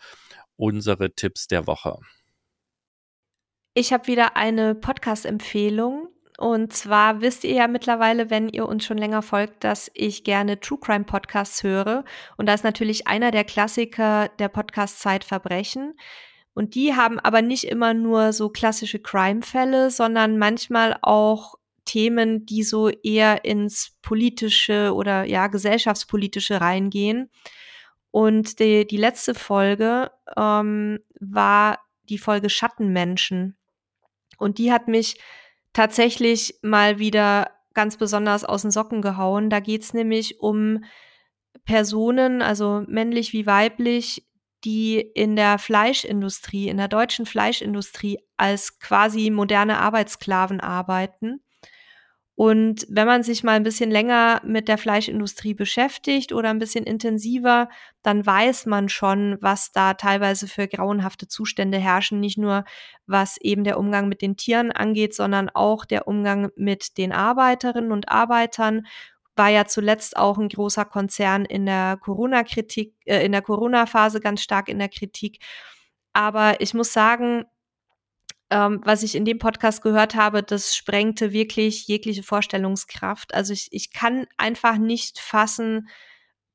unsere 0.56 1.14
Tipps 1.14 1.48
der 1.48 1.68
Woche. 1.68 1.98
Ich 3.74 3.94
habe 3.94 4.08
wieder 4.08 4.36
eine 4.36 4.76
Podcast-Empfehlung. 4.76 6.10
Und 6.38 6.72
zwar 6.72 7.20
wisst 7.22 7.44
ihr 7.44 7.54
ja 7.54 7.68
mittlerweile, 7.68 8.30
wenn 8.30 8.48
ihr 8.48 8.66
uns 8.66 8.86
schon 8.86 8.98
länger 8.98 9.22
folgt, 9.22 9.64
dass 9.66 9.92
ich 9.94 10.24
gerne 10.24 10.60
True 10.60 10.80
Crime 10.80 11.04
Podcasts 11.04 11.64
höre. 11.64 12.06
Und 12.38 12.46
da 12.46 12.54
ist 12.54 12.64
natürlich 12.64 13.08
einer 13.08 13.32
der 13.32 13.44
Klassiker 13.44 14.30
der 14.40 14.48
Podcast 14.48 15.02
Zeitverbrechen. 15.02 15.96
Und 16.54 16.76
die 16.76 16.96
haben 16.96 17.20
aber 17.20 17.42
nicht 17.42 17.66
immer 17.66 17.94
nur 17.94 18.34
so 18.34 18.50
klassische 18.50 19.00
Crime-Fälle, 19.00 19.92
sondern 19.92 20.38
manchmal 20.38 20.98
auch 21.02 21.56
Themen, 21.90 22.46
die 22.46 22.62
so 22.62 22.90
eher 22.90 23.46
ins 23.46 23.98
politische 24.04 24.94
oder 24.94 25.24
ja 25.24 25.48
gesellschaftspolitische 25.48 26.62
reingehen. 26.62 27.32
Und 28.12 28.60
die, 28.60 28.86
die 28.86 28.98
letzte 28.98 29.34
Folge 29.34 30.12
ähm, 30.38 31.00
war 31.20 31.80
die 32.04 32.20
Folge 32.20 32.50
Schattenmenschen. 32.52 33.58
Und 34.38 34.60
die 34.60 34.72
hat 34.72 34.88
mich 34.88 35.20
tatsächlich 35.74 36.60
mal 36.62 37.00
wieder 37.00 37.52
ganz 37.74 37.98
besonders 37.98 38.44
aus 38.44 38.62
den 38.62 38.72
Socken 38.72 39.02
gehauen. 39.02 39.50
Da 39.50 39.60
geht's 39.60 39.94
nämlich 39.94 40.40
um 40.40 40.84
Personen, 41.66 42.44
also 42.44 42.84
männlich 42.88 43.34
wie 43.34 43.48
weiblich, 43.48 44.28
die 44.64 45.00
in 45.00 45.36
der 45.36 45.58
Fleischindustrie, 45.58 46.68
in 46.68 46.78
der 46.78 46.88
deutschen 46.88 47.26
Fleischindustrie 47.26 48.20
als 48.38 48.80
quasi 48.80 49.32
moderne 49.32 49.80
Arbeitssklaven 49.80 50.60
arbeiten. 50.60 51.42
Und 52.40 52.88
wenn 52.88 53.06
man 53.06 53.22
sich 53.22 53.44
mal 53.44 53.58
ein 53.58 53.64
bisschen 53.64 53.92
länger 53.92 54.40
mit 54.46 54.70
der 54.70 54.78
Fleischindustrie 54.78 55.54
beschäftigt 55.54 56.32
oder 56.32 56.50
ein 56.50 56.58
bisschen 56.58 56.86
intensiver, 56.86 57.68
dann 58.02 58.26
weiß 58.26 58.66
man 58.66 58.88
schon, 58.88 59.38
was 59.42 59.74
da 59.74 59.96
teilweise 59.96 60.48
für 60.48 60.70
grauenhafte 60.70 61.28
Zustände 61.28 61.80
herrschen. 61.80 62.22
Nicht 62.22 62.38
nur 62.38 62.64
was 63.06 63.36
eben 63.42 63.66
der 63.66 63.78
Umgang 63.78 64.08
mit 64.08 64.22
den 64.22 64.38
Tieren 64.38 64.72
angeht, 64.72 65.14
sondern 65.14 65.50
auch 65.50 65.84
der 65.84 66.08
Umgang 66.08 66.50
mit 66.56 66.98
den 66.98 67.12
Arbeiterinnen 67.12 67.92
und 67.92 68.08
Arbeitern. 68.08 68.88
War 69.36 69.50
ja 69.50 69.66
zuletzt 69.66 70.16
auch 70.16 70.38
ein 70.38 70.48
großer 70.48 70.86
Konzern 70.86 71.44
in 71.44 71.66
der 71.66 71.98
Corona-Kritik, 71.98 72.94
äh, 73.04 73.26
in 73.26 73.34
der 73.34 73.42
Corona-Phase 73.42 74.22
ganz 74.22 74.42
stark 74.42 74.70
in 74.70 74.80
der 74.80 74.88
Kritik. 74.88 75.44
Aber 76.14 76.62
ich 76.62 76.74
muss 76.74 76.94
sagen, 76.94 77.44
ähm, 78.50 78.82
was 78.84 79.04
ich 79.04 79.16
in 79.16 79.26
dem 79.26 79.40
Podcast 79.40 79.82
gehört 79.82 80.16
habe, 80.16 80.44
das 80.44 80.76
sprengte 80.76 81.32
wirklich 81.32 81.88
jegliche 81.88 82.24
Vorstellungskraft. 82.24 83.34
Also 83.34 83.54
ich, 83.54 83.68
ich 83.72 83.94
kann 83.94 84.28
einfach 84.38 84.78
nicht 84.78 85.20
fassen, 85.20 85.88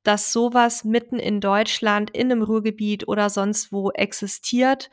dass 0.02 0.32
sowas 0.32 0.84
mitten 0.84 1.18
in 1.18 1.40
Deutschland, 1.40 2.10
in 2.10 2.30
einem 2.30 2.42
Ruhrgebiet 2.42 3.08
oder 3.08 3.30
sonst 3.30 3.72
wo 3.72 3.90
existiert. 3.90 4.90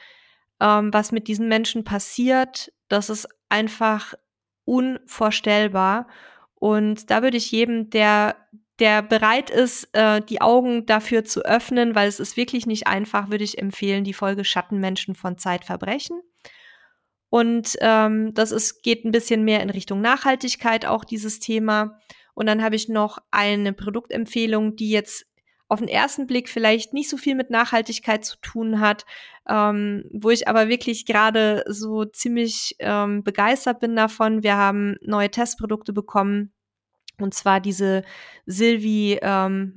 Ähm, 0.60 0.94
was 0.94 1.12
mit 1.12 1.28
diesen 1.28 1.48
Menschen 1.48 1.84
passiert, 1.84 2.72
das 2.88 3.10
ist 3.10 3.28
einfach 3.50 4.14
unvorstellbar. 4.66 6.08
Und 6.56 7.10
da 7.10 7.24
würde 7.24 7.38
ich 7.38 7.52
jedem, 7.52 7.90
der 7.90 8.36
der 8.82 9.04
bereit 9.04 9.52
ist, 9.52 9.90
äh, 9.94 10.22
die 10.22 10.42
Augen 10.42 10.88
dafür 10.88 11.24
zu 11.24 11.46
öffnen, 11.46 11.94
weil 11.94 12.08
es 12.08 12.20
ist 12.20 12.36
wirklich 12.36 12.66
nicht 12.66 12.88
einfach, 12.88 13.30
würde 13.30 13.44
ich 13.44 13.60
empfehlen, 13.60 14.04
die 14.04 14.14
Folge 14.14 14.44
Schattenmenschen 14.44 15.14
von 15.14 15.38
Zeitverbrechen. 15.38 16.20
Und 17.32 17.78
ähm, 17.80 18.34
das 18.34 18.52
ist, 18.52 18.84
geht 18.84 19.06
ein 19.06 19.14
bisschen 19.14 19.46
mehr 19.46 19.62
in 19.62 19.70
Richtung 19.70 20.02
Nachhaltigkeit, 20.02 20.86
auch 20.86 21.06
dieses 21.06 21.40
Thema. 21.40 21.98
Und 22.34 22.46
dann 22.46 22.62
habe 22.62 22.76
ich 22.76 22.90
noch 22.90 23.20
eine 23.32 23.72
Produktempfehlung, 23.72 24.76
die 24.76 24.90
jetzt 24.90 25.26
auf 25.70 25.80
den 25.80 25.88
ersten 25.88 26.28
Blick 26.28 26.50
vielleicht 26.50 26.94
nicht 26.94 27.10
so 27.10 27.16
viel 27.16 27.36
mit 27.36 27.50
Nachhaltigkeit 27.50 28.26
zu 28.26 28.36
tun 28.42 28.82
hat, 28.82 29.06
ähm, 29.48 30.04
wo 30.12 30.30
ich 30.30 30.50
aber 30.50 30.68
wirklich 30.68 31.06
gerade 31.06 31.64
so 31.68 32.04
ziemlich 32.04 32.76
ähm, 32.80 33.24
begeistert 33.24 33.80
bin 33.80 33.96
davon. 33.96 34.44
Wir 34.44 34.58
haben 34.58 34.98
neue 35.02 35.32
Testprodukte 35.32 35.94
bekommen. 35.94 36.52
Und 37.18 37.34
zwar 37.34 37.62
diese 37.62 38.04
Silvi 38.46 39.20
ähm. 39.22 39.72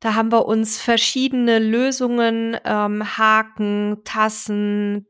Da 0.00 0.14
haben 0.14 0.30
wir 0.30 0.46
uns 0.46 0.80
verschiedene 0.80 1.58
Lösungen, 1.58 2.56
ähm, 2.64 3.18
Haken, 3.18 4.02
Tassen, 4.04 5.06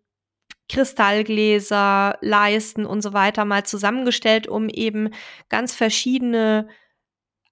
Kristallgläser, 0.69 2.19
Leisten 2.21 2.87
und 2.87 3.03
so 3.03 3.13
weiter 3.13 3.45
mal 3.45 3.65
zusammengestellt, 3.65 4.49
um 4.49 4.69
eben 4.69 5.11
ganz 5.49 5.75
verschiedene 5.75 6.69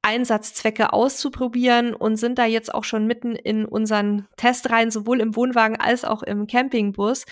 Einsatzzwecke 0.03 0.93
auszuprobieren 0.93 1.95
und 1.95 2.17
sind 2.17 2.39
da 2.39 2.47
jetzt 2.47 2.73
auch 2.73 2.85
schon 2.85 3.07
mitten 3.07 3.35
in 3.35 3.65
unseren 3.65 4.29
Testreihen, 4.37 4.91
sowohl 4.91 5.21
im 5.21 5.35
Wohnwagen 5.35 5.77
als 5.81 6.05
auch 6.05 6.23
im 6.23 6.47
Campingbus. 6.47 7.25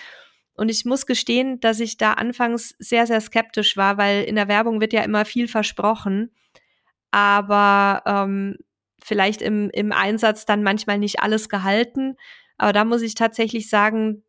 Und 0.56 0.70
ich 0.70 0.84
muss 0.84 1.06
gestehen, 1.06 1.60
dass 1.60 1.80
ich 1.80 1.98
da 1.98 2.14
anfangs 2.14 2.74
sehr, 2.78 3.06
sehr 3.06 3.20
skeptisch 3.20 3.76
war, 3.76 3.96
weil 3.96 4.24
in 4.24 4.34
der 4.34 4.48
Werbung 4.48 4.80
wird 4.80 4.92
ja 4.92 5.02
immer 5.02 5.24
viel 5.24 5.48
versprochen, 5.48 6.32
aber 7.10 8.02
ähm, 8.06 8.56
vielleicht 9.04 9.42
im, 9.42 9.68
im 9.70 9.92
Einsatz 9.92 10.46
dann 10.46 10.62
manchmal 10.62 10.98
nicht 10.98 11.20
alles 11.20 11.50
gehalten. 11.50 12.16
Aber 12.56 12.72
da 12.72 12.86
muss 12.86 13.02
ich 13.02 13.14
tatsächlich 13.14 13.68
sagen, 13.68 14.24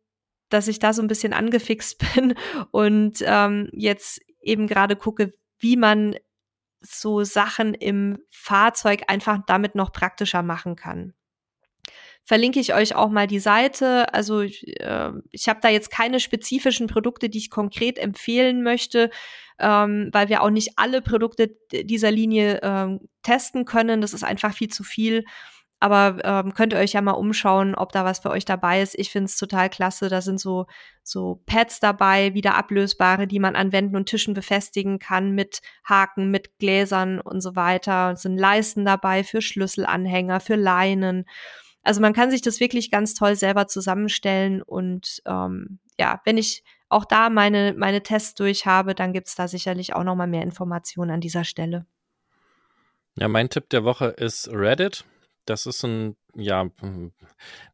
dass 0.50 0.68
ich 0.68 0.78
da 0.78 0.92
so 0.92 1.00
ein 1.00 1.08
bisschen 1.08 1.32
angefixt 1.32 1.98
bin 2.14 2.34
und 2.72 3.18
ähm, 3.22 3.70
jetzt 3.72 4.20
eben 4.42 4.66
gerade 4.66 4.94
gucke, 4.94 5.32
wie 5.58 5.78
man 5.78 6.14
so 6.82 7.24
Sachen 7.24 7.72
im 7.72 8.18
Fahrzeug 8.30 9.04
einfach 9.08 9.38
damit 9.46 9.74
noch 9.74 9.92
praktischer 9.92 10.42
machen 10.42 10.76
kann. 10.76 11.14
Verlinke 12.26 12.58
ich 12.58 12.74
euch 12.74 12.96
auch 12.96 13.08
mal 13.08 13.28
die 13.28 13.38
Seite. 13.38 14.12
Also 14.12 14.40
ich, 14.40 14.80
äh, 14.80 15.12
ich 15.30 15.48
habe 15.48 15.60
da 15.62 15.68
jetzt 15.68 15.92
keine 15.92 16.18
spezifischen 16.18 16.88
Produkte, 16.88 17.28
die 17.28 17.38
ich 17.38 17.50
konkret 17.50 17.98
empfehlen 17.98 18.64
möchte, 18.64 19.10
ähm, 19.60 20.10
weil 20.12 20.28
wir 20.28 20.42
auch 20.42 20.50
nicht 20.50 20.72
alle 20.74 21.02
Produkte 21.02 21.56
dieser 21.72 22.10
Linie 22.10 22.58
ähm, 22.64 23.08
testen 23.22 23.64
können. 23.64 24.00
Das 24.00 24.12
ist 24.12 24.24
einfach 24.24 24.52
viel 24.52 24.68
zu 24.68 24.82
viel. 24.82 25.24
Aber 25.78 26.18
ähm, 26.24 26.52
könnt 26.54 26.72
ihr 26.72 26.80
euch 26.80 26.94
ja 26.94 27.00
mal 27.00 27.12
umschauen, 27.12 27.76
ob 27.76 27.92
da 27.92 28.04
was 28.04 28.18
für 28.18 28.30
euch 28.30 28.44
dabei 28.44 28.82
ist. 28.82 28.98
Ich 28.98 29.10
finde 29.10 29.26
es 29.26 29.36
total 29.36 29.70
klasse. 29.70 30.08
Da 30.08 30.20
sind 30.20 30.40
so, 30.40 30.66
so 31.04 31.42
Pads 31.46 31.78
dabei, 31.78 32.34
wieder 32.34 32.56
ablösbare, 32.56 33.28
die 33.28 33.38
man 33.38 33.54
an 33.54 33.70
Wänden 33.70 33.94
und 33.94 34.06
Tischen 34.06 34.34
befestigen 34.34 34.98
kann 34.98 35.32
mit 35.32 35.60
Haken, 35.84 36.32
mit 36.32 36.58
Gläsern 36.58 37.20
und 37.20 37.40
so 37.40 37.54
weiter. 37.54 38.12
Es 38.14 38.22
sind 38.22 38.36
Leisten 38.36 38.84
dabei 38.84 39.22
für 39.22 39.42
Schlüsselanhänger, 39.42 40.40
für 40.40 40.56
Leinen. 40.56 41.26
Also 41.86 42.00
man 42.00 42.12
kann 42.12 42.30
sich 42.30 42.42
das 42.42 42.60
wirklich 42.60 42.90
ganz 42.90 43.14
toll 43.14 43.36
selber 43.36 43.66
zusammenstellen. 43.66 44.62
Und 44.62 45.22
ähm, 45.26 45.78
ja, 45.98 46.20
wenn 46.24 46.38
ich 46.38 46.64
auch 46.88 47.04
da 47.04 47.30
meine, 47.30 47.74
meine 47.76 48.02
Tests 48.02 48.34
durch 48.34 48.66
habe, 48.66 48.94
dann 48.94 49.12
gibt's 49.12 49.34
da 49.34 49.48
sicherlich 49.48 49.94
auch 49.94 50.04
noch 50.04 50.16
mal 50.16 50.26
mehr 50.26 50.42
Informationen 50.42 51.10
an 51.10 51.20
dieser 51.20 51.44
Stelle. 51.44 51.86
Ja, 53.18 53.28
mein 53.28 53.48
Tipp 53.48 53.70
der 53.70 53.84
Woche 53.84 54.06
ist 54.06 54.48
Reddit 54.52 55.04
das 55.46 55.66
ist 55.66 55.84
ein, 55.84 56.16
ja, 56.34 56.68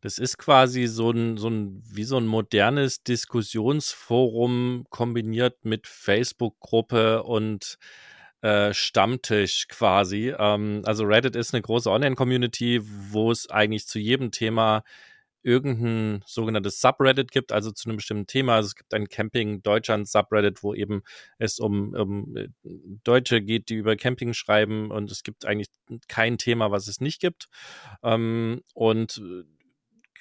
das 0.02 0.18
ist 0.18 0.38
quasi 0.38 0.86
so 0.86 1.10
ein, 1.10 1.36
so 1.38 1.48
ein, 1.48 1.82
wie 1.84 2.04
so 2.04 2.18
ein 2.18 2.26
modernes 2.26 3.02
Diskussionsforum 3.02 4.86
kombiniert 4.90 5.64
mit 5.64 5.86
Facebook-Gruppe 5.86 7.24
und 7.24 7.78
äh, 8.42 8.74
Stammtisch 8.74 9.68
quasi. 9.68 10.34
Ähm, 10.38 10.82
also 10.84 11.04
Reddit 11.04 11.36
ist 11.36 11.54
eine 11.54 11.62
große 11.62 11.90
Online-Community, 11.90 12.80
wo 12.82 13.30
es 13.30 13.48
eigentlich 13.48 13.86
zu 13.86 13.98
jedem 13.98 14.30
Thema 14.30 14.82
irgendein 15.44 16.22
sogenanntes 16.26 16.80
Subreddit 16.80 17.32
gibt, 17.32 17.52
also 17.52 17.72
zu 17.72 17.88
einem 17.88 17.96
bestimmten 17.96 18.26
Thema. 18.26 18.56
Also 18.56 18.68
es 18.68 18.74
gibt 18.76 18.94
ein 18.94 19.08
Camping 19.08 19.62
Deutschland 19.62 20.08
Subreddit, 20.08 20.62
wo 20.62 20.74
eben 20.74 21.02
es 21.38 21.58
um, 21.58 21.94
um 21.94 22.36
äh, 22.36 22.48
Deutsche 23.04 23.42
geht, 23.42 23.68
die 23.68 23.74
über 23.74 23.96
Camping 23.96 24.34
schreiben 24.34 24.90
und 24.90 25.10
es 25.10 25.22
gibt 25.22 25.44
eigentlich 25.44 25.68
kein 26.08 26.38
Thema, 26.38 26.70
was 26.70 26.88
es 26.88 27.00
nicht 27.00 27.20
gibt. 27.20 27.48
Ähm, 28.02 28.62
und 28.74 29.20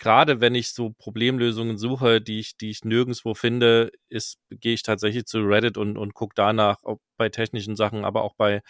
gerade 0.01 0.41
wenn 0.41 0.55
ich 0.55 0.71
so 0.73 0.91
Problemlösungen 0.91 1.77
suche, 1.77 2.21
die 2.21 2.39
ich, 2.41 2.57
die 2.57 2.71
ich 2.71 2.83
nirgendwo 2.85 3.35
finde, 3.35 3.91
ist, 4.09 4.39
gehe 4.49 4.73
ich 4.73 4.83
tatsächlich 4.83 5.25
zu 5.27 5.41
Reddit 5.41 5.77
und, 5.77 5.97
und 5.97 6.15
gucke 6.15 6.33
danach, 6.35 6.79
ob 6.83 7.01
bei 7.17 7.29
technischen 7.29 7.75
Sachen, 7.77 8.03
aber 8.05 8.23
auch 8.23 8.35
bei, 8.35 8.61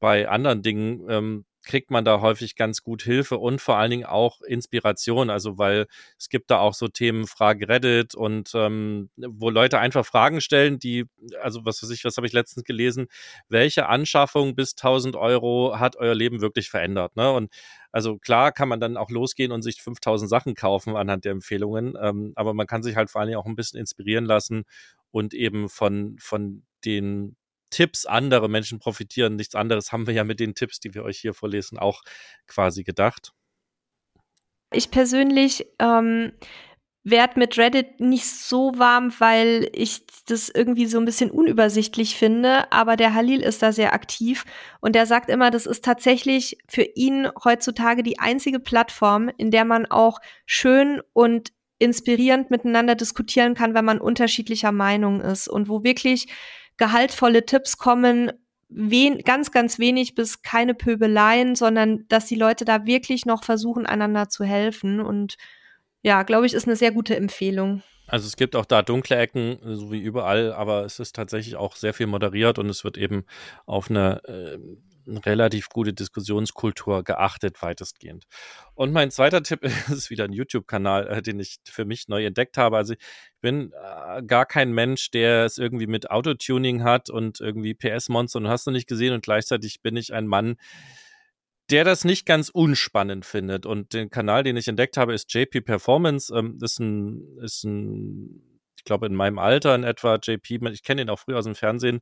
bei 0.00 0.28
anderen 0.28 0.62
Dingen, 0.62 1.06
ähm, 1.10 1.44
kriegt 1.62 1.90
man 1.90 2.04
da 2.04 2.20
häufig 2.20 2.56
ganz 2.56 2.82
gut 2.82 3.02
Hilfe 3.02 3.38
und 3.38 3.60
vor 3.60 3.76
allen 3.76 3.90
Dingen 3.90 4.04
auch 4.04 4.40
Inspiration. 4.42 5.30
Also 5.30 5.58
weil 5.58 5.86
es 6.18 6.28
gibt 6.28 6.50
da 6.50 6.58
auch 6.58 6.74
so 6.74 6.88
Themen 6.88 7.26
Frage 7.26 7.68
Reddit 7.68 8.14
und 8.14 8.50
ähm, 8.54 9.10
wo 9.16 9.50
Leute 9.50 9.78
einfach 9.78 10.04
Fragen 10.04 10.40
stellen, 10.40 10.78
die, 10.78 11.06
also 11.40 11.64
was 11.64 11.82
weiß 11.82 11.90
ich, 11.90 12.04
was 12.04 12.16
habe 12.16 12.26
ich 12.26 12.32
letztens 12.32 12.64
gelesen, 12.64 13.06
welche 13.48 13.88
Anschaffung 13.88 14.54
bis 14.54 14.72
1000 14.72 15.16
Euro 15.16 15.78
hat 15.78 15.96
euer 15.96 16.14
Leben 16.14 16.40
wirklich 16.40 16.70
verändert? 16.70 17.16
Ne? 17.16 17.30
Und 17.30 17.52
also 17.92 18.18
klar 18.18 18.52
kann 18.52 18.68
man 18.68 18.80
dann 18.80 18.96
auch 18.96 19.10
losgehen 19.10 19.52
und 19.52 19.62
sich 19.62 19.82
5000 19.82 20.28
Sachen 20.28 20.54
kaufen 20.54 20.96
anhand 20.96 21.24
der 21.24 21.32
Empfehlungen, 21.32 21.94
ähm, 22.00 22.32
aber 22.36 22.54
man 22.54 22.66
kann 22.66 22.82
sich 22.82 22.96
halt 22.96 23.10
vor 23.10 23.20
allen 23.20 23.28
Dingen 23.28 23.40
auch 23.40 23.46
ein 23.46 23.56
bisschen 23.56 23.78
inspirieren 23.78 24.24
lassen 24.24 24.64
und 25.10 25.34
eben 25.34 25.68
von, 25.68 26.16
von 26.18 26.64
den 26.84 27.36
Tipps 27.72 28.06
andere 28.06 28.48
Menschen 28.48 28.78
profitieren. 28.78 29.34
Nichts 29.34 29.56
anderes 29.56 29.90
haben 29.90 30.06
wir 30.06 30.14
ja 30.14 30.22
mit 30.22 30.38
den 30.38 30.54
Tipps, 30.54 30.78
die 30.78 30.94
wir 30.94 31.02
euch 31.02 31.18
hier 31.18 31.34
vorlesen, 31.34 31.78
auch 31.78 32.02
quasi 32.46 32.84
gedacht. 32.84 33.32
Ich 34.72 34.90
persönlich 34.90 35.66
ähm, 35.80 36.32
werde 37.04 37.38
mit 37.38 37.58
Reddit 37.58 38.00
nicht 38.00 38.26
so 38.26 38.72
warm, 38.78 39.12
weil 39.18 39.68
ich 39.72 40.06
das 40.26 40.48
irgendwie 40.48 40.86
so 40.86 40.98
ein 40.98 41.04
bisschen 41.04 41.30
unübersichtlich 41.30 42.16
finde. 42.16 42.70
Aber 42.70 42.96
der 42.96 43.14
Halil 43.14 43.42
ist 43.42 43.62
da 43.62 43.72
sehr 43.72 43.92
aktiv 43.92 44.44
und 44.80 44.94
der 44.94 45.06
sagt 45.06 45.28
immer, 45.28 45.50
das 45.50 45.66
ist 45.66 45.84
tatsächlich 45.84 46.58
für 46.68 46.82
ihn 46.82 47.28
heutzutage 47.44 48.02
die 48.02 48.18
einzige 48.18 48.60
Plattform, 48.60 49.30
in 49.36 49.50
der 49.50 49.64
man 49.64 49.86
auch 49.86 50.20
schön 50.46 51.02
und 51.12 51.52
inspirierend 51.78 52.50
miteinander 52.50 52.94
diskutieren 52.94 53.54
kann, 53.54 53.74
wenn 53.74 53.84
man 53.84 54.00
unterschiedlicher 54.00 54.70
Meinung 54.70 55.20
ist 55.20 55.48
und 55.48 55.68
wo 55.68 55.82
wirklich 55.82 56.28
gehaltvolle 56.82 57.46
Tipps 57.46 57.78
kommen, 57.78 58.32
wen, 58.68 59.18
ganz, 59.18 59.52
ganz 59.52 59.78
wenig 59.78 60.16
bis 60.16 60.42
keine 60.42 60.74
Pöbeleien, 60.74 61.54
sondern 61.54 62.06
dass 62.08 62.26
die 62.26 62.34
Leute 62.34 62.64
da 62.64 62.86
wirklich 62.86 63.24
noch 63.24 63.44
versuchen, 63.44 63.86
einander 63.86 64.28
zu 64.28 64.42
helfen. 64.42 65.00
Und 65.00 65.36
ja, 66.02 66.24
glaube 66.24 66.46
ich, 66.46 66.54
ist 66.54 66.66
eine 66.66 66.74
sehr 66.74 66.90
gute 66.90 67.14
Empfehlung. 67.14 67.84
Also 68.08 68.26
es 68.26 68.36
gibt 68.36 68.56
auch 68.56 68.64
da 68.64 68.82
dunkle 68.82 69.14
Ecken, 69.14 69.58
so 69.62 69.92
wie 69.92 70.00
überall, 70.00 70.52
aber 70.54 70.84
es 70.84 70.98
ist 70.98 71.14
tatsächlich 71.14 71.54
auch 71.54 71.76
sehr 71.76 71.94
viel 71.94 72.08
moderiert 72.08 72.58
und 72.58 72.68
es 72.68 72.82
wird 72.82 72.98
eben 72.98 73.26
auf 73.64 73.88
eine 73.88 74.20
äh, 74.24 74.58
relativ 75.06 75.68
gute 75.68 75.92
Diskussionskultur 75.92 77.02
geachtet, 77.02 77.62
weitestgehend. 77.62 78.24
Und 78.74 78.92
mein 78.92 79.10
zweiter 79.10 79.42
Tipp 79.42 79.62
ist 79.90 80.10
wieder 80.10 80.24
ein 80.24 80.32
YouTube-Kanal, 80.32 81.08
äh, 81.08 81.22
den 81.22 81.40
ich 81.40 81.58
für 81.64 81.84
mich 81.84 82.08
neu 82.08 82.24
entdeckt 82.24 82.58
habe. 82.58 82.76
Also 82.76 82.94
ich 82.94 83.00
bin 83.40 83.72
äh, 83.72 84.22
gar 84.22 84.46
kein 84.46 84.72
Mensch, 84.72 85.10
der 85.10 85.44
es 85.44 85.58
irgendwie 85.58 85.86
mit 85.86 86.10
Autotuning 86.10 86.84
hat 86.84 87.10
und 87.10 87.40
irgendwie 87.40 87.74
PS-Monster 87.74 88.38
und 88.38 88.48
hast 88.48 88.66
du 88.66 88.70
nicht 88.70 88.88
gesehen 88.88 89.14
und 89.14 89.24
gleichzeitig 89.24 89.82
bin 89.82 89.96
ich 89.96 90.12
ein 90.12 90.26
Mann, 90.26 90.56
der 91.70 91.84
das 91.84 92.04
nicht 92.04 92.26
ganz 92.26 92.48
unspannend 92.48 93.24
findet. 93.24 93.66
Und 93.66 93.94
den 93.94 94.10
Kanal, 94.10 94.42
den 94.42 94.56
ich 94.56 94.68
entdeckt 94.68 94.96
habe, 94.96 95.14
ist 95.14 95.32
JP 95.32 95.62
Performance. 95.62 96.34
Ähm, 96.36 96.58
ist 96.60 96.78
ein, 96.80 97.38
ist 97.38 97.64
ein, 97.64 98.60
ich 98.76 98.84
glaube, 98.84 99.06
in 99.06 99.14
meinem 99.14 99.38
Alter 99.38 99.74
in 99.74 99.84
etwa 99.84 100.18
JP, 100.22 100.68
ich 100.70 100.82
kenne 100.82 101.02
ihn 101.02 101.10
auch 101.10 101.18
früher 101.18 101.38
aus 101.38 101.44
dem 101.44 101.54
Fernsehen 101.54 102.00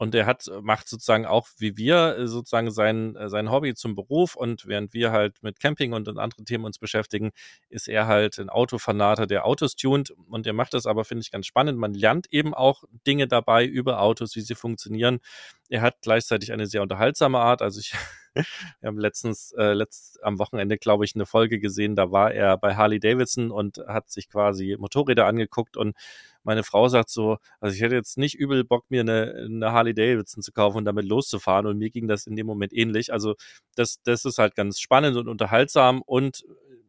und 0.00 0.14
er 0.14 0.24
hat, 0.24 0.50
macht 0.62 0.88
sozusagen 0.88 1.26
auch 1.26 1.46
wie 1.58 1.76
wir 1.76 2.16
äh, 2.16 2.26
sozusagen 2.26 2.70
sein, 2.70 3.16
äh, 3.16 3.28
sein 3.28 3.50
Hobby 3.50 3.74
zum 3.74 3.94
Beruf. 3.94 4.34
Und 4.34 4.64
während 4.64 4.94
wir 4.94 5.12
halt 5.12 5.42
mit 5.42 5.60
Camping 5.60 5.92
und 5.92 6.08
anderen 6.08 6.46
Themen 6.46 6.64
uns 6.64 6.78
beschäftigen, 6.78 7.32
ist 7.68 7.86
er 7.86 8.06
halt 8.06 8.38
ein 8.38 8.48
Autofanater, 8.48 9.26
der 9.26 9.44
Autos 9.44 9.76
tunt. 9.76 10.10
Und 10.30 10.46
er 10.46 10.54
macht 10.54 10.72
das 10.72 10.86
aber, 10.86 11.04
finde 11.04 11.20
ich, 11.20 11.30
ganz 11.30 11.44
spannend. 11.44 11.78
Man 11.78 11.92
lernt 11.92 12.32
eben 12.32 12.54
auch 12.54 12.84
Dinge 13.06 13.28
dabei 13.28 13.66
über 13.66 14.00
Autos, 14.00 14.34
wie 14.36 14.40
sie 14.40 14.54
funktionieren. 14.54 15.20
Er 15.68 15.82
hat 15.82 16.00
gleichzeitig 16.00 16.50
eine 16.50 16.66
sehr 16.66 16.80
unterhaltsame 16.80 17.38
Art. 17.38 17.60
Also 17.60 17.80
ich, 17.80 17.92
wir 18.80 18.86
haben 18.86 18.98
letztens, 18.98 19.52
äh, 19.52 19.74
letzt, 19.74 20.24
am 20.24 20.38
Wochenende, 20.38 20.78
glaube 20.78 21.04
ich, 21.04 21.14
eine 21.14 21.26
Folge 21.26 21.60
gesehen, 21.60 21.94
da 21.94 22.10
war 22.10 22.32
er 22.32 22.56
bei 22.56 22.74
Harley 22.74 23.00
Davidson 23.00 23.50
und 23.50 23.76
hat 23.86 24.10
sich 24.10 24.30
quasi 24.30 24.78
Motorräder 24.80 25.26
angeguckt 25.26 25.76
und 25.76 25.94
meine 26.42 26.62
Frau 26.62 26.88
sagt 26.88 27.10
so, 27.10 27.38
also 27.60 27.74
ich 27.74 27.82
hätte 27.82 27.94
jetzt 27.94 28.18
nicht 28.18 28.34
übel 28.34 28.64
Bock, 28.64 28.84
mir 28.88 29.00
eine, 29.00 29.34
eine 29.46 29.72
Harley 29.72 29.94
Davidson 29.94 30.42
zu 30.42 30.52
kaufen 30.52 30.78
und 30.78 30.84
damit 30.84 31.04
loszufahren. 31.04 31.66
Und 31.66 31.78
mir 31.78 31.90
ging 31.90 32.08
das 32.08 32.26
in 32.26 32.36
dem 32.36 32.46
Moment 32.46 32.72
ähnlich. 32.72 33.12
Also 33.12 33.34
das, 33.74 34.00
das 34.02 34.24
ist 34.24 34.38
halt 34.38 34.54
ganz 34.54 34.80
spannend 34.80 35.16
und 35.16 35.28
unterhaltsam 35.28 36.02
und 36.02 36.44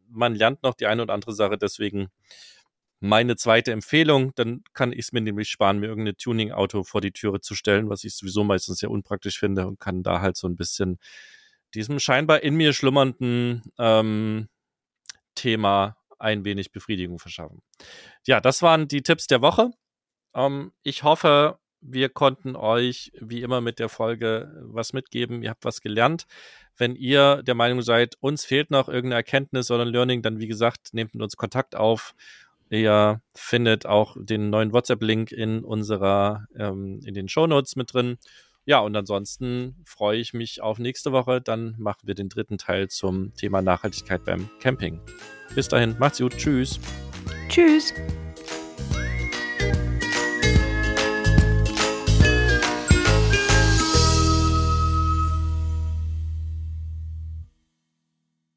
man 0.08 0.34
lernt 0.34 0.62
noch 0.62 0.74
die 0.74 0.86
eine 0.86 1.02
oder 1.02 1.14
andere 1.14 1.32
Sache. 1.32 1.58
Deswegen 1.58 2.08
meine 3.02 3.36
zweite 3.36 3.72
Empfehlung. 3.72 4.32
Dann 4.36 4.62
kann 4.72 4.92
ich 4.92 5.00
es 5.00 5.12
mir 5.12 5.20
nämlich 5.20 5.48
sparen, 5.48 5.80
mir 5.80 5.88
irgendein 5.88 6.16
Tuning-Auto 6.16 6.84
vor 6.84 7.00
die 7.00 7.10
Türe 7.10 7.40
zu 7.40 7.54
stellen, 7.54 7.90
was 7.90 8.04
ich 8.04 8.14
sowieso 8.14 8.44
meistens 8.44 8.78
sehr 8.78 8.90
unpraktisch 8.90 9.38
finde 9.38 9.66
und 9.66 9.80
kann 9.80 10.02
da 10.02 10.20
halt 10.20 10.36
so 10.36 10.46
ein 10.46 10.56
bisschen 10.56 10.98
diesem 11.74 11.98
scheinbar 11.98 12.42
in 12.42 12.54
mir 12.54 12.72
schlummernden 12.72 13.62
ähm, 13.78 14.48
Thema 15.34 15.96
ein 16.18 16.44
wenig 16.44 16.70
Befriedigung 16.70 17.18
verschaffen. 17.18 17.62
Ja, 18.26 18.40
das 18.40 18.62
waren 18.62 18.88
die 18.88 19.02
Tipps 19.02 19.26
der 19.26 19.42
Woche. 19.42 19.70
Ähm, 20.34 20.72
ich 20.82 21.02
hoffe, 21.02 21.58
wir 21.80 22.08
konnten 22.08 22.54
euch 22.56 23.12
wie 23.20 23.42
immer 23.42 23.60
mit 23.60 23.78
der 23.78 23.88
Folge 23.88 24.62
was 24.62 24.92
mitgeben. 24.92 25.42
Ihr 25.42 25.50
habt 25.50 25.64
was 25.64 25.80
gelernt. 25.80 26.26
Wenn 26.76 26.96
ihr 26.96 27.42
der 27.42 27.54
Meinung 27.54 27.82
seid, 27.82 28.16
uns 28.20 28.44
fehlt 28.44 28.70
noch 28.70 28.88
irgendeine 28.88 29.16
Erkenntnis 29.16 29.70
oder 29.70 29.82
ein 29.82 29.88
Learning, 29.88 30.22
dann 30.22 30.38
wie 30.38 30.46
gesagt, 30.46 30.94
nehmt 30.94 31.14
mit 31.14 31.22
uns 31.22 31.36
Kontakt 31.36 31.74
auf. 31.74 32.14
Ihr 32.70 33.20
findet 33.34 33.84
auch 33.84 34.16
den 34.18 34.48
neuen 34.48 34.72
WhatsApp-Link 34.72 35.30
in 35.32 35.62
unserer, 35.62 36.46
ähm, 36.56 37.00
in 37.04 37.12
den 37.12 37.28
Shownotes 37.28 37.76
mit 37.76 37.92
drin. 37.92 38.16
Ja, 38.64 38.78
und 38.78 38.96
ansonsten 38.96 39.82
freue 39.84 40.18
ich 40.18 40.32
mich 40.32 40.62
auf 40.62 40.78
nächste 40.78 41.12
Woche. 41.12 41.40
Dann 41.40 41.74
machen 41.78 42.02
wir 42.04 42.14
den 42.14 42.28
dritten 42.28 42.58
Teil 42.58 42.88
zum 42.88 43.34
Thema 43.34 43.60
Nachhaltigkeit 43.60 44.24
beim 44.24 44.48
Camping. 44.60 45.00
Bis 45.54 45.68
dahin, 45.68 45.96
macht's 45.98 46.18
gut. 46.18 46.36
Tschüss. 46.36 46.80
Tschüss. 47.52 47.92